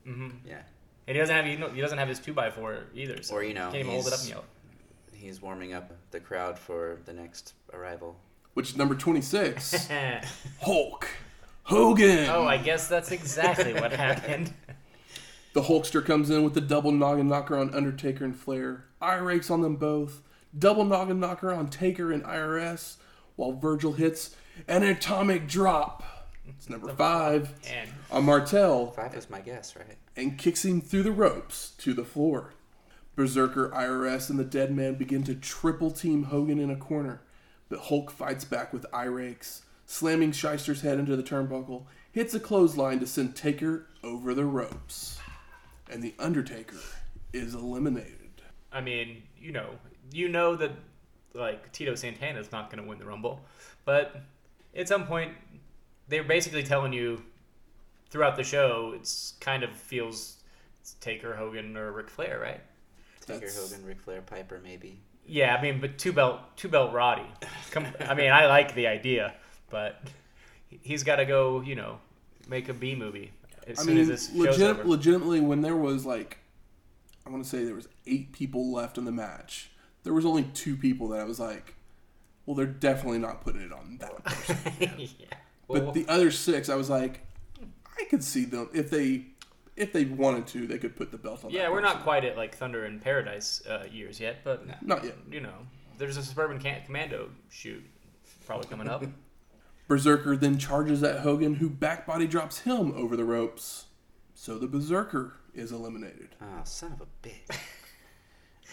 [0.04, 0.62] hmm yeah.
[1.08, 3.22] And he doesn't have he, he doesn't have his two by four either.
[3.24, 4.46] So Or, you know, can't even hold it up and he's- yell.
[5.14, 8.16] He's warming up the crowd for the next arrival.
[8.54, 9.90] Which is number 26,
[10.62, 11.08] Hulk
[11.64, 12.30] Hogan.
[12.30, 14.54] oh, I guess that's exactly what happened.
[15.54, 18.86] The Hulkster comes in with the double noggin knocker on Undertaker and Flair.
[19.02, 20.22] Eye rakes on them both.
[20.58, 22.98] Double noggin knocker on Taker and IRS,
[23.36, 24.36] while Virgil hits
[24.68, 26.04] an atomic drop.
[26.58, 29.98] It's number five And on Martel Five was my guess, right?
[30.16, 32.54] and kicks him through the ropes to the floor.
[33.16, 37.22] Berserker, IRS, and the Dead Man begin to triple team Hogan in a corner,
[37.70, 42.40] but Hulk fights back with eye rakes, slamming Schyster's head into the turnbuckle, hits a
[42.40, 45.20] clothesline to send Taker over the ropes.
[45.92, 46.78] And the Undertaker
[47.34, 48.16] is eliminated.
[48.72, 49.70] I mean, you know,
[50.12, 50.72] you know that
[51.34, 53.42] like Tito Santana is not going to win the Rumble,
[53.86, 54.22] but
[54.76, 55.34] at some point
[56.10, 57.22] they're basically telling you
[58.10, 60.38] throughout the show it's kind of feels
[60.82, 62.62] it's Taker, Hogan, or Ric Flair, right?
[63.22, 65.00] Taker, That's- Hogan, Ric Flair, Piper, maybe.
[65.26, 67.28] Yeah, I mean, but two belt, two belt Roddy.
[67.72, 69.36] Come, I mean, I like the idea,
[69.70, 70.02] but
[70.82, 72.00] he's got to go, you know,
[72.48, 73.32] make a B movie
[73.68, 74.84] as I soon mean, as this show's over.
[74.86, 76.40] legitimately, when there was like,
[77.28, 79.70] I want to say there was eight people left in the match,
[80.04, 81.76] there was only two people that I was like,
[82.48, 84.58] well, they're definitely not putting it on that person.
[84.98, 85.08] yeah.
[85.70, 87.26] But Well, the other six, I was like,
[88.00, 89.26] I could see them if they
[89.76, 91.52] if they wanted to, they could put the belt on.
[91.52, 95.06] yeah, that we're not quite at like Thunder in Paradise uh, years yet, but Not
[95.06, 95.16] yet.
[95.32, 95.54] you know,
[95.98, 97.82] there's a Suburban Can- Commando shoot
[98.46, 99.04] probably coming up.
[99.88, 103.86] Berserker then charges at Hogan, who back body drops him over the ropes.
[104.34, 106.30] So the Berserker is eliminated.
[106.42, 107.58] Oh, son of a bitch.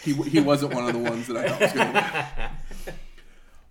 [0.02, 2.51] He, he wasn't one of the ones that I thought was going to
[2.86, 2.94] win.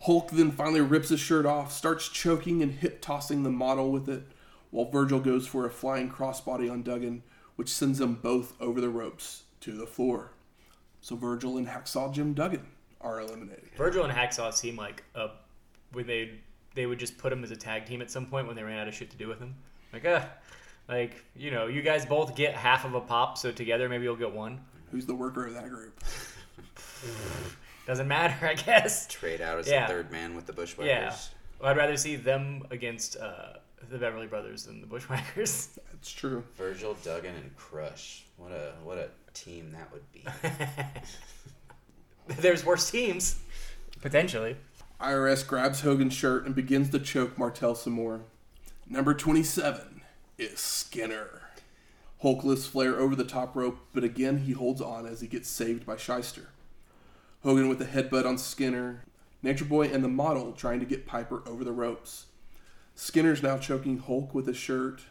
[0.05, 4.07] Hulk then finally rips his shirt off, starts choking and hip tossing the model with
[4.07, 4.23] it,
[4.69, 7.23] while Virgil goes for a flying crossbody on Duggan,
[7.55, 10.29] which sends them both over the ropes to the floor.
[11.01, 12.67] So Virgil and Hacksaw Jim Duggan
[13.01, 13.69] are eliminated.
[13.75, 15.29] Virgil and Hacksaw seem like a
[15.91, 16.39] when they
[16.75, 18.77] they would just put him as a tag team at some point when they ran
[18.77, 19.55] out of shit to do with him.
[19.91, 20.21] Like, uh,
[20.87, 24.15] like you know, you guys both get half of a pop, so together maybe you'll
[24.15, 24.59] get one.
[24.91, 25.99] Who's the worker of that group?
[27.85, 29.07] Doesn't matter, I guess.
[29.07, 29.87] Trade out as Yeah.
[29.87, 30.87] the third man with the Bushwhackers.
[30.87, 31.15] Yeah.
[31.59, 33.53] Well, I'd rather see them against uh,
[33.89, 35.79] the Beverly Brothers than the Bushwhackers.
[35.91, 36.43] That's true.
[36.57, 38.23] Virgil, Duggan, and Crush.
[38.37, 40.25] What a what a team that would be.
[42.41, 43.37] There's worse teams,
[44.01, 44.57] potentially.
[44.99, 48.21] IRS grabs Hogan's shirt and begins to choke Martel some more.
[48.87, 50.01] Number 27
[50.37, 51.41] is Skinner.
[52.21, 55.47] Hulk lifts Flair over the top rope, but again he holds on as he gets
[55.49, 56.45] saved by Schyster.
[57.45, 59.03] Hogan with a headbutt on Skinner.
[59.43, 62.25] Nature Boy and the model trying to get Piper over the ropes.
[62.95, 65.03] Skinner's now choking Hulk with his shirt.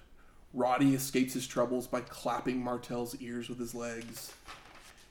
[0.52, 4.32] Roddy escapes his troubles by clapping Martel's ears with his legs.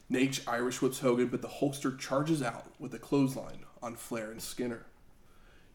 [0.09, 4.41] Nate Irish whips Hogan, but the Hulkster charges out with a clothesline on Flair and
[4.41, 4.85] Skinner.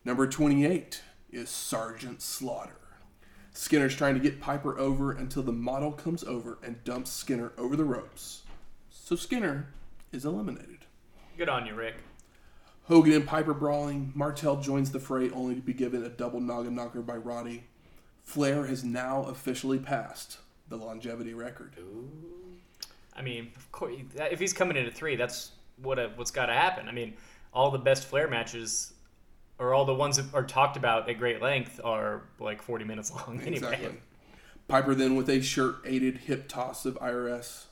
[0.04, 1.00] Number 28
[1.32, 2.76] is Sergeant Slaughter.
[3.54, 7.74] Skinner's trying to get Piper over until the model comes over and dumps Skinner over
[7.74, 8.42] the ropes.
[8.90, 9.72] So Skinner
[10.12, 10.77] is eliminated.
[11.38, 11.94] Good on you, Rick.
[12.88, 14.10] Hogan and Piper brawling.
[14.16, 17.62] Martel joins the fray only to be given a double noggin knocker by Roddy.
[18.24, 20.38] Flair has now officially passed
[20.68, 21.76] the longevity record.
[23.14, 26.46] I mean, of course, if he's coming in at three, that's what a, what's got
[26.46, 26.88] to happen.
[26.88, 27.14] I mean,
[27.54, 28.94] all the best Flair matches,
[29.60, 33.12] or all the ones that are talked about at great length, are like 40 minutes
[33.12, 33.74] long anyway.
[33.74, 34.00] Exactly.
[34.66, 37.66] Piper then with a shirt aided hip toss of IRS.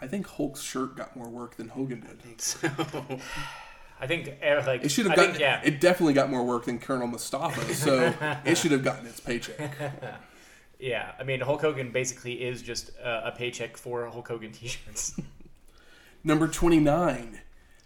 [0.00, 2.20] I think Hulk's shirt got more work than Hogan did.
[2.22, 2.68] think so.
[4.00, 5.32] I think eh, like It should have gotten.
[5.32, 5.60] think, yeah.
[5.64, 8.14] It definitely got more work than Colonel Mustafa, so
[8.44, 9.72] it should have gotten its paycheck.
[10.80, 15.18] Yeah, I mean Hulk Hogan basically is just a, a paycheck for Hulk Hogan t-shirts.
[16.22, 17.40] Number 29,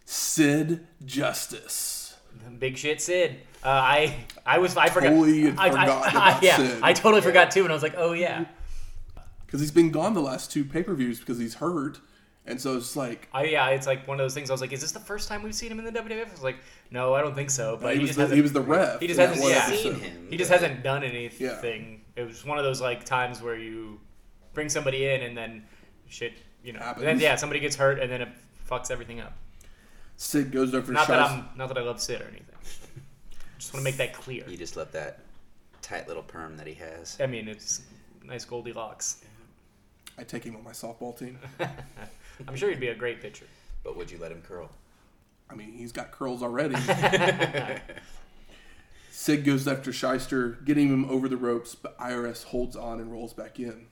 [0.05, 2.19] Sid Justice.
[2.59, 3.39] Big shit, Sid.
[3.65, 5.09] Uh, I I was I forgot.
[5.09, 6.81] Totally I, I- forgotten I- about yeah, Sid.
[6.83, 8.45] I totally forgot too, and I was like, oh yeah.
[9.53, 12.01] Because he's been gone the last two pay per views because he's hurt.
[12.47, 14.49] And so it's like, I, yeah, it's like one of those things.
[14.49, 16.31] I was like, "Is this the first time we've seen him in the WWF?" I
[16.31, 16.57] was like,
[16.91, 19.01] "No, I don't think so." But he, he, was just the, he was the ref.
[19.01, 19.65] he just hasn't- one yeah.
[19.67, 19.83] episode.
[19.83, 22.01] Seen him, he just but- hasn't done anything.
[22.17, 24.01] It was one of those like times where you
[24.55, 25.65] bring somebody in and then
[26.09, 26.33] shit,
[26.65, 27.05] you know, Happens.
[27.05, 28.29] then yeah, somebody gets hurt and then it
[28.67, 29.35] fucks everything up.
[30.17, 32.47] Sid goes over for Not that I'm not that I love Sid or anything.
[33.59, 34.49] Just want to make that clear.
[34.49, 35.21] You just love that
[35.83, 37.19] tight little perm that he has.
[37.21, 37.83] I mean, it's
[38.25, 39.25] nice Goldilocks.
[40.19, 41.39] I take him on my softball team.
[42.49, 43.47] I'm sure he'd be a great pitcher.
[43.85, 44.71] But would you let him curl?
[45.51, 46.77] I mean, he's got curls already.
[49.11, 53.33] Sid goes after Schyster, getting him over the ropes, but IRS holds on and rolls
[53.33, 53.87] back in.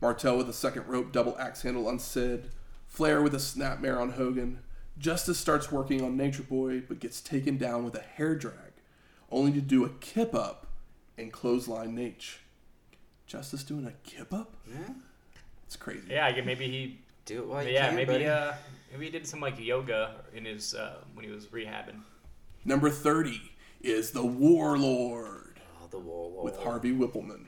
[0.00, 2.50] Martel with a second rope double axe handle on Sid.
[2.86, 4.60] Flair with a snapmare on Hogan.
[4.98, 8.72] Justice starts working on Nature Boy, but gets taken down with a hair drag,
[9.30, 10.66] only to do a kip up
[11.16, 12.38] and clothesline Nate.
[13.26, 14.56] Justice doing a kip up?
[14.68, 14.94] Yeah.
[15.70, 16.02] It's crazy.
[16.10, 16.98] Yeah, I guess maybe he.
[17.26, 18.26] Do it while you yeah, can, maybe buddy.
[18.26, 18.54] uh,
[18.90, 22.00] maybe he did some like yoga in his uh, when he was rehabbing.
[22.64, 23.40] Number 30
[23.80, 26.42] is the Warlord Oh, the wall, wall.
[26.42, 27.44] with Harvey Wippleman.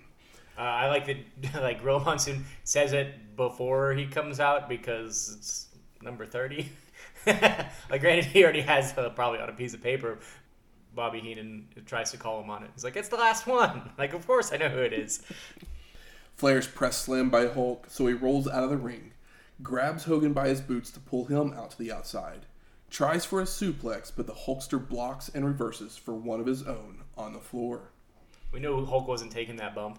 [0.57, 1.17] Uh, I like that,
[1.63, 5.67] like Real Monsoon says it before he comes out because it's
[6.01, 6.69] number thirty.
[7.27, 10.21] like, granted, he already has uh, probably on a piece of paper.
[10.95, 12.71] Bobby Heenan tries to call him on it.
[12.75, 15.23] He's like, "It's the last one." Like, of course I know who it is.
[16.37, 19.13] Flair's press slam by Hulk, so he rolls out of the ring,
[19.63, 22.47] grabs Hogan by his boots to pull him out to the outside,
[22.91, 27.03] tries for a suplex, but the Hulkster blocks and reverses for one of his own
[27.17, 27.91] on the floor.
[28.51, 29.99] We knew Hulk wasn't taking that bump.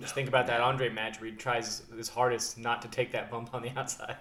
[0.00, 3.30] Just think about that Andre match where he tries his hardest not to take that
[3.30, 4.16] bump on the outside,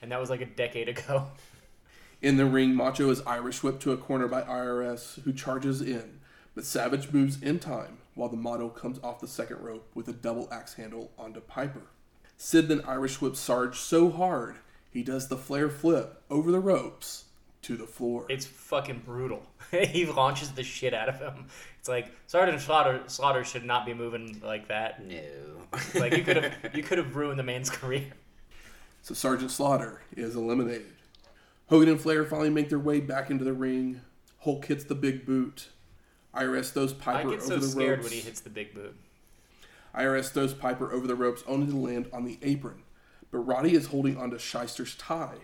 [0.00, 1.26] and that was like a decade ago.
[2.22, 6.20] In the ring, Macho is Irish whipped to a corner by IRS, who charges in,
[6.54, 10.12] but Savage moves in time while the model comes off the second rope with a
[10.12, 11.82] double axe handle onto Piper.
[12.36, 14.56] Sid then Irish whips Sarge so hard
[14.90, 17.26] he does the Flair flip over the ropes
[17.62, 18.26] to the floor.
[18.28, 19.42] It's fucking brutal.
[19.70, 21.46] he launches the shit out of him.
[21.78, 25.04] It's like Sergeant Slaughter Slaughter should not be moving like that.
[25.06, 25.20] No.
[25.94, 28.10] Like you could have you could have ruined the man's career.
[29.02, 30.92] So Sergeant Slaughter is eliminated.
[31.68, 34.00] Hogan and Flair finally make their way back into the ring.
[34.40, 35.68] Hulk hits the big boot.
[36.34, 38.04] IRS throws Piper I get over so the scared ropes.
[38.04, 38.96] when he hits the big boot.
[39.94, 42.82] IRS throws Piper over the ropes only to land on the apron.
[43.30, 45.38] But Roddy is holding onto Schyster's tie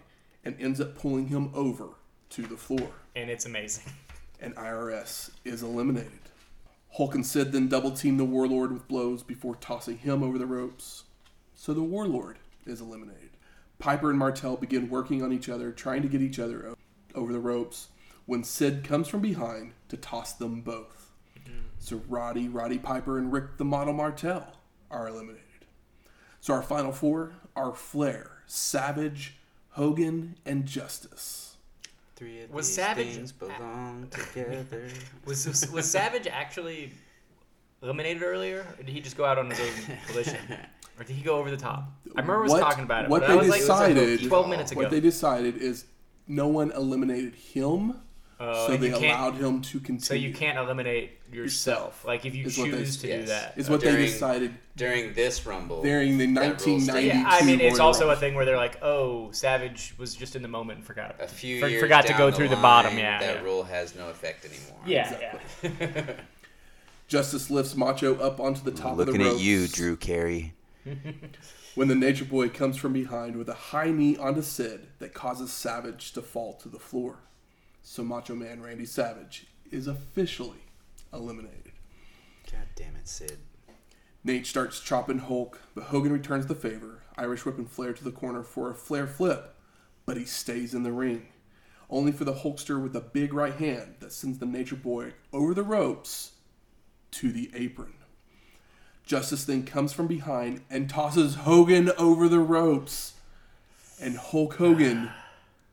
[0.44, 1.88] and ends up pulling him over
[2.30, 2.90] to the floor.
[3.14, 3.84] And it's amazing.
[4.38, 6.12] And IRS is eliminated.
[6.92, 10.44] Hulk and Sid then double team the Warlord with blows before tossing him over the
[10.44, 11.04] ropes.
[11.54, 13.30] So the Warlord is eliminated.
[13.78, 16.74] Piper and Martel begin working on each other, trying to get each other
[17.14, 17.88] over the ropes,
[18.26, 21.12] when Sid comes from behind to toss them both.
[21.38, 21.52] Mm-hmm.
[21.78, 24.46] So Roddy, Roddy Piper, and Rick the Model Martel
[24.90, 25.42] are eliminated.
[26.40, 29.34] So our final four are Flair, Savage,
[29.70, 31.56] Hogan, and Justice.
[32.14, 34.88] Three of Was these Savage- things belong together.
[35.26, 36.92] Was was, was Savage actually
[37.82, 40.38] eliminated earlier, or did he just go out on his own volition,
[40.98, 41.84] or did he go over the top?
[42.16, 43.10] I remember us What- talking about it.
[43.10, 44.80] what but they that was like decided- twelve minutes ago.
[44.80, 45.84] What they decided is
[46.26, 48.00] no one eliminated him,
[48.38, 50.00] Uh, so they you can't- allowed him to continue.
[50.00, 52.04] So you can't eliminate yourself.
[52.04, 53.28] Like if you Is what they- choose to do yes.
[53.28, 53.54] that.
[53.56, 57.06] Is what they decided During this rumble, during the that rule 1990.
[57.08, 60.36] Yeah, I mean, it's Royal also a thing where they're like, "Oh, Savage was just
[60.36, 62.48] in the moment and forgot." a few for- years forgot to down go the through
[62.48, 63.42] the line, bottom, yeah, that yeah.
[63.42, 64.80] rule has no effect anymore.
[64.84, 66.16] Yeah,
[67.08, 69.18] Justice lifts Macho up onto the top of the ropes.
[69.18, 70.52] Looking at you, Drew Carey.
[71.74, 75.52] When the Nature Boy comes from behind with a high knee onto Sid that causes
[75.52, 77.16] Savage to fall to the floor.
[77.88, 80.58] So Macho Man Randy Savage is officially
[81.12, 81.70] eliminated.
[82.50, 83.38] God damn it, Sid.
[84.24, 88.42] Nate starts chopping Hulk, but Hogan returns the favor, Irish whipping Flair to the corner
[88.42, 89.54] for a Flair flip,
[90.04, 91.28] but he stays in the ring.
[91.88, 95.54] Only for the Hulkster with a big right hand that sends the Nature Boy over
[95.54, 96.32] the ropes
[97.12, 97.94] to the apron.
[99.04, 103.14] Justice then comes from behind and tosses Hogan over the ropes,
[104.00, 105.12] and Hulk Hogan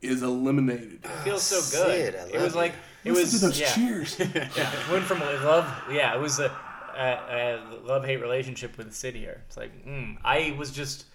[0.03, 0.99] is eliminated.
[1.03, 2.13] It feels so good.
[2.13, 2.59] Sid, I it was you.
[2.59, 2.73] like
[3.03, 3.73] it Listen was to those yeah.
[3.73, 4.19] cheers.
[4.55, 5.65] yeah, went from love.
[5.91, 6.51] Yeah, it was a,
[6.97, 9.41] a, a love hate relationship with Sid here.
[9.47, 11.05] It's like mm, I was just,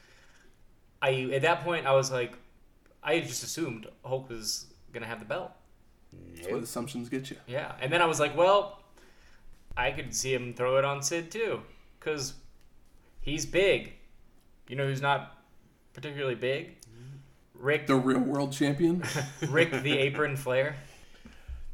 [1.01, 2.32] I at that point I was like,
[3.02, 5.52] I just assumed Hulk was gonna have the belt.
[6.35, 7.36] That's what assumptions get you.
[7.47, 8.81] Yeah, and then I was like, well,
[9.77, 11.60] I could see him throw it on Sid too,
[12.01, 12.35] because
[13.28, 13.93] He's big.
[14.69, 15.36] You know who's not
[15.93, 16.77] particularly big?
[17.59, 19.02] Ric The real world champion.
[19.48, 20.76] Ric the Apron Flair.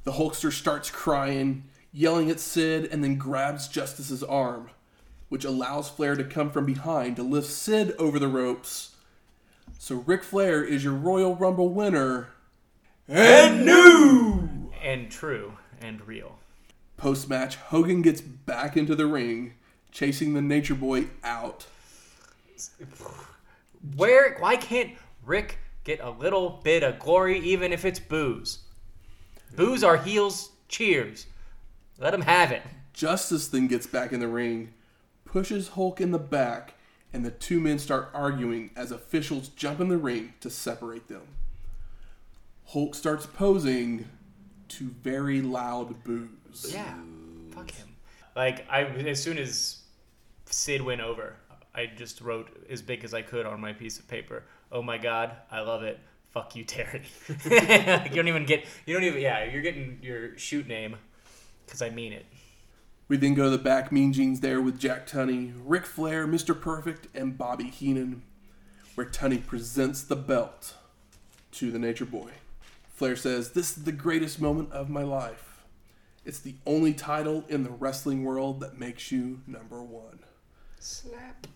[0.05, 4.71] The Hulkster starts crying, yelling at Sid, and then grabs Justice's arm,
[5.29, 8.97] which allows Flair to come from behind to lift Sid over the ropes.
[9.79, 12.29] So Ric Flair is your Royal Rumble winner.
[13.09, 14.71] And new!
[14.83, 16.39] And true and real.
[16.97, 19.55] Post match, Hogan gets back into the ring,
[19.91, 21.67] chasing the Nature Boy out.
[23.97, 24.93] Where why can't
[25.25, 28.59] Ric get a little bit of glory even if it's boos?
[29.55, 31.27] Boos are heels cheers.
[31.99, 32.63] Let them have it.
[32.93, 34.73] Justice then gets back in the ring,
[35.25, 36.75] pushes Hulk in the back,
[37.13, 41.23] and the two men start arguing as officials jump in the ring to separate them.
[42.67, 44.09] Hulk starts posing
[44.69, 46.73] to very loud boos.
[46.73, 46.95] Yeah.
[47.51, 47.89] Fuck him.
[48.35, 49.83] Like I as soon as
[50.47, 51.37] Sid went over,
[51.75, 54.45] I just wrote as big as I could on my piece of paper.
[54.75, 56.01] Oh my god, I love it.
[56.33, 57.05] Fuck you, Terry.
[57.29, 57.45] Like,
[58.11, 58.67] you don't even get.
[58.87, 59.23] You don't even.
[59.23, 60.97] Yeah, you're getting your shoot name
[61.65, 62.27] because I mean it.
[63.07, 66.59] We then go to the back, Mean Gene's there with Jack Tunney, Ric Flair, Mr.
[66.59, 68.23] Perfect, and Bobby Heenan,
[68.95, 70.75] where Tunney presents the belt
[71.53, 72.31] to the Nature Boy.
[72.95, 75.63] Flair says, This is the greatest moment of my life.
[76.25, 80.21] It's the only title in the wrestling world that makes you number one.
[80.81, 81.47] Slap.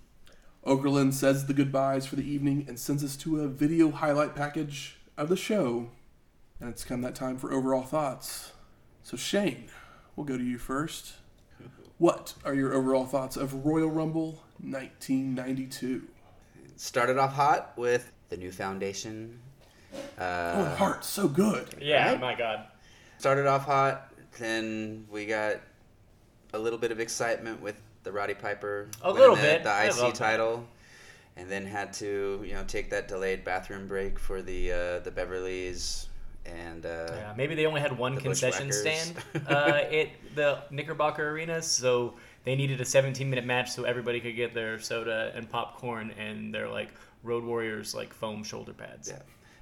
[0.68, 4.98] Okerlund says the goodbyes for the evening and sends us to a video highlight package
[5.16, 5.88] of the show.
[6.60, 8.52] And it's come that time for overall thoughts.
[9.02, 9.70] So, Shane,
[10.14, 11.14] we'll go to you first.
[11.96, 16.02] What are your overall thoughts of Royal Rumble 1992?
[16.76, 19.40] Started off hot with the new foundation.
[20.18, 21.66] Oh, Uh, Heart, so good.
[21.80, 22.20] Yeah, Right?
[22.20, 22.66] my god.
[23.16, 25.56] started off hot, then we got
[26.52, 29.64] a little bit of excitement with the Roddy Piper A little the, bit.
[29.64, 30.66] the IC title,
[31.36, 35.10] and then had to you know take that delayed bathroom break for the uh, the
[35.10, 36.06] Beverlys
[36.46, 39.14] and uh, Yeah, maybe they only had one concession stand
[39.48, 42.14] uh, at the Knickerbocker Arena, so
[42.44, 46.68] they needed a 17-minute match so everybody could get their soda and popcorn and their
[46.68, 46.90] like
[47.22, 49.08] Road Warriors like foam shoulder pads.
[49.10, 49.18] Yeah.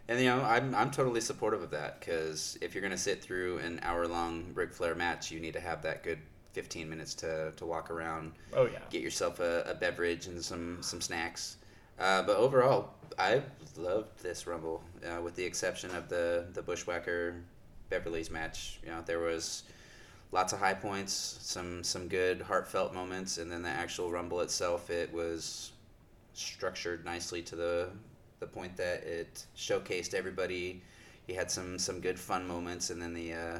[0.08, 3.58] And you know, I'm I'm totally supportive of that because if you're gonna sit through
[3.58, 6.18] an hour long Ric Flair match, you need to have that good
[6.56, 8.78] 15 minutes to, to walk around, Oh yeah.
[8.88, 11.58] get yourself a, a beverage and some some snacks.
[11.98, 13.42] Uh, but overall, I
[13.76, 17.34] loved this Rumble, uh, with the exception of the the Bushwhacker
[17.90, 18.80] Beverly's match.
[18.82, 19.64] You know, there was
[20.32, 21.12] lots of high points,
[21.42, 25.72] some some good heartfelt moments, and then the actual Rumble itself, it was
[26.32, 27.88] structured nicely to the
[28.40, 30.82] the point that it showcased everybody.
[31.28, 33.58] You had some some good fun moments, and then the uh,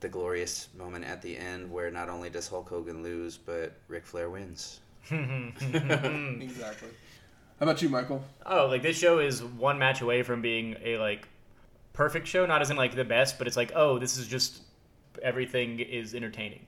[0.00, 4.04] the glorious moment at the end where not only does Hulk Hogan lose, but Ric
[4.06, 4.80] Flair wins.
[5.10, 6.88] Exactly.
[7.60, 8.22] How about you, Michael?
[8.44, 11.28] Oh, like this show is one match away from being a like
[11.92, 14.62] perfect show, not as in like the best, but it's like, oh, this is just
[15.22, 16.66] everything is entertaining.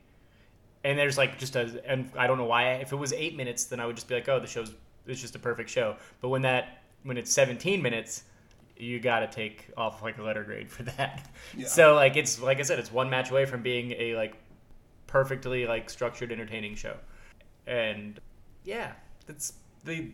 [0.85, 2.75] And there's like just a, and I don't know why.
[2.75, 4.73] If it was eight minutes, then I would just be like, oh, the show's
[5.07, 5.97] it's just a perfect show.
[6.21, 8.25] But when that when it's 17 minutes,
[8.77, 11.29] you got to take off like a letter grade for that.
[11.57, 11.67] Yeah.
[11.67, 14.37] So like it's like I said, it's one match away from being a like
[15.07, 16.97] perfectly like structured, entertaining show.
[17.67, 18.21] And
[18.65, 18.93] yeah,
[19.27, 19.55] that's
[19.85, 20.11] the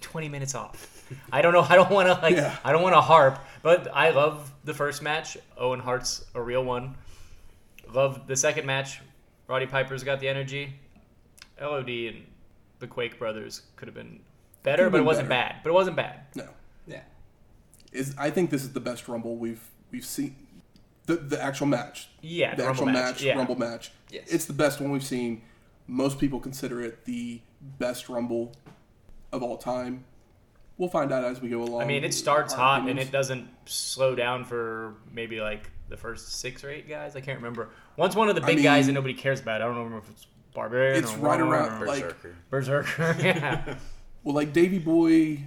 [0.00, 0.92] 20 minutes off.
[1.32, 1.60] I don't know.
[1.68, 2.36] I don't want to like.
[2.36, 2.56] Yeah.
[2.64, 5.36] I don't want to harp, but I love the first match.
[5.56, 6.96] Owen Hart's a real one.
[7.92, 9.00] Love the second match.
[9.46, 10.74] Roddy Piper's got the energy.
[11.60, 12.26] LOD and
[12.80, 14.20] the Quake brothers could have been
[14.62, 15.52] better, but it wasn't better.
[15.52, 15.60] bad.
[15.62, 16.20] But it wasn't bad.
[16.34, 16.48] No.
[16.86, 17.02] Yeah.
[17.96, 20.36] Is I think this is the best Rumble we've we've seen.
[21.06, 22.08] The the actual match.
[22.20, 23.36] Yeah, the the actual Rumble match, match, yeah.
[23.36, 23.92] Rumble match.
[24.10, 24.24] Yes.
[24.28, 25.42] It's the best one we've seen.
[25.86, 27.40] Most people consider it the
[27.78, 28.52] best Rumble
[29.32, 30.04] of all time.
[30.78, 31.80] We'll find out as we go along.
[31.82, 36.34] I mean, it starts hot and it doesn't slow down for maybe like the first
[36.40, 37.16] six or eight guys.
[37.16, 37.70] I can't remember.
[37.96, 39.62] Once one of the I big guys that nobody cares about.
[39.62, 41.02] I don't remember if it's Barbarian.
[41.02, 42.36] It's or right around, or like- Berserker.
[42.50, 43.16] Berserker.
[43.22, 43.74] yeah.
[44.24, 45.44] Well, like Davey Boy,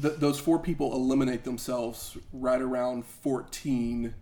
[0.00, 4.14] th- those four people eliminate themselves right around 14,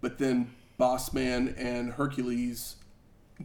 [0.00, 2.76] but then Bossman and Hercules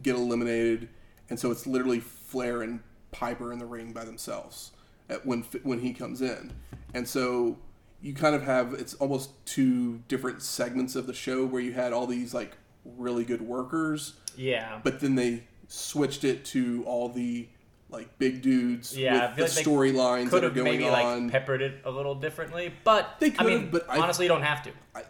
[0.02, 0.88] get eliminated,
[1.30, 2.80] and so it's literally Flair and
[3.10, 4.72] Piper in the ring by themselves
[5.08, 6.52] at when when he comes in,
[6.94, 7.58] and so
[8.00, 11.92] you kind of have it's almost two different segments of the show where you had
[11.92, 14.80] all these like really good workers, yeah.
[14.82, 17.48] but then they switched it to all the
[17.92, 21.24] like big dudes Yeah, with the like storylines that are going maybe on.
[21.24, 24.28] like peppered it a little differently, but They I could've, mean, but I- honestly, you
[24.30, 24.70] don't have to.
[24.94, 25.02] I,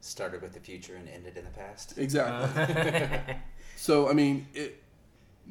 [0.00, 1.98] Started with the future and ended in the past.
[1.98, 2.62] exactly.
[2.62, 3.34] Uh,
[3.76, 4.82] so I mean, it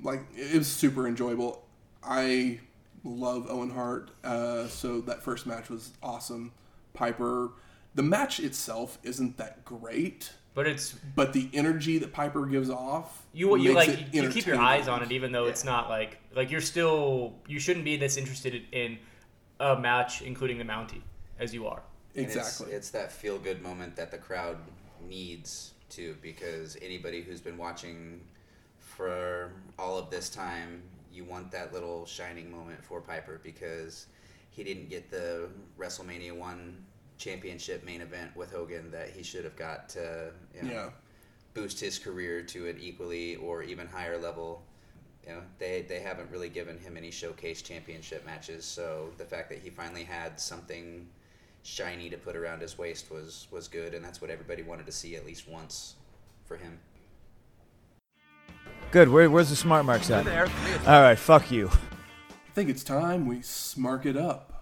[0.01, 1.63] like it was super enjoyable.
[2.03, 2.59] I
[3.03, 6.51] love Owen Hart, uh, so that first match was awesome.
[6.93, 7.51] Piper,
[7.95, 13.25] the match itself isn't that great, But it's but the energy that Piper gives off,
[13.33, 15.89] you you makes like it you keep your eyes on it, even though it's not
[15.89, 18.97] like like you're still you shouldn't be this interested in
[19.59, 21.01] a match, including the Mountie,
[21.39, 21.81] as you are.
[22.15, 22.73] And it's- Exactly.
[22.73, 24.57] It's, that feel good moment that the crowd
[25.09, 28.21] needs too, because anybody who's been watching
[28.79, 34.07] for all of this time, you want that little shining moment for Piper because
[34.51, 36.77] he didn't get the WrestleMania one
[37.17, 40.89] championship main event with Hogan that he should have got to you know, yeah.
[41.53, 44.63] boost his career to an equally or even higher level.
[45.25, 49.49] You know, they they haven't really given him any showcase championship matches, so the fact
[49.49, 51.07] that he finally had something
[51.63, 54.91] shiny to put around his waist was was good, and that's what everybody wanted to
[54.91, 55.95] see at least once
[56.45, 56.77] for him.
[58.91, 59.09] Good.
[59.09, 60.27] Where, where's the smart marks at?
[60.87, 61.17] All right.
[61.17, 61.69] Fuck you.
[61.69, 64.54] I think it's time we smark it up.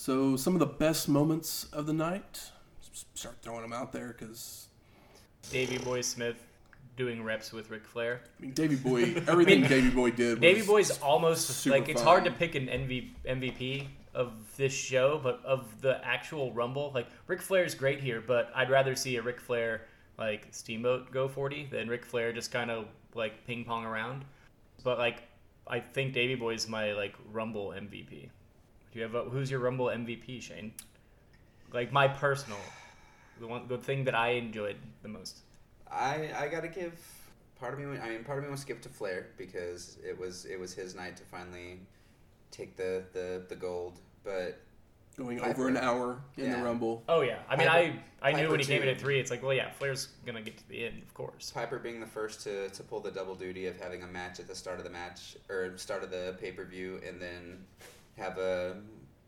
[0.00, 2.52] So, some of the best moments of the night,
[3.12, 4.68] start throwing them out there because,
[5.50, 6.36] Davey Boy Smith
[6.96, 8.22] doing reps with Ric Flair.
[8.38, 10.40] I mean, Davey Boy, everything Davey Boy did was.
[10.40, 15.44] Davey Boy's almost like it's hard to pick an MV, MVP of this show, but
[15.44, 19.38] of the actual Rumble, like Ric Flair's great here, but I'd rather see a Ric
[19.38, 19.82] Flair
[20.16, 24.24] like Steamboat go 40 than Ric Flair just kind of like ping pong around.
[24.82, 25.24] But like
[25.66, 28.30] I think Davey Boy's my like Rumble MVP.
[28.92, 30.72] Do you have a, who's your Rumble MVP, Shane?
[31.72, 32.58] Like my personal,
[33.40, 35.38] the one, the thing that I enjoyed the most.
[35.90, 36.92] I I gotta give
[37.60, 37.98] part of me.
[37.98, 40.58] I mean, part of me wants to give it to Flair because it was it
[40.58, 41.78] was his night to finally
[42.50, 44.58] take the the, the gold, but
[45.16, 45.50] going Piper.
[45.60, 46.56] over an hour in Yeah.
[46.58, 47.04] the Rumble.
[47.08, 49.20] Oh yeah, I mean Piper- I I knew Piper when he came in at three,
[49.20, 51.52] it's like well yeah, Flair's gonna get to the end, of course.
[51.52, 54.48] Piper being the first to, to pull the double duty of having a match at
[54.48, 57.64] the start of the match or start of the pay per view, and then
[58.20, 58.76] have a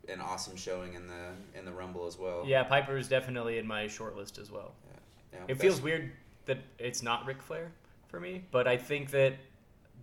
[0.08, 2.44] an awesome showing in the in the Rumble as well.
[2.46, 4.72] Yeah, Piper is definitely in my short list as well.
[5.32, 6.12] Yeah, It feels weird
[6.46, 7.72] that it's not Ric Flair
[8.08, 9.34] for me, but I think that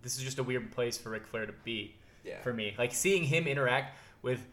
[0.02, 2.42] this is just a weird place for Ric Flair to be Yeah.
[2.42, 2.74] for me.
[2.78, 4.46] Like seeing him interact with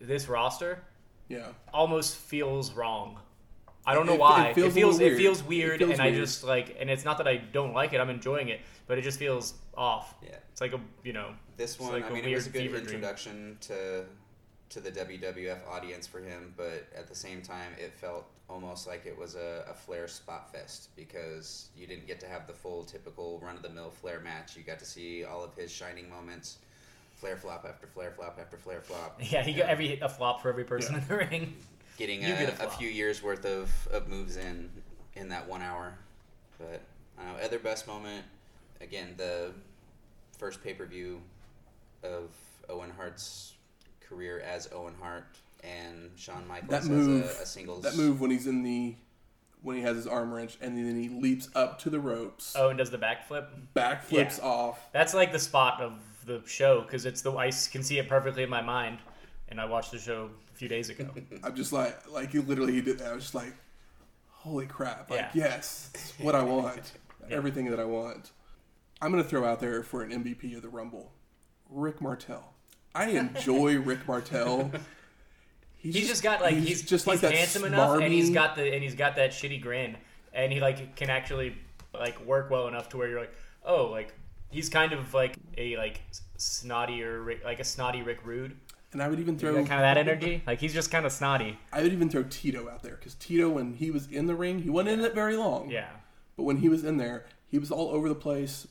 [0.00, 0.82] this roster
[1.28, 1.48] Yeah.
[1.72, 3.20] almost feels wrong.
[3.86, 4.46] I don't know It- it why.
[4.48, 5.18] It feels feels it little weird.
[5.20, 7.92] feels It weird, feels and I just like, and it's not that I don't like
[7.92, 8.00] it.
[8.00, 10.14] I'm enjoying it, but it just feels off.
[10.22, 10.36] Yeah.
[10.52, 11.34] It's like a you know.
[11.56, 12.86] This one, like I mean, it was a good fever dream.
[12.86, 14.04] introduction to
[14.70, 19.06] to the WWF audience for him, but at the same time, it felt almost like
[19.06, 22.82] it was a, a Flair spot fest because you didn't get to have the full
[22.82, 24.56] typical run of the mill Flair match.
[24.56, 26.58] You got to see all of his shining moments,
[27.14, 29.20] Flair flop after Flair flop after Flair flop.
[29.30, 31.56] Yeah, he got every a flop for every person in the ring.
[31.96, 34.70] getting a, get a a, few years worth of, of moves in
[35.14, 35.94] in that one hour.
[36.58, 36.82] But
[37.18, 38.24] uh, other best moment,
[38.80, 39.52] again, the
[40.36, 41.20] first pay per view
[42.04, 42.30] of
[42.68, 43.54] Owen Hart's
[44.00, 45.26] career as Owen Hart
[45.62, 47.82] and Shawn Michaels That move, as a, a singles.
[47.84, 48.94] that move when he's in the,
[49.62, 52.68] when he has his arm wrench and then he leaps up to the ropes, Oh,
[52.68, 53.46] and does the backflip?
[53.74, 54.44] backflips Yeah.
[54.44, 54.92] off.
[54.92, 55.94] That's like the spot of
[56.26, 58.98] the show because it's the I can see it perfectly in my mind,
[59.48, 61.08] and I watched the show a few days ago.
[61.42, 63.08] I'm just like, like he literally he did that.
[63.10, 63.54] I was just like,
[64.30, 65.10] holy crap!
[65.10, 65.30] Like, Yeah.
[65.34, 66.92] yes, it's what I want,
[67.30, 68.32] everything that I want.
[69.02, 71.10] I'm gonna throw out there for an MVP of the Rumble,
[71.74, 72.54] Rick Martel.
[72.94, 74.70] I enjoy Rick Martel.
[75.76, 78.72] He's just got like he's, just like he's that handsome enough, and he's got the
[78.72, 79.96] and he's got that shitty grin,
[80.32, 81.56] and he like can actually
[81.92, 83.34] like work well enough to where you're like,
[83.64, 84.14] oh, like
[84.50, 86.00] he's kind of like a like
[86.38, 88.56] snottier Rick, like a snotty Rick Rude,
[88.92, 90.42] And I would even throw, kind of that energy.
[90.46, 91.58] Like he's just kind of snotty.
[91.72, 94.60] I would even throw Tito out there because Tito, when he was in the ring,
[94.60, 95.68] he wasn't in it very long.
[95.70, 95.88] Yeah,
[96.36, 98.66] But when he was in there, he was all over the place,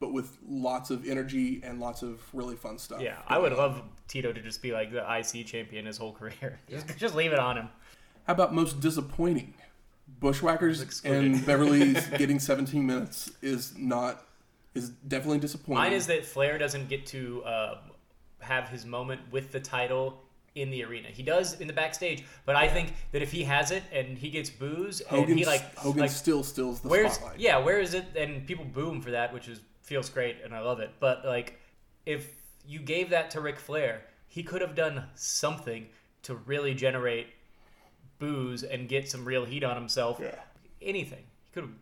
[0.00, 3.00] but with lots of energy and lots of really fun stuff.
[3.02, 3.18] yeah.
[3.28, 6.58] I would love Tito to just be like the IC champion his whole career.
[6.68, 7.68] Just, just leave it on him.
[8.26, 9.54] How about most disappointing?
[10.18, 14.24] Bushwhackers and Beverly's getting 17 minutes is not
[14.74, 15.82] is definitely disappointing.
[15.82, 17.78] Mine is that Flair doesn't get to uh,
[18.40, 20.20] have his moment with the title
[20.54, 21.08] in the arena.
[21.08, 24.30] He does in the backstage, but I think that if he has it and he
[24.30, 25.36] gets boos and Hogan.
[25.38, 27.38] he like Hogan like still steals the where's spotlight.
[27.40, 29.60] yeah where is it and people boo him for that which is
[29.90, 30.92] feels great and I love it.
[31.00, 31.58] But like
[32.06, 32.32] if
[32.64, 35.88] you gave that to Ric Flair, he could have done something
[36.22, 37.26] to really generate
[38.20, 40.20] boos and get some real heat on himself.
[40.22, 40.36] Yeah.
[40.80, 41.24] Anything.
[41.42, 41.72] He could have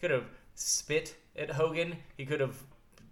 [0.00, 1.96] could have spit at Hogan.
[2.16, 2.62] He could have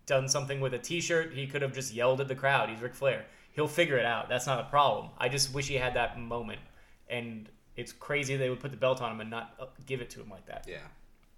[0.06, 1.32] done something with a T-shirt.
[1.34, 2.68] He could have just yelled at the crowd.
[2.68, 3.24] He's Ric Flair.
[3.52, 4.28] He'll figure it out.
[4.28, 5.10] That's not a problem.
[5.18, 6.60] I just wish he had that moment.
[7.08, 10.10] And it's crazy they would put the belt on him and not uh, give it
[10.10, 10.66] to him like that.
[10.68, 10.86] Yeah.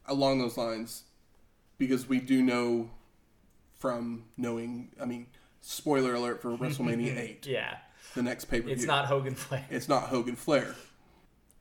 [0.06, 1.04] Along those lines,
[1.78, 2.90] because we do know
[3.86, 5.26] from knowing, I mean,
[5.60, 7.76] Spoiler alert for WrestleMania 8, Yeah,
[8.14, 8.74] the next pay per view.
[8.74, 9.64] it's not Hogan Flair.
[9.70, 10.74] It's not Hogan Flair.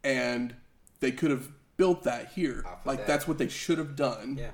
[0.04, 0.56] And
[1.00, 2.64] they could have built that here.
[2.66, 3.08] Off like that.
[3.08, 4.38] that's what they should have done.
[4.40, 4.52] Yeah.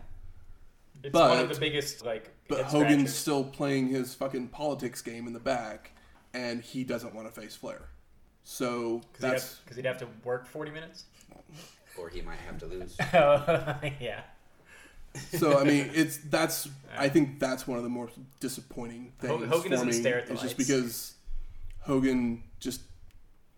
[1.04, 2.30] It's one of the biggest like.
[2.48, 3.16] But Hogan's scratchers.
[3.16, 5.92] still playing his fucking politics game in the back,
[6.34, 7.90] and he doesn't want to face Flair.
[8.44, 11.06] So because he'd, have- that's 'cause he'd have to work forty minutes.
[11.98, 12.96] Or he might have to lose.
[13.14, 14.22] Oh, yeah,
[15.16, 15.58] so.
[15.60, 16.70] I mean, it's that's.
[16.98, 18.10] I think that's one of the more
[18.40, 19.94] disappointing things Hogan- Hogan for doesn't me.
[19.94, 21.14] stare at the is just because
[21.82, 22.82] Hogan just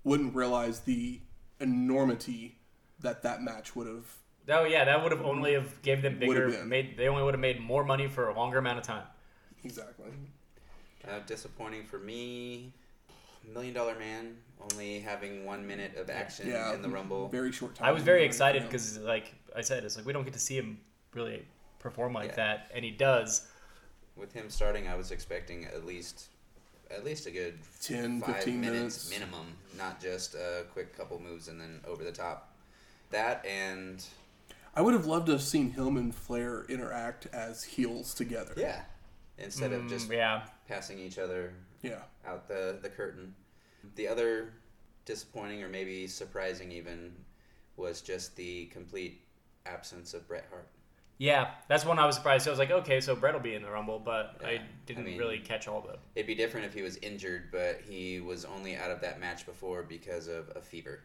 [0.03, 1.19] wouldn't realize the
[1.59, 2.57] enormity
[2.99, 4.05] that that match would have.
[4.49, 6.59] oh yeah, that would have only have gave them Would have bigger.
[6.59, 6.69] been.
[6.69, 9.03] Made they only would have made more money for a longer amount of time.
[9.63, 10.09] Exactly.
[11.07, 12.71] Uh, disappointing for me.
[13.53, 14.37] Million Dollar Man
[14.71, 16.73] only having one minute of action Yeah.
[16.73, 17.27] in the Rumble.
[17.27, 17.87] Very short time.
[17.87, 20.55] I was very excited because, like I said, it's like we don't get to see
[20.55, 20.79] him
[21.15, 21.45] really
[21.79, 22.35] perform like Yeah.
[22.35, 23.47] that, and he does.
[24.15, 26.27] With him starting, I was expecting at least
[26.91, 29.09] at least a good 10, five 15 minutes, minutes.
[29.09, 32.53] minimum, not just a quick couple moves and then over the top.
[33.09, 34.03] That and
[34.75, 38.53] I would have loved to have seen him and Flair interact as heels together.
[38.57, 38.81] yeah,
[39.39, 42.01] instead of Mm, just yeah, passing each other Yeah.
[42.25, 43.33] out the, the curtain.
[43.95, 44.53] The other
[45.05, 47.13] disappointing or maybe surprising even
[47.75, 49.21] was just the complete
[49.65, 50.67] absence of Bret Hart.
[51.23, 52.43] Yeah, that's one I was surprised.
[52.43, 54.51] So I was like, okay, so Bret will be in the Rumble, but Yeah, I
[54.51, 55.97] I didn't mean- really catch all the.
[56.15, 59.45] It'd be different if he was injured, but he was only out of that match
[59.45, 60.99] before because of a fever.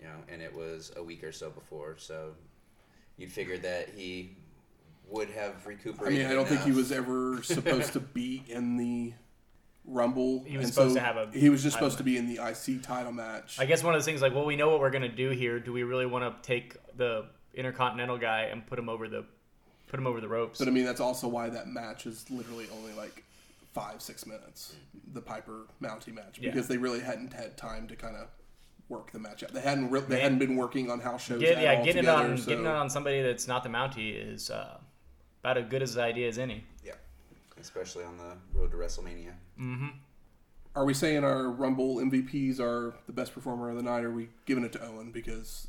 [0.00, 2.30] You know, and it was a week or so before, so
[3.18, 4.30] you'd figure that he
[5.06, 6.18] would have recuperated.
[6.18, 9.12] I mean, I don't think he was ever supposed to be in the
[9.84, 10.44] Rumble.
[10.46, 12.16] He was and supposed so to have a He was just title supposed to be
[12.16, 13.58] in the IC title match.
[13.60, 15.60] I guess one of the things like, well, we know what we're gonna do here.
[15.60, 17.26] Do we really want to take the
[17.56, 19.24] Intercontinental guy and put him over the
[19.88, 20.58] put him over the ropes?
[20.58, 23.24] but I mean, that's also why that match is literally only like
[23.72, 24.74] five, six minutes.
[25.12, 26.50] The Piper Mountie match Yeah.
[26.50, 28.28] because they really hadn't had time to kind of
[28.88, 29.52] work the match out.
[29.52, 29.90] They hadn't.
[29.90, 30.20] Re- they Man.
[30.20, 31.40] hadn't been working on house shows.
[31.40, 33.68] Get, at yeah, all getting it on so- getting it on somebody that's not the
[33.68, 34.78] Mountie is uh,
[35.42, 36.64] about as good as an idea as any.
[36.84, 36.92] Yeah,
[37.60, 39.32] especially on the road to WrestleMania.
[40.74, 44.04] Are we saying our Rumble MVPs are the best performer of the night?
[44.04, 45.68] Or are we giving it to Owen because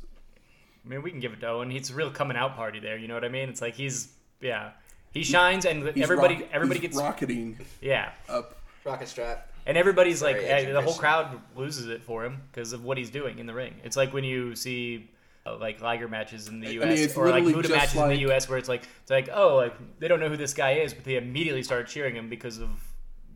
[0.84, 1.70] I mean, we can give it to Owen.
[1.70, 2.96] He's a real coming out party there.
[2.96, 3.48] You know what I mean?
[3.48, 4.70] It's like he's yeah,
[5.12, 8.56] he shines and he's everybody rock- everybody he's gets rocketing yeah, up?
[8.84, 9.50] Rocket strap.
[9.66, 12.84] and everybody's like Very eh, edgy the whole crowd loses it for him because of
[12.84, 13.74] what he's doing in the ring.
[13.84, 15.10] It's like when you see.
[15.44, 16.98] uh, Like Liger matches in the I U.S.
[17.16, 18.48] mean, or like literally Buddha just matches in the U.S.
[18.48, 21.04] where it's like it's like oh like they don't know who this guy is, but
[21.04, 22.70] they immediately start cheering him because of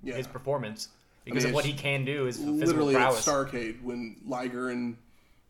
[0.03, 0.15] Yeah.
[0.15, 0.89] his performance,
[1.25, 3.27] because mean, of what he can do, his physical literally at prowess.
[3.27, 4.97] Starcade when Liger and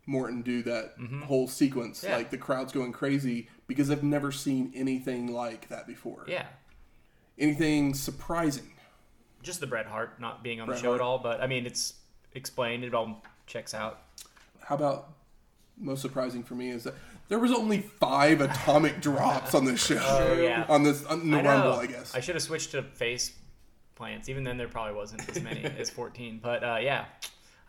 [0.06, 1.22] Morton do that Mm-hmm.
[1.22, 2.02] whole sequence.
[2.02, 2.16] Yeah.
[2.16, 6.24] Like the crowd's going crazy because I've never seen anything like that before.
[6.28, 6.46] Yeah,
[7.38, 8.70] Anything surprising.
[9.42, 11.00] just the Bret Hart not being on Bret the show Hart.
[11.00, 11.94] at all, but I mean it's
[12.34, 12.84] explained.
[12.84, 14.00] It all checks out.
[14.60, 15.08] How about
[15.78, 16.94] most surprising for me is that
[17.28, 19.98] there was only five atomic drops on this show.
[20.00, 20.66] Oh, yeah.
[20.68, 21.42] On this on the I.
[21.42, 22.14] Rumble, I guess.
[22.14, 23.32] I should have switched to face
[23.94, 24.28] plants.
[24.28, 26.40] Even then, there probably wasn't as many as 14.
[26.42, 27.06] But uh, yeah,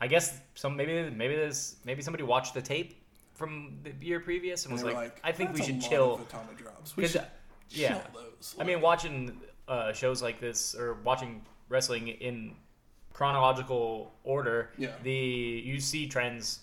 [0.03, 3.01] I guess some maybe maybe there's maybe somebody watched the tape
[3.35, 6.15] from the year previous and And was like, like, I think we should chill.
[6.15, 6.97] of atomic drops.
[6.97, 7.25] We 'Cause, should
[7.69, 7.87] yeah.
[7.93, 8.55] chill those.
[8.59, 9.39] I mean, watching
[9.69, 12.53] uh, shows like this or watching wrestling in
[13.13, 14.91] chronological order, Yeah.
[15.03, 16.59] the you see trends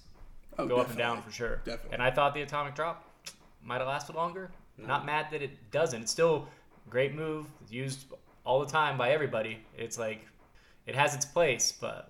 [0.59, 1.57] Oh, go up and down for sure.
[1.65, 1.95] Definitely.
[1.95, 3.09] And I thought the atomic drop
[3.65, 4.51] might have lasted longer.
[4.77, 6.03] Not mad that it doesn't.
[6.03, 6.47] It's still
[6.87, 7.47] a great move.
[7.63, 8.05] It's used
[8.45, 9.65] all the time by everybody.
[9.79, 10.27] It's like
[10.87, 12.10] it has its place, but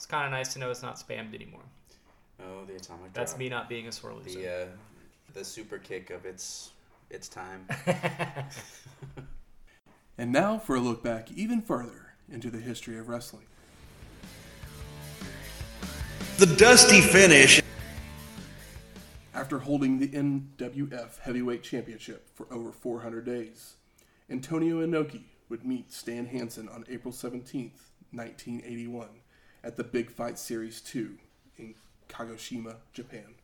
[0.00, 1.60] it's kind of nice to know it's not spammed anymore.
[2.40, 3.12] Oh, the atomic.
[3.12, 3.38] That's drop.
[3.38, 4.40] me not being a sore loser.
[4.40, 4.66] The uh,
[5.34, 6.70] the super kick of its
[7.10, 7.68] its time.
[10.20, 13.46] And now for a look back even further into the history of wrestling.
[16.36, 17.62] The dusty finish.
[19.32, 23.76] After holding the NWF Heavyweight Championship for over 400 days,
[24.28, 29.08] Antonio Inoki would meet Stan Hansen on April 17th, 1981,
[29.62, 31.16] at the Big Fight Series 2
[31.56, 31.74] in
[32.08, 33.34] Kagoshima, Japan.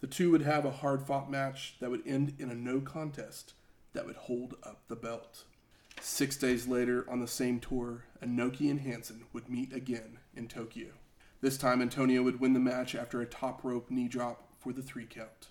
[0.00, 3.54] The two would have a hard fought match that would end in a no contest
[3.92, 5.44] that would hold up the belt.
[6.00, 10.90] Six days later, on the same tour, Inoki and Hansen would meet again in Tokyo.
[11.40, 14.82] This time, Antonio would win the match after a top rope knee drop for the
[14.82, 15.48] three count.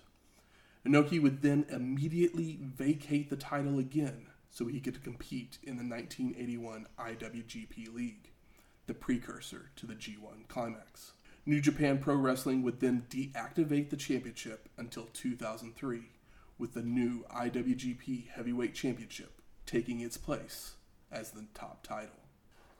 [0.86, 6.86] Inoki would then immediately vacate the title again so he could compete in the 1981
[6.98, 8.27] IWGP League,
[8.88, 11.12] the precursor to the G1 Climax.
[11.46, 16.00] New Japan Pro Wrestling would then deactivate the championship until 2003,
[16.58, 20.72] with the new IWGP Heavyweight Championship taking its place
[21.12, 22.16] as the top title.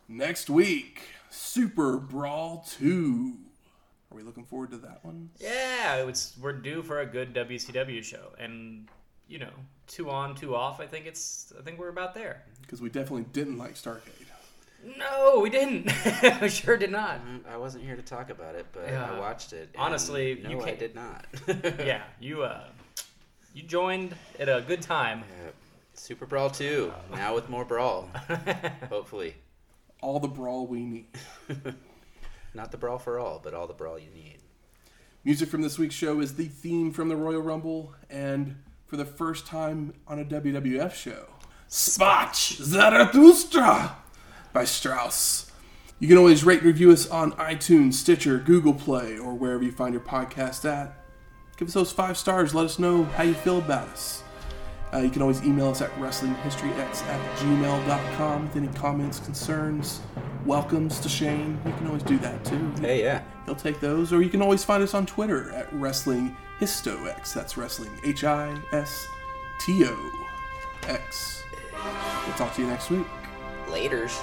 [0.09, 3.37] Next week, Super Brawl 2.
[4.11, 5.31] Are we looking forward to that one?
[5.39, 8.89] Yeah, it's we're due for a good WCW show, and
[9.29, 9.53] you know,
[9.87, 10.81] two on, two off.
[10.81, 11.53] I think it's.
[11.59, 12.43] I think we're about there.
[12.63, 14.28] Because we definitely didn't like Starcade.
[14.85, 15.91] No, we didn't.
[16.41, 17.21] we sure did not.
[17.51, 19.11] I wasn't here to talk about it, but Yeah.
[19.11, 19.75] I watched it.
[19.77, 21.27] Honestly, no, you I can't- did not.
[21.85, 22.65] Yeah, you uh,
[23.55, 25.25] you joined at a good time.
[25.45, 25.51] Yeah.
[25.95, 28.09] Super Brawl 2, now with more brawl.
[28.89, 29.35] Hopefully.
[30.01, 31.07] All the brawl we need.
[32.55, 34.37] Not the brawl for all, but all the brawl you need.
[35.25, 38.55] Music from this week's show is the theme from the Royal Rumble, and
[38.87, 41.27] for the first time on a WWF show,
[41.69, 43.97] Sprach Zarathustra
[44.59, 45.53] by Strauss.
[46.01, 49.71] You can always rate and review us on iTunes, Stitcher, Google Play, or wherever you
[49.71, 51.01] find your podcast at.
[51.57, 52.57] Give us those five stars.
[52.57, 54.25] Let us know how you feel about us.
[54.93, 60.01] Uh, you can always email us at wrestlinghistoryx at gmail.com with any comments, concerns,
[60.45, 61.57] welcomes to Shane.
[61.65, 62.73] You can always do that too.
[62.81, 63.23] Hey, yeah.
[63.47, 67.33] He'll take those, or you can always find us on Twitter at Wrestling Histox.
[67.33, 69.07] That's Wrestling H I S
[69.61, 70.27] T O
[70.89, 71.45] X.
[72.27, 73.07] We'll talk to you next week.
[73.69, 74.21] Laters.